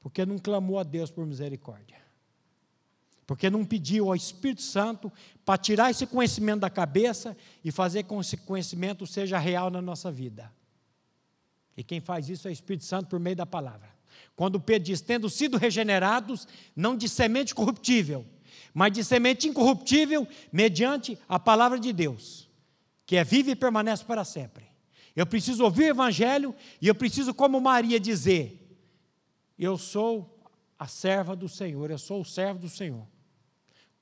Porque 0.00 0.24
não 0.24 0.38
clamou 0.38 0.78
a 0.78 0.82
Deus 0.82 1.10
por 1.10 1.26
misericórdia. 1.26 2.03
Porque 3.26 3.48
não 3.48 3.64
pediu 3.64 4.08
ao 4.08 4.14
Espírito 4.14 4.62
Santo 4.62 5.10
para 5.44 5.56
tirar 5.56 5.90
esse 5.90 6.06
conhecimento 6.06 6.60
da 6.60 6.70
cabeça 6.70 7.36
e 7.64 7.70
fazer 7.70 8.04
com 8.04 8.16
que 8.16 8.26
esse 8.26 8.36
conhecimento 8.36 9.06
seja 9.06 9.38
real 9.38 9.70
na 9.70 9.80
nossa 9.80 10.10
vida. 10.10 10.52
E 11.76 11.82
quem 11.82 12.00
faz 12.00 12.28
isso 12.28 12.46
é 12.46 12.50
o 12.50 12.52
Espírito 12.52 12.84
Santo 12.84 13.08
por 13.08 13.18
meio 13.18 13.36
da 13.36 13.46
palavra. 13.46 13.88
Quando 14.36 14.60
Pedro 14.60 14.84
diz: 14.84 15.00
tendo 15.00 15.28
sido 15.30 15.56
regenerados, 15.56 16.46
não 16.74 16.96
de 16.96 17.08
semente 17.08 17.54
corruptível, 17.54 18.24
mas 18.72 18.92
de 18.92 19.04
semente 19.04 19.48
incorruptível, 19.48 20.26
mediante 20.52 21.18
a 21.28 21.38
palavra 21.38 21.78
de 21.78 21.92
Deus, 21.92 22.48
que 23.06 23.16
é 23.16 23.24
viva 23.24 23.50
e 23.50 23.56
permanece 23.56 24.04
para 24.04 24.24
sempre. 24.24 24.64
Eu 25.16 25.26
preciso 25.26 25.64
ouvir 25.64 25.84
o 25.84 25.90
Evangelho 25.90 26.54
e 26.80 26.88
eu 26.88 26.94
preciso, 26.94 27.32
como 27.32 27.60
Maria, 27.60 27.98
dizer: 27.98 28.78
Eu 29.58 29.78
sou 29.78 30.30
a 30.78 30.86
serva 30.86 31.36
do 31.36 31.48
Senhor, 31.48 31.90
eu 31.90 31.98
sou 31.98 32.20
o 32.20 32.24
servo 32.24 32.60
do 32.60 32.68
Senhor. 32.68 33.06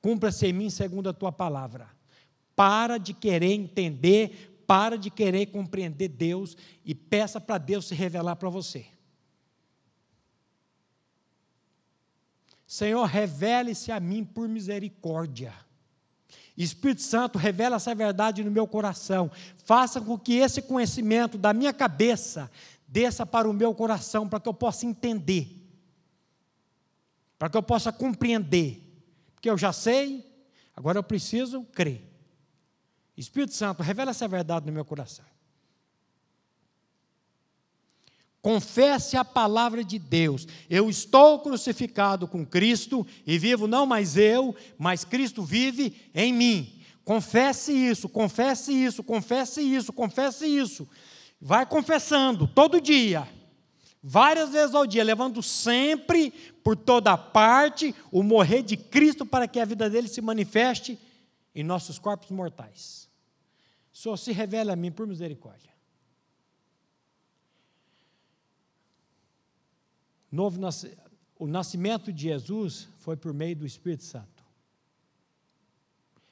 Cumpra-se 0.03 0.47
em 0.49 0.53
mim 0.53 0.69
segundo 0.69 1.09
a 1.09 1.13
tua 1.13 1.31
palavra. 1.31 1.89
Para 2.57 2.99
de 2.99 3.15
querer 3.15 3.53
entender, 3.53 4.63
para 4.67 4.99
de 4.99 5.09
querer 5.09 5.47
compreender 5.47 6.09
Deus 6.09 6.57
e 6.85 6.95
peça 6.95 7.41
para 7.41 7.57
Deus 7.57 7.87
se 7.87 7.95
revelar 7.95 8.37
para 8.37 8.51
você. 8.51 8.87
Senhor, 12.67 13.05
revele-se 13.05 13.93
a 13.93 14.01
mim 14.01 14.25
por 14.25 14.49
misericórdia. 14.49 15.55
Espírito 16.57 17.03
Santo, 17.03 17.39
revela 17.39 17.77
essa 17.77 17.95
verdade 17.95 18.43
no 18.43 18.51
meu 18.51 18.67
coração. 18.67 19.31
Faça 19.65 20.01
com 20.01 20.19
que 20.19 20.35
esse 20.35 20.61
conhecimento 20.63 21.39
da 21.39 21.53
minha 21.53 21.73
cabeça 21.73 22.51
desça 22.89 23.25
para 23.25 23.49
o 23.49 23.53
meu 23.53 23.75
coração, 23.75 24.29
para 24.29 24.41
que 24.41 24.49
eu 24.49 24.55
possa 24.55 24.85
entender, 24.85 25.49
para 27.39 27.49
que 27.49 27.57
eu 27.57 27.63
possa 27.63 27.93
compreender. 27.93 28.92
Porque 29.43 29.51
eu 29.51 29.59
já 29.59 29.73
sei, 29.73 30.25
agora 30.73 31.01
eu 31.01 31.03
preciso 31.03 31.65
crer. 31.73 32.01
Espírito 33.17 33.53
Santo, 33.53 33.83
revela 33.83 34.13
essa 34.13 34.29
verdade 34.29 34.67
no 34.67 34.73
meu 34.73 34.85
coração. 34.85 35.25
Confesse 38.41 39.17
a 39.17 39.25
palavra 39.25 39.83
de 39.83 39.99
Deus. 39.99 40.47
Eu 40.71 40.89
estou 40.89 41.41
crucificado 41.41 42.29
com 42.29 42.47
Cristo 42.47 43.05
e 43.27 43.37
vivo 43.37 43.67
não 43.67 43.85
mais 43.85 44.17
eu, 44.17 44.55
mas 44.79 45.05
Cristo 45.05 45.43
vive 45.43 46.09
em 46.15 46.33
mim. 46.33 46.81
Confesse 47.05 47.73
isso, 47.73 48.09
confesse 48.09 48.73
isso, 48.73 49.03
confesse 49.03 49.61
isso, 49.61 49.93
confesse 49.93 50.47
isso. 50.47 50.89
Vai 51.41 51.67
confessando 51.67 52.47
todo 52.47 52.81
dia, 52.81 53.29
várias 54.03 54.51
vezes 54.51 54.75
ao 54.75 54.87
dia, 54.87 55.05
levando 55.05 55.43
sempre 55.43 56.31
por 56.65 56.77
toda 56.77 57.17
parte 57.17 57.95
o 58.11 58.23
morrer 58.23 58.63
de 58.63 58.77
Cristo 58.77 59.25
para 59.25 59.47
que 59.47 59.61
a 59.61 59.65
vida 59.65 59.89
dele 59.89 60.09
se 60.09 60.21
manifeste 60.21 60.99
em 61.55 61.63
nossos 61.63 61.99
corpos 61.99 62.31
mortais. 62.31 63.09
Só 63.93 64.17
se 64.17 64.33
revela 64.33 64.73
a 64.73 64.77
mim 64.77 64.91
por 64.91 65.07
misericórdia. 65.07 65.71
Novo, 70.31 70.59
o 71.39 71.47
nascimento 71.47 72.11
de 72.11 72.23
Jesus 72.23 72.89
foi 72.99 73.17
por 73.17 73.35
meio 73.35 73.55
do 73.55 73.67
Espírito 73.67 74.05
Santo. 74.05 74.43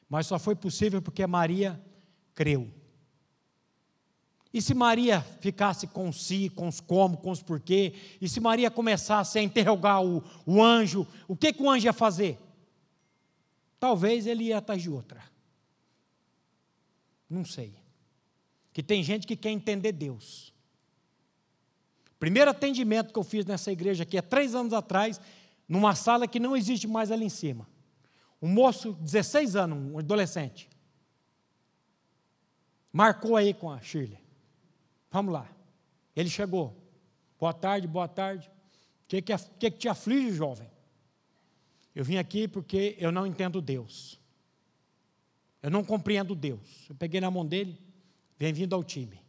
Mas 0.09 0.27
só 0.27 0.39
foi 0.39 0.57
possível 0.57 1.03
porque 1.03 1.25
Maria 1.27 1.81
creu. 2.35 2.73
E 4.53 4.61
se 4.61 4.75
Maria 4.75 5.21
ficasse 5.41 5.87
com 5.87 6.13
si, 6.13 6.51
com 6.51 6.67
os 6.67 6.81
como, 6.81 7.17
com 7.17 7.31
os 7.31 7.43
porquê, 7.43 7.95
e 8.21 8.29
se 8.29 8.41
Maria 8.41 8.71
começasse 8.71 9.39
a 9.39 9.43
interrogar 9.43 10.05
o, 10.05 10.23
o 10.45 10.63
anjo, 10.63 11.07
o 11.29 11.37
que, 11.37 11.53
que 11.53 11.63
o 11.63 11.71
anjo 11.71 11.87
ia 11.87 11.93
fazer? 11.93 12.37
Talvez 13.79 14.27
ele 14.27 14.45
ia 14.45 14.59
atrás 14.59 14.83
de 14.83 14.91
outra. 14.91 15.23
Não 17.29 17.45
sei. 17.45 17.75
Que 18.73 18.83
tem 18.83 19.03
gente 19.03 19.27
que 19.27 19.37
quer 19.37 19.51
entender 19.51 19.93
Deus. 19.93 20.53
Primeiro 22.19 22.51
atendimento 22.51 23.13
que 23.13 23.19
eu 23.19 23.25
fiz 23.25 23.47
nessa 23.47 23.73
igreja 23.73 24.03
aqui, 24.03 24.19
há 24.19 24.23
três 24.23 24.55
anos 24.55 24.75
atrás, 24.75 25.21
numa 25.67 25.95
sala 25.95 26.29
que 26.29 26.39
não 26.39 26.57
existe 26.57 26.87
mais 26.87 27.11
ali 27.11 27.25
em 27.25 27.31
cima. 27.31 27.67
Um 28.43 28.49
moço, 28.49 28.93
16 28.95 29.57
anos, 29.57 29.93
um 29.93 29.99
adolescente. 29.99 30.69
Marcou 32.93 33.37
aí 33.37 33.55
com 33.55 33.71
a 33.71 33.81
Shirley. 33.81 34.20
Vamos 35.11 35.33
lá. 35.33 35.49
Ele 36.15 36.31
chegou. 36.31 36.77
Boa 37.39 37.53
tarde, 37.53 37.87
boa 37.87 38.07
tarde. 38.07 38.49
O 39.05 39.09
que, 39.09 39.23
que, 39.23 39.37
que, 39.37 39.71
que 39.71 39.79
te 39.79 39.89
aflige, 39.89 40.33
jovem? 40.33 40.71
Eu 41.95 42.05
vim 42.05 42.17
aqui 42.17 42.47
porque 42.47 42.97
eu 42.99 43.11
não 43.11 43.27
entendo 43.27 43.61
Deus. 43.61 44.21
Eu 45.63 45.71
não 45.71 45.85
compreendo 45.85 46.35
Deus. 46.35 46.87
Eu 46.89 46.95
peguei 46.95 47.21
na 47.21 47.31
mão 47.31 47.45
dele, 47.45 47.79
bem-vindo 48.39 48.75
ao 48.75 48.85
time. 48.85 49.21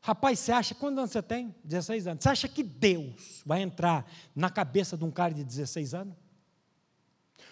Rapaz, 0.00 0.38
você 0.38 0.52
acha, 0.52 0.74
quantos 0.74 0.98
anos 0.98 1.10
você 1.12 1.22
tem? 1.22 1.54
16 1.64 2.06
anos. 2.06 2.22
Você 2.22 2.28
acha 2.28 2.48
que 2.48 2.62
Deus 2.62 3.42
vai 3.44 3.62
entrar 3.62 4.10
na 4.34 4.50
cabeça 4.50 4.96
de 4.96 5.04
um 5.04 5.10
cara 5.10 5.32
de 5.32 5.42
16 5.42 5.94
anos? 5.94 6.14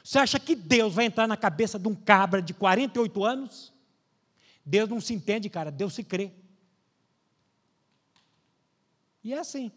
Você 0.04 0.18
acha 0.18 0.38
que 0.38 0.54
Deus 0.54 0.94
vai 0.94 1.06
entrar 1.06 1.26
na 1.26 1.36
cabeça 1.36 1.78
de 1.78 1.88
um 1.88 1.94
cabra 1.94 2.42
de 2.42 2.52
48 2.52 3.24
anos? 3.24 3.72
Deus 4.64 4.88
não 4.88 5.00
se 5.00 5.12
entende, 5.12 5.48
cara, 5.50 5.70
Deus 5.70 5.94
se 5.94 6.04
crê. 6.04 6.32
E 9.24 9.32
é 9.32 9.38
assim. 9.38 9.70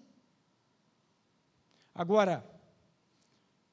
Agora, 1.94 2.46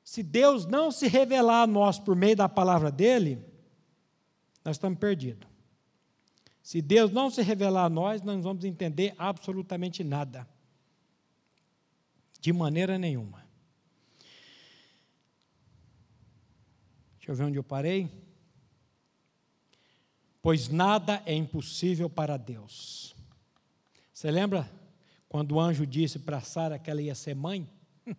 se 0.05 0.23
Deus 0.23 0.67
não 0.67 0.91
se 0.91 1.09
revelar 1.09 1.63
a 1.63 1.67
nós 1.67 1.99
por 1.99 2.15
meio 2.15 2.37
da 2.37 2.49
palavra 2.49 2.91
dele, 2.91 3.45
nós 4.65 4.77
estamos 4.77 4.99
perdidos. 4.99 5.49
Se 6.63 6.81
Deus 6.81 7.11
não 7.11 7.31
se 7.31 7.43
revelar 7.43 7.87
a 7.87 7.91
nós, 7.91 8.23
nós 8.23 8.37
não 8.37 8.43
vamos 8.43 8.65
entender 8.65 9.15
absolutamente 9.19 10.05
nada. 10.05 10.49
De 12.41 12.53
maneira 12.53 12.99
nenhuma. 12.99 13.45
Deixa 17.19 17.33
eu 17.33 17.35
ver 17.35 17.45
onde 17.45 17.59
eu 17.59 17.65
parei. 17.65 18.11
Pois 20.43 20.69
nada 20.69 21.23
é 21.25 21.33
impossível 21.33 22.11
para 22.11 22.37
Deus. 22.37 23.15
Você 24.13 24.29
lembra 24.29 24.69
quando 25.29 25.53
o 25.53 25.61
anjo 25.61 25.87
disse 25.87 26.19
para 26.19 26.41
Sara 26.41 26.81
que 26.81 26.91
ela 26.91 27.01
ia 27.01 27.15
ser 27.15 27.37
mãe? 27.37 27.71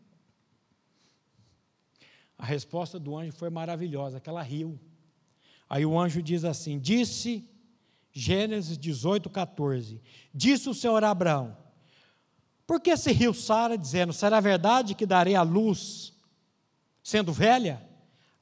A 2.37 2.45
resposta 2.45 2.97
do 2.97 3.17
anjo 3.17 3.33
foi 3.33 3.49
maravilhosa, 3.49 4.21
que 4.21 4.29
ela 4.29 4.41
riu. 4.41 4.79
Aí 5.69 5.85
o 5.85 5.99
anjo 5.99 6.21
diz 6.21 6.45
assim: 6.45 6.79
Disse 6.79 7.49
Gênesis 8.13 8.77
18, 8.77 9.29
14. 9.29 10.01
Disse 10.33 10.69
o 10.69 10.73
Senhor 10.73 11.03
Abraão: 11.03 11.57
Por 12.65 12.79
que 12.79 12.95
se 12.95 13.11
riu 13.11 13.33
Sara, 13.33 13.77
dizendo: 13.77 14.13
Será 14.13 14.39
verdade 14.39 14.95
que 14.95 15.05
darei 15.05 15.35
a 15.35 15.41
luz, 15.41 16.13
sendo 17.03 17.33
velha? 17.33 17.85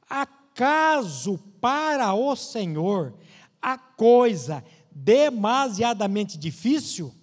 Acaso 0.08 1.40
para 1.60 2.14
o 2.14 2.36
Senhor 2.36 3.18
a 3.62 3.78
coisa 3.78 4.64
demasiadamente 4.92 6.38
difícil? 6.38 7.14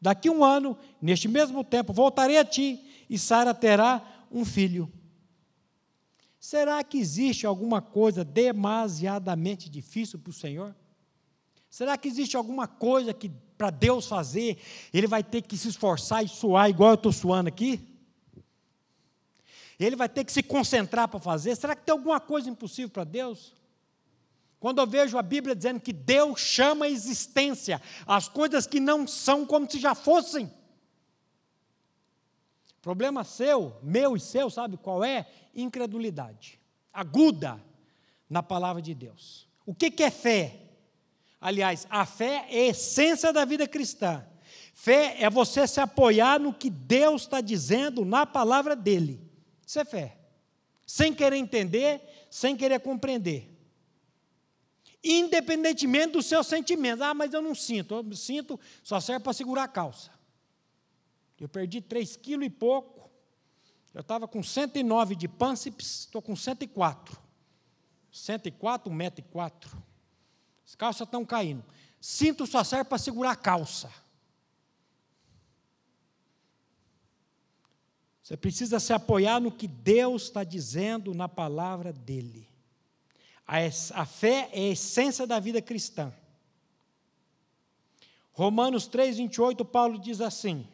Daqui 0.00 0.30
um 0.30 0.44
ano, 0.44 0.76
neste 1.00 1.28
mesmo 1.28 1.62
tempo, 1.62 1.92
voltarei 1.92 2.38
a 2.38 2.44
ti 2.44 3.04
e 3.08 3.18
Sara 3.18 3.54
terá 3.54 4.02
um 4.30 4.44
filho. 4.44 4.90
Será 6.38 6.82
que 6.82 6.98
existe 6.98 7.44
alguma 7.44 7.82
coisa 7.82 8.24
demasiadamente 8.24 9.68
difícil 9.68 10.18
para 10.18 10.30
o 10.30 10.34
Senhor? 10.34 10.74
Será 11.68 11.98
que 11.98 12.08
existe 12.08 12.36
alguma 12.36 12.66
coisa 12.66 13.12
que 13.12 13.30
para 13.58 13.68
Deus 13.68 14.06
fazer, 14.06 14.58
ele 14.92 15.06
vai 15.06 15.22
ter 15.22 15.42
que 15.42 15.56
se 15.56 15.68
esforçar 15.68 16.24
e 16.24 16.28
suar 16.28 16.70
igual 16.70 16.90
eu 16.90 16.94
estou 16.94 17.12
suando 17.12 17.48
aqui? 17.48 17.78
Ele 19.78 19.96
vai 19.96 20.08
ter 20.08 20.24
que 20.24 20.32
se 20.32 20.42
concentrar 20.42 21.08
para 21.08 21.20
fazer? 21.20 21.54
Será 21.56 21.76
que 21.76 21.84
tem 21.84 21.92
alguma 21.92 22.18
coisa 22.18 22.48
impossível 22.48 22.88
para 22.88 23.04
Deus? 23.04 23.54
Quando 24.60 24.78
eu 24.78 24.86
vejo 24.86 25.16
a 25.16 25.22
Bíblia 25.22 25.56
dizendo 25.56 25.80
que 25.80 25.92
Deus 25.92 26.38
chama 26.38 26.84
a 26.84 26.90
existência 26.90 27.80
as 28.06 28.28
coisas 28.28 28.66
que 28.66 28.78
não 28.78 29.06
são 29.06 29.46
como 29.46 29.68
se 29.68 29.80
já 29.80 29.94
fossem. 29.94 30.52
Problema 32.82 33.24
seu, 33.24 33.76
meu 33.82 34.14
e 34.14 34.20
seu, 34.20 34.50
sabe 34.50 34.76
qual 34.76 35.02
é? 35.02 35.26
Incredulidade. 35.54 36.60
Aguda 36.92 37.62
na 38.28 38.42
palavra 38.42 38.82
de 38.82 38.94
Deus. 38.94 39.48
O 39.64 39.74
que, 39.74 39.90
que 39.90 40.02
é 40.02 40.10
fé? 40.10 40.60
Aliás, 41.40 41.86
a 41.88 42.04
fé 42.04 42.46
é 42.50 42.64
a 42.64 42.66
essência 42.68 43.32
da 43.32 43.46
vida 43.46 43.66
cristã. 43.66 44.26
Fé 44.74 45.16
é 45.20 45.30
você 45.30 45.66
se 45.66 45.80
apoiar 45.80 46.38
no 46.38 46.52
que 46.52 46.68
Deus 46.68 47.22
está 47.22 47.40
dizendo 47.40 48.04
na 48.04 48.26
palavra 48.26 48.76
dele. 48.76 49.20
Isso 49.66 49.78
é 49.78 49.84
fé. 49.86 50.18
Sem 50.86 51.14
querer 51.14 51.36
entender, 51.36 52.02
sem 52.30 52.56
querer 52.56 52.80
compreender. 52.80 53.49
Independentemente 55.02 56.12
dos 56.12 56.26
seus 56.26 56.46
sentimentos. 56.46 57.02
Ah, 57.02 57.14
mas 57.14 57.32
eu 57.32 57.40
não 57.40 57.54
sinto. 57.54 57.94
Eu 57.94 58.16
sinto, 58.16 58.60
só 58.82 59.00
serve 59.00 59.22
para 59.22 59.32
segurar 59.32 59.64
a 59.64 59.68
calça. 59.68 60.10
Eu 61.38 61.48
perdi 61.48 61.80
3 61.80 62.16
quilos 62.16 62.46
e 62.46 62.50
pouco. 62.50 63.10
Eu 63.94 64.02
estava 64.02 64.28
com 64.28 64.42
109 64.42 65.16
de 65.16 65.26
pânceps, 65.26 66.00
estou 66.00 66.20
com 66.20 66.36
104. 66.36 67.18
104, 68.12 68.92
104. 68.92 69.82
As 70.66 70.74
calças 70.74 71.06
estão 71.06 71.24
caindo. 71.24 71.64
Cinto 72.00 72.46
só 72.46 72.62
serve 72.62 72.84
para 72.84 72.98
segurar 72.98 73.32
a 73.32 73.36
calça. 73.36 73.90
Você 78.22 78.36
precisa 78.36 78.78
se 78.78 78.92
apoiar 78.92 79.40
no 79.40 79.50
que 79.50 79.66
Deus 79.66 80.24
está 80.24 80.44
dizendo 80.44 81.12
na 81.12 81.28
palavra 81.28 81.92
dEle. 81.92 82.49
A, 83.52 84.06
fé 84.06 84.48
é 84.52 84.60
a 84.60 84.70
essência 84.70 85.26
da 85.26 85.40
vida 85.40 85.60
cristã. 85.60 86.12
Romanos 88.32 88.86
3, 88.86 89.16
28, 89.16 89.64
Paulo 89.64 89.98
diz 89.98 90.20
assim: 90.20 90.68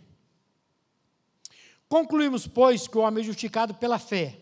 Concluímos, 1.89 2.47
pois, 2.47 2.87
que 2.87 2.99
o 2.99 3.01
homem 3.01 3.23
é 3.23 3.27
justificado 3.27 3.75
pela 3.75 3.99
fé, 3.99 4.39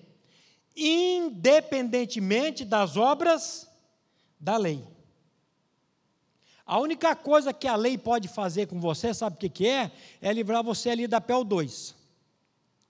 independentemente 0.77 2.65
das 2.65 2.97
obras 2.97 3.71
da 4.41 4.57
lei. 4.57 4.83
A 6.67 6.81
única 6.81 7.15
coisa 7.15 7.53
que 7.53 7.69
a 7.69 7.77
lei 7.77 7.97
pode 7.97 8.27
fazer 8.27 8.67
com 8.67 8.81
você, 8.81 9.15
sabe 9.15 9.37
o 9.37 9.39
que, 9.39 9.49
que 9.49 9.69
é? 9.69 9.93
É 10.21 10.33
livrar 10.33 10.65
você 10.65 10.91
ali 10.91 11.07
da 11.07 11.21
PEL 11.21 11.45
2. 11.45 11.95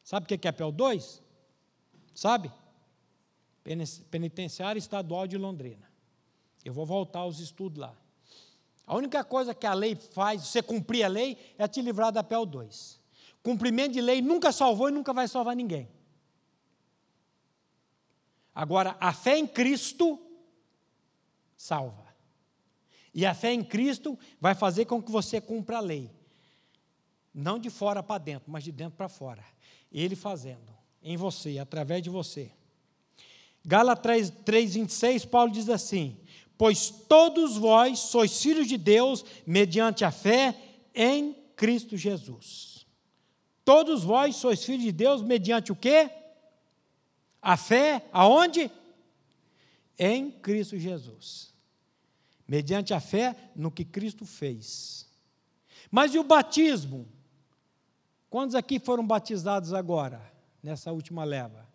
Sabe 0.03 0.25
o 0.25 0.29
que, 0.29 0.39
que 0.39 0.49
é 0.49 0.53
PEL 0.53 0.73
2? 0.73 1.21
Sabe? 2.15 2.51
Penitenciário 4.11 4.79
Estadual 4.79 5.27
de 5.27 5.39
Londrina. 5.39 5.91
Eu 6.65 6.73
vou 6.73 6.85
voltar 6.85 7.21
aos 7.21 7.39
estudos 7.39 7.79
lá. 7.79 7.97
A 8.87 8.95
única 8.95 9.25
coisa 9.25 9.55
que 9.55 9.67
a 9.67 9.73
lei 9.73 9.97
faz, 9.97 10.47
você 10.47 10.63
cumprir 10.63 11.05
a 11.05 11.09
lei, 11.09 11.39
é 11.57 11.67
te 11.67 11.81
livrar 11.81 12.13
da 12.13 12.23
PEL 12.23 12.45
2. 12.45 13.01
Cumprimento 13.43 13.93
de 13.93 14.01
lei 14.01 14.21
nunca 14.21 14.53
salvou 14.53 14.89
e 14.89 14.93
nunca 14.93 15.13
vai 15.13 15.27
salvar 15.27 15.57
ninguém. 15.57 15.89
Agora, 18.55 18.97
a 19.01 19.13
fé 19.13 19.39
em 19.39 19.47
Cristo 19.47 20.21
salva. 21.57 22.05
E 23.13 23.25
a 23.25 23.35
fé 23.35 23.53
em 23.53 23.65
Cristo 23.65 24.19
vai 24.41 24.55
fazer 24.55 24.85
com 24.85 25.03
que 25.03 25.11
você 25.11 25.41
cumpra 25.41 25.79
a 25.79 25.81
lei. 25.81 26.11
Não 27.33 27.59
de 27.59 27.71
fora 27.71 28.03
para 28.03 28.19
dentro, 28.19 28.51
mas 28.51 28.65
de 28.65 28.71
dentro 28.71 28.97
para 28.97 29.09
fora. 29.09 29.45
Ele 29.91 30.15
fazendo 30.15 30.73
em 31.03 31.17
você, 31.17 31.59
através 31.59 32.03
de 32.03 32.11
você. 32.11 32.53
Gálatas 33.65 34.31
3:26, 34.45 35.25
Paulo 35.25 35.53
diz 35.53 35.69
assim: 35.69 36.17
"Pois 36.59 36.91
todos 36.91 37.57
vós 37.57 37.99
sois 37.99 38.41
filhos 38.41 38.67
de 38.67 38.77
Deus 38.77 39.25
mediante 39.47 40.05
a 40.05 40.11
fé 40.11 40.55
em 40.95 41.35
Cristo 41.57 41.97
Jesus." 41.97 42.87
Todos 43.65 44.05
vós 44.05 44.37
sois 44.37 44.63
filhos 44.63 44.85
de 44.85 44.93
Deus 44.93 45.23
mediante 45.23 45.73
o 45.73 45.77
quê? 45.77 46.11
A 47.41 47.57
fé 47.57 48.07
aonde? 48.13 48.71
Em 49.99 50.31
Cristo 50.31 50.79
Jesus 50.79 51.55
mediante 52.47 52.93
a 52.93 53.01
fé 53.01 53.37
no 53.57 53.71
que 53.71 53.85
Cristo 53.85 54.25
fez. 54.25 55.09
Mas 55.91 56.15
e 56.15 56.19
o 56.19 56.25
batismo? 56.25 57.09
Quantos 58.29 58.55
aqui 58.55 58.79
foram 58.79 59.07
batizados 59.07 59.73
agora, 59.73 60.21
nessa 60.63 60.93
última 60.93 61.25
leva? 61.25 61.67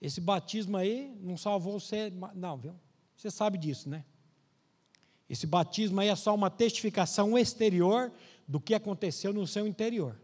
Esse 0.00 0.20
batismo 0.20 0.76
aí 0.76 1.16
não 1.20 1.36
salvou 1.36 1.78
você, 1.78 2.12
não, 2.34 2.56
viu? 2.56 2.74
Você 3.16 3.30
sabe 3.30 3.56
disso, 3.56 3.88
né? 3.88 4.04
Esse 5.28 5.46
batismo 5.46 6.00
aí 6.00 6.08
é 6.08 6.16
só 6.16 6.34
uma 6.34 6.50
testificação 6.50 7.36
exterior 7.36 8.12
do 8.46 8.60
que 8.60 8.74
aconteceu 8.74 9.32
no 9.32 9.46
seu 9.46 9.66
interior. 9.66 10.16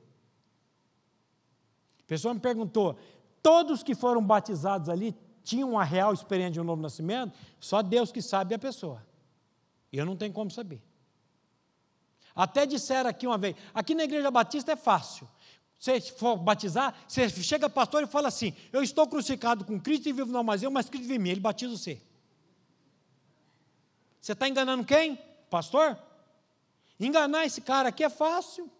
A 2.00 2.06
pessoa 2.06 2.34
me 2.34 2.40
perguntou: 2.40 2.96
todos 3.42 3.82
que 3.82 3.94
foram 3.94 4.24
batizados 4.24 4.88
ali 4.88 5.16
tinha 5.42 5.66
uma 5.66 5.82
real 5.82 6.12
experiência 6.12 6.52
de 6.52 6.60
um 6.60 6.64
novo 6.64 6.80
nascimento, 6.80 7.36
só 7.58 7.82
Deus 7.82 8.12
que 8.12 8.22
sabe 8.22 8.54
a 8.54 8.58
pessoa. 8.58 9.04
E 9.92 9.98
eu 9.98 10.06
não 10.06 10.16
tenho 10.16 10.32
como 10.32 10.50
saber. 10.50 10.80
Até 12.34 12.64
disseram 12.64 13.10
aqui 13.10 13.26
uma 13.26 13.36
vez, 13.36 13.56
aqui 13.74 13.94
na 13.94 14.04
Igreja 14.04 14.30
Batista 14.30 14.72
é 14.72 14.76
fácil. 14.76 15.28
Você 15.82 16.00
for 16.00 16.36
batizar, 16.36 16.94
você 17.08 17.28
chega 17.28 17.68
pastor 17.68 18.04
e 18.04 18.06
fala 18.06 18.28
assim: 18.28 18.54
Eu 18.72 18.84
estou 18.84 19.04
crucificado 19.04 19.64
com 19.64 19.80
Cristo 19.80 20.08
e 20.08 20.12
vivo 20.12 20.30
não 20.30 20.44
mais 20.44 20.62
eu, 20.62 20.70
mas 20.70 20.88
Cristo 20.88 21.08
vive 21.08 21.16
em 21.16 21.18
mim. 21.18 21.30
Ele 21.30 21.40
batiza 21.40 21.76
você. 21.76 22.00
Você 24.20 24.30
está 24.30 24.48
enganando 24.48 24.84
quem? 24.84 25.18
Pastor? 25.50 25.98
Enganar 27.00 27.46
esse 27.46 27.60
cara 27.60 27.88
aqui 27.88 28.04
é 28.04 28.08
fácil. 28.08 28.70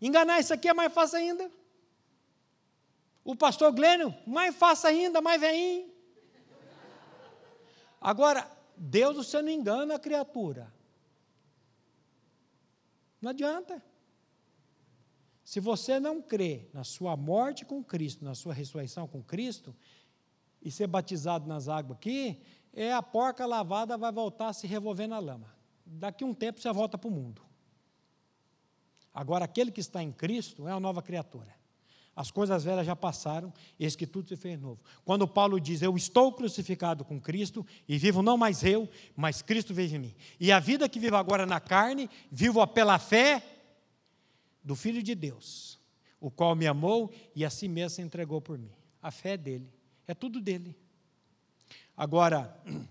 Enganar 0.00 0.40
esse 0.40 0.50
aqui 0.54 0.70
é 0.70 0.72
mais 0.72 0.90
fácil 0.90 1.18
ainda. 1.18 1.50
O 3.22 3.36
pastor 3.36 3.70
Glênio, 3.70 4.14
mais 4.26 4.56
fácil 4.56 4.88
ainda, 4.88 5.20
mais 5.20 5.38
veinho. 5.38 5.92
Agora, 8.00 8.50
Deus 8.74 9.16
você 9.18 9.42
não 9.42 9.50
engana 9.50 9.96
a 9.96 9.98
criatura. 9.98 10.72
Não 13.20 13.32
adianta. 13.32 13.89
Se 15.50 15.58
você 15.58 15.98
não 15.98 16.22
crê 16.22 16.68
na 16.72 16.84
sua 16.84 17.16
morte 17.16 17.64
com 17.64 17.82
Cristo, 17.82 18.24
na 18.24 18.36
sua 18.36 18.54
ressurreição 18.54 19.08
com 19.08 19.20
Cristo, 19.20 19.74
e 20.62 20.70
ser 20.70 20.86
batizado 20.86 21.48
nas 21.48 21.66
águas 21.66 21.98
aqui, 21.98 22.40
é 22.72 22.92
a 22.92 23.02
porca 23.02 23.44
lavada 23.44 23.98
vai 23.98 24.12
voltar 24.12 24.50
a 24.50 24.52
se 24.52 24.68
revolver 24.68 25.08
na 25.08 25.18
lama. 25.18 25.52
Daqui 25.84 26.22
a 26.22 26.26
um 26.28 26.32
tempo 26.32 26.60
você 26.60 26.72
volta 26.72 26.96
para 26.96 27.08
o 27.08 27.10
mundo. 27.10 27.42
Agora, 29.12 29.44
aquele 29.44 29.72
que 29.72 29.80
está 29.80 30.00
em 30.00 30.12
Cristo 30.12 30.68
é 30.68 30.72
uma 30.72 30.78
nova 30.78 31.02
criatura. 31.02 31.52
As 32.14 32.30
coisas 32.30 32.62
velhas 32.62 32.86
já 32.86 32.94
passaram, 32.94 33.52
eis 33.76 33.96
que 33.96 34.06
tudo 34.06 34.28
se 34.28 34.36
fez 34.36 34.56
novo. 34.56 34.80
Quando 35.04 35.26
Paulo 35.26 35.58
diz, 35.58 35.82
Eu 35.82 35.96
estou 35.96 36.32
crucificado 36.32 37.04
com 37.04 37.20
Cristo, 37.20 37.66
e 37.88 37.98
vivo 37.98 38.22
não 38.22 38.36
mais 38.38 38.62
eu, 38.62 38.88
mas 39.16 39.42
Cristo 39.42 39.74
vive 39.74 39.96
em 39.96 39.98
mim. 39.98 40.14
E 40.38 40.52
a 40.52 40.60
vida 40.60 40.88
que 40.88 41.00
vivo 41.00 41.16
agora 41.16 41.44
na 41.44 41.58
carne, 41.58 42.08
vivo 42.30 42.64
pela 42.68 43.00
fé 43.00 43.59
do 44.62 44.76
Filho 44.76 45.02
de 45.02 45.14
Deus, 45.14 45.78
o 46.20 46.30
qual 46.30 46.54
me 46.54 46.66
amou 46.66 47.12
e 47.34 47.44
a 47.44 47.50
si 47.50 47.68
mesmo 47.68 47.96
se 47.96 48.02
entregou 48.02 48.40
por 48.40 48.58
mim. 48.58 48.72
A 49.02 49.10
fé 49.10 49.30
é 49.30 49.36
dele, 49.36 49.72
é 50.06 50.14
tudo 50.14 50.40
dele. 50.40 50.76
Agora, 51.96 52.54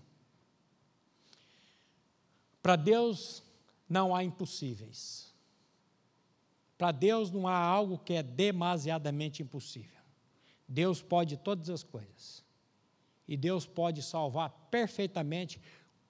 para 2.62 2.76
Deus 2.76 3.42
não 3.88 4.14
há 4.14 4.22
impossíveis. 4.22 5.32
Para 6.76 6.92
Deus 6.92 7.30
não 7.30 7.46
há 7.46 7.56
algo 7.56 7.98
que 7.98 8.14
é 8.14 8.22
demasiadamente 8.22 9.42
impossível. 9.42 10.00
Deus 10.66 11.02
pode 11.02 11.36
todas 11.36 11.68
as 11.68 11.82
coisas. 11.82 12.44
E 13.26 13.36
Deus 13.36 13.66
pode 13.66 14.02
salvar 14.02 14.50
perfeitamente, 14.70 15.60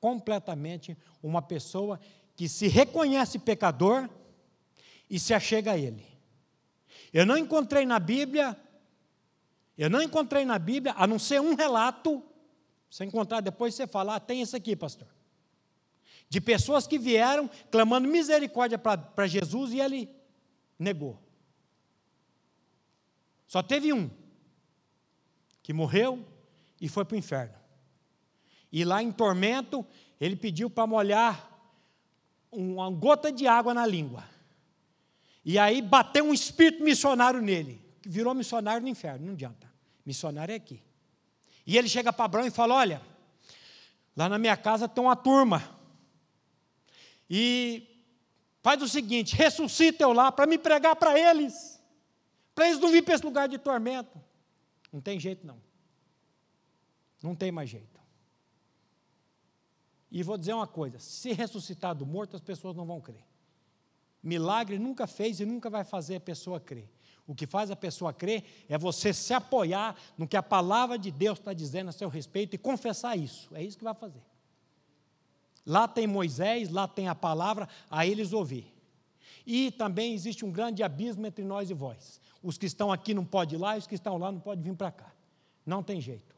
completamente, 0.00 0.96
uma 1.22 1.42
pessoa 1.42 1.98
que 2.36 2.48
se 2.48 2.68
reconhece 2.68 3.38
pecador 3.38 4.08
e 5.10 5.18
se 5.18 5.34
achega 5.34 5.72
a 5.72 5.78
Ele. 5.78 6.06
Eu 7.12 7.26
não 7.26 7.36
encontrei 7.36 7.84
na 7.84 7.98
Bíblia, 7.98 8.56
eu 9.76 9.90
não 9.90 10.00
encontrei 10.00 10.44
na 10.44 10.58
Bíblia, 10.58 10.94
a 10.96 11.06
não 11.06 11.18
ser 11.18 11.40
um 11.40 11.56
relato, 11.56 12.22
você 12.88 13.04
encontrar 13.04 13.40
depois 13.40 13.74
você 13.74 13.86
falar, 13.86 14.16
ah, 14.16 14.20
tem 14.20 14.40
esse 14.40 14.54
aqui, 14.54 14.76
pastor. 14.76 15.08
De 16.28 16.40
pessoas 16.40 16.86
que 16.86 16.98
vieram 16.98 17.50
clamando 17.70 18.06
misericórdia 18.06 18.78
para 18.78 19.26
Jesus 19.26 19.72
e 19.72 19.80
ele 19.80 20.08
negou. 20.78 21.20
Só 23.48 23.62
teve 23.62 23.92
um 23.92 24.08
que 25.60 25.72
morreu 25.72 26.24
e 26.80 26.88
foi 26.88 27.04
para 27.04 27.16
o 27.16 27.18
inferno. 27.18 27.54
E 28.70 28.84
lá 28.84 29.02
em 29.02 29.10
tormento, 29.10 29.84
ele 30.20 30.36
pediu 30.36 30.70
para 30.70 30.86
molhar 30.86 31.50
uma 32.52 32.88
gota 32.90 33.32
de 33.32 33.48
água 33.48 33.74
na 33.74 33.84
língua. 33.84 34.29
E 35.44 35.58
aí 35.58 35.80
bateu 35.80 36.24
um 36.24 36.34
espírito 36.34 36.82
missionário 36.82 37.40
nele, 37.40 37.80
virou 38.04 38.34
missionário 38.34 38.82
no 38.82 38.88
inferno, 38.88 39.26
não 39.26 39.32
adianta. 39.32 39.70
Missionário 40.04 40.52
é 40.52 40.56
aqui. 40.56 40.82
E 41.66 41.76
ele 41.76 41.88
chega 41.88 42.12
para 42.12 42.24
Abraão 42.24 42.46
e 42.46 42.50
fala: 42.50 42.74
Olha, 42.74 43.02
lá 44.16 44.28
na 44.28 44.38
minha 44.38 44.56
casa 44.56 44.88
tem 44.88 45.02
uma 45.02 45.16
turma. 45.16 45.78
E 47.28 47.86
faz 48.62 48.82
o 48.82 48.88
seguinte: 48.88 49.36
ressuscita 49.36 50.02
eu 50.02 50.12
lá 50.12 50.30
para 50.32 50.46
me 50.46 50.58
pregar 50.58 50.96
para 50.96 51.18
eles. 51.18 51.80
Para 52.54 52.66
eles 52.66 52.80
não 52.80 52.88
virem 52.88 53.02
para 53.02 53.14
esse 53.14 53.24
lugar 53.24 53.48
de 53.48 53.56
tormento. 53.56 54.20
Não 54.92 55.00
tem 55.00 55.18
jeito, 55.18 55.46
não. 55.46 55.60
Não 57.22 57.34
tem 57.34 57.52
mais 57.52 57.70
jeito. 57.70 58.00
E 60.10 60.22
vou 60.22 60.36
dizer 60.36 60.54
uma 60.54 60.66
coisa: 60.66 60.98
se 60.98 61.32
ressuscitar 61.32 61.94
do 61.94 62.04
morto, 62.04 62.36
as 62.36 62.42
pessoas 62.42 62.76
não 62.76 62.84
vão 62.84 63.00
crer. 63.00 63.29
Milagre 64.22 64.78
nunca 64.78 65.06
fez 65.06 65.40
e 65.40 65.46
nunca 65.46 65.70
vai 65.70 65.84
fazer 65.84 66.16
a 66.16 66.20
pessoa 66.20 66.60
crer. 66.60 66.88
O 67.26 67.34
que 67.34 67.46
faz 67.46 67.70
a 67.70 67.76
pessoa 67.76 68.12
crer 68.12 68.44
é 68.68 68.76
você 68.76 69.12
se 69.12 69.32
apoiar 69.32 69.96
no 70.18 70.26
que 70.26 70.36
a 70.36 70.42
palavra 70.42 70.98
de 70.98 71.10
Deus 71.10 71.38
está 71.38 71.52
dizendo 71.52 71.88
a 71.88 71.92
seu 71.92 72.08
respeito 72.08 72.54
e 72.54 72.58
confessar 72.58 73.16
isso. 73.16 73.48
É 73.54 73.62
isso 73.62 73.78
que 73.78 73.84
vai 73.84 73.94
fazer. 73.94 74.22
Lá 75.64 75.86
tem 75.86 76.06
Moisés, 76.06 76.68
lá 76.70 76.88
tem 76.88 77.08
a 77.08 77.14
palavra, 77.14 77.68
a 77.88 78.06
eles 78.06 78.32
ouvir. 78.32 78.74
E 79.46 79.70
também 79.70 80.12
existe 80.12 80.44
um 80.44 80.50
grande 80.50 80.82
abismo 80.82 81.26
entre 81.26 81.44
nós 81.44 81.70
e 81.70 81.74
vós. 81.74 82.20
Os 82.42 82.58
que 82.58 82.66
estão 82.66 82.90
aqui 82.90 83.14
não 83.14 83.24
podem 83.24 83.58
ir 83.58 83.60
lá, 83.60 83.76
e 83.76 83.78
os 83.78 83.86
que 83.86 83.94
estão 83.94 84.18
lá 84.18 84.32
não 84.32 84.40
podem 84.40 84.64
vir 84.64 84.74
para 84.74 84.90
cá. 84.90 85.12
Não 85.64 85.82
tem 85.82 86.00
jeito. 86.00 86.34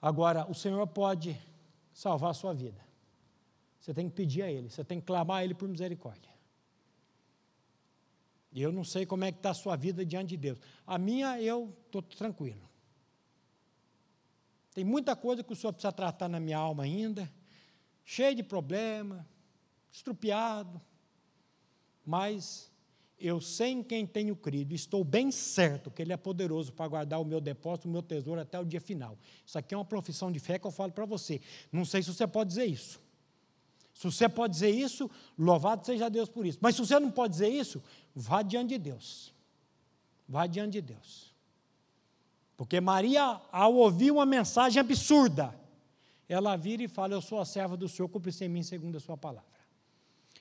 Agora, 0.00 0.44
o 0.50 0.54
Senhor 0.54 0.84
pode 0.88 1.40
salvar 1.92 2.30
a 2.30 2.34
sua 2.34 2.52
vida. 2.52 2.80
Você 3.82 3.92
tem 3.92 4.08
que 4.08 4.14
pedir 4.14 4.42
a 4.42 4.50
Ele, 4.50 4.70
você 4.70 4.84
tem 4.84 5.00
que 5.00 5.06
clamar 5.06 5.38
a 5.38 5.44
Ele 5.44 5.54
por 5.54 5.68
misericórdia. 5.68 6.30
E 8.52 8.62
eu 8.62 8.70
não 8.70 8.84
sei 8.84 9.04
como 9.04 9.24
é 9.24 9.32
que 9.32 9.38
está 9.38 9.50
a 9.50 9.54
sua 9.54 9.74
vida 9.74 10.06
diante 10.06 10.28
de 10.30 10.36
Deus. 10.36 10.58
A 10.86 10.98
minha, 10.98 11.40
eu 11.42 11.76
estou 11.86 12.00
tranquilo. 12.00 12.62
Tem 14.72 14.84
muita 14.84 15.16
coisa 15.16 15.42
que 15.42 15.52
o 15.52 15.56
Senhor 15.56 15.72
precisa 15.72 15.90
tratar 15.90 16.28
na 16.28 16.38
minha 16.38 16.58
alma 16.58 16.84
ainda, 16.84 17.28
cheio 18.04 18.36
de 18.36 18.42
problema, 18.44 19.26
estrupiado, 19.90 20.80
mas 22.06 22.70
eu 23.18 23.40
sei 23.40 23.70
em 23.70 23.82
quem 23.82 24.06
tenho 24.06 24.36
crido, 24.36 24.74
estou 24.74 25.02
bem 25.02 25.32
certo 25.32 25.90
que 25.90 26.02
Ele 26.02 26.12
é 26.12 26.16
poderoso 26.16 26.72
para 26.72 26.86
guardar 26.86 27.20
o 27.20 27.24
meu 27.24 27.40
depósito, 27.40 27.88
o 27.88 27.90
meu 27.90 28.02
tesouro 28.02 28.40
até 28.40 28.60
o 28.60 28.64
dia 28.64 28.80
final. 28.80 29.18
Isso 29.44 29.58
aqui 29.58 29.74
é 29.74 29.76
uma 29.76 29.84
profissão 29.84 30.30
de 30.30 30.38
fé 30.38 30.56
que 30.56 30.66
eu 30.68 30.70
falo 30.70 30.92
para 30.92 31.04
você. 31.04 31.40
Não 31.72 31.84
sei 31.84 32.00
se 32.00 32.14
você 32.14 32.28
pode 32.28 32.50
dizer 32.50 32.66
isso. 32.66 33.02
Se 34.10 34.18
você 34.18 34.28
pode 34.28 34.54
dizer 34.54 34.70
isso, 34.70 35.10
louvado 35.38 35.86
seja 35.86 36.10
Deus 36.10 36.28
por 36.28 36.44
isso. 36.44 36.58
Mas 36.60 36.74
se 36.74 36.84
você 36.84 36.98
não 36.98 37.10
pode 37.10 37.32
dizer 37.32 37.48
isso, 37.48 37.82
vá 38.14 38.42
diante 38.42 38.70
de 38.70 38.78
Deus. 38.78 39.32
Vá 40.28 40.46
diante 40.46 40.72
de 40.72 40.80
Deus. 40.80 41.32
Porque 42.56 42.80
Maria, 42.80 43.40
ao 43.50 43.74
ouvir 43.74 44.10
uma 44.10 44.26
mensagem 44.26 44.80
absurda, 44.80 45.54
ela 46.28 46.56
vira 46.56 46.82
e 46.82 46.88
fala: 46.88 47.14
Eu 47.14 47.20
sou 47.20 47.38
a 47.38 47.44
serva 47.44 47.76
do 47.76 47.88
Senhor, 47.88 48.08
cumpre-se 48.08 48.44
em 48.44 48.48
mim 48.48 48.62
segundo 48.62 48.96
a 48.96 49.00
sua 49.00 49.16
palavra. 49.16 49.50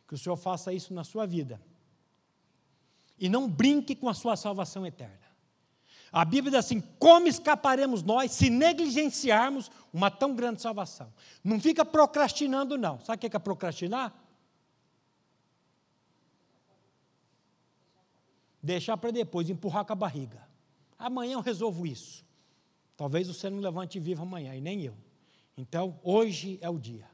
Que 0.08 0.16
o 0.16 0.18
Senhor 0.18 0.38
faça 0.38 0.74
isso 0.74 0.94
na 0.94 1.04
sua 1.04 1.26
vida. 1.26 1.62
E 3.20 3.30
não 3.30 3.50
brinque 3.50 3.96
com 3.96 4.10
a 4.10 4.14
sua 4.14 4.36
salvação 4.36 4.86
eterna. 4.86 5.31
A 6.12 6.26
Bíblia 6.26 6.52
diz 6.52 6.66
assim: 6.66 6.82
como 7.00 7.28
escaparemos 7.28 8.04
nós 8.04 8.32
se 8.32 8.50
negligenciarmos 8.50 9.72
uma 9.94 10.12
tão 10.12 10.36
grande 10.36 10.62
salvação? 10.62 11.12
Não 11.44 11.60
fica 11.60 11.86
procrastinando, 11.86 12.78
não. 12.78 13.00
Sabe 13.00 13.26
o 13.26 13.30
que 13.30 13.36
é 13.36 13.40
procrastinar? 13.40 14.14
Deixar 18.62 18.98
para 18.98 19.12
depois, 19.12 19.50
empurrar 19.50 19.86
com 19.86 19.94
a 19.94 19.96
barriga. 19.96 20.48
Amanhã 21.00 21.34
eu 21.34 21.42
resolvo 21.42 21.88
isso. 21.88 22.24
Talvez 22.96 23.28
você 23.28 23.50
não 23.50 23.60
levante 23.60 24.00
vivo 24.00 24.22
amanhã, 24.22 24.54
e 24.54 24.62
nem 24.62 24.84
eu. 24.84 24.96
Então, 25.58 26.00
hoje 26.04 26.60
é 26.62 26.70
o 26.70 26.78
dia. 26.78 27.10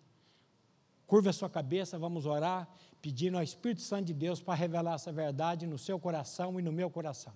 Curva 1.05 1.29
a 1.29 1.33
sua 1.33 1.49
cabeça, 1.49 1.97
vamos 1.97 2.25
orar, 2.25 2.67
pedindo 3.01 3.37
ao 3.37 3.43
Espírito 3.43 3.81
Santo 3.81 4.05
de 4.05 4.13
Deus 4.13 4.41
para 4.41 4.55
revelar 4.55 4.95
essa 4.95 5.11
verdade 5.11 5.65
no 5.65 5.77
seu 5.77 5.97
coração 5.97 6.59
e 6.59 6.63
no 6.63 6.71
meu 6.71 6.89
coração. 6.89 7.33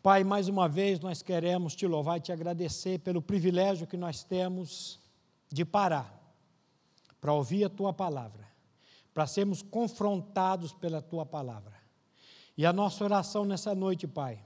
Pai, 0.00 0.22
mais 0.22 0.48
uma 0.48 0.68
vez 0.68 1.00
nós 1.00 1.22
queremos 1.22 1.74
te 1.74 1.86
louvar 1.86 2.18
e 2.18 2.20
te 2.20 2.30
agradecer 2.30 3.00
pelo 3.00 3.20
privilégio 3.20 3.86
que 3.86 3.96
nós 3.96 4.22
temos 4.22 5.00
de 5.50 5.64
parar 5.64 6.16
para 7.20 7.32
ouvir 7.32 7.64
a 7.64 7.68
tua 7.68 7.92
palavra, 7.92 8.46
para 9.12 9.26
sermos 9.26 9.60
confrontados 9.60 10.72
pela 10.72 11.02
tua 11.02 11.26
palavra. 11.26 11.74
E 12.56 12.64
a 12.64 12.72
nossa 12.72 13.02
oração 13.02 13.44
nessa 13.44 13.74
noite, 13.74 14.06
Pai, 14.06 14.38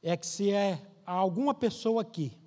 é 0.00 0.16
que 0.16 0.26
se 0.26 0.52
é 0.52 0.80
alguma 1.04 1.54
pessoa 1.54 2.02
aqui 2.02 2.38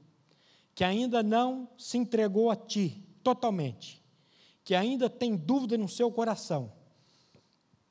que 0.74 0.86
ainda 0.86 1.22
não 1.22 1.68
se 1.78 1.98
entregou 1.98 2.50
a 2.50 2.56
ti 2.56 3.06
totalmente, 3.22 4.02
que 4.64 4.74
ainda 4.74 5.10
tem 5.10 5.36
dúvida 5.36 5.78
no 5.78 5.90
seu 5.90 6.10
coração, 6.10 6.72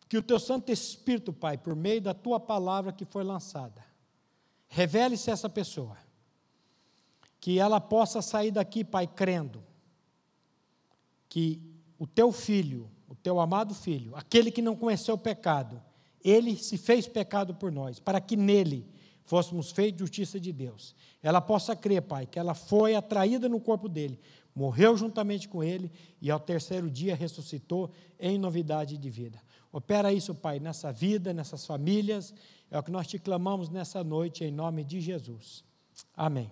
que 0.09 0.17
o 0.17 0.23
teu 0.23 0.41
Santo 0.41 0.73
Espírito, 0.73 1.31
Pai, 1.31 1.59
por 1.59 1.77
meio 1.77 2.01
da 2.01 2.15
tua 2.15 2.41
palavra 2.41 2.91
que 2.91 3.05
foi 3.05 3.23
lançada, 3.23 3.90
Revele-se 4.71 5.31
essa 5.31 5.49
pessoa. 5.49 5.99
Que 7.41 7.59
ela 7.59 7.81
possa 7.81 8.23
sair 8.23 8.51
daqui, 8.51 8.85
Pai, 8.85 9.07
crendo 9.07 9.63
que 11.29 11.61
o 11.99 12.07
teu 12.07 12.33
filho, 12.33 12.91
o 13.09 13.15
teu 13.15 13.41
amado 13.41 13.75
filho, 13.75 14.15
aquele 14.15 14.51
que 14.51 14.63
não 14.63 14.77
conheceu 14.77 15.15
o 15.15 15.19
pecado, 15.19 15.83
Ele 16.23 16.57
se 16.57 16.79
fez 16.79 17.07
pecado 17.07 17.55
por 17.55 17.73
nós, 17.73 17.99
para 17.99 18.21
que 18.21 18.37
nele 18.37 18.87
fôssemos 19.25 19.71
feitos 19.71 20.01
justiça 20.01 20.39
de 20.39 20.53
Deus. 20.53 20.95
Ela 21.23 21.41
possa 21.41 21.75
crer, 21.75 22.03
Pai, 22.03 22.27
que 22.27 22.39
ela 22.39 22.55
foi 22.55 22.95
atraída 22.95 23.49
no 23.49 23.61
corpo 23.61 23.89
dele, 23.89 24.19
morreu 24.55 24.97
juntamente 24.97 25.49
com 25.49 25.63
ele 25.63 25.91
e 26.21 26.31
ao 26.31 26.41
terceiro 26.41 26.91
dia 26.91 27.15
ressuscitou 27.15 27.91
em 28.19 28.39
novidade 28.39 28.99
de 28.99 29.11
vida. 29.11 29.41
Opera 29.73 30.13
isso, 30.13 30.35
Pai, 30.35 30.59
nessa 30.59 30.93
vida, 30.93 31.33
nessas 31.33 31.65
famílias. 31.65 32.35
É 32.71 32.79
o 32.79 32.83
que 32.83 32.91
nós 32.91 33.07
te 33.07 33.19
clamamos 33.19 33.69
nessa 33.69 34.03
noite, 34.03 34.45
em 34.45 34.51
nome 34.51 34.85
de 34.85 35.01
Jesus. 35.01 35.65
Amém. 36.17 36.51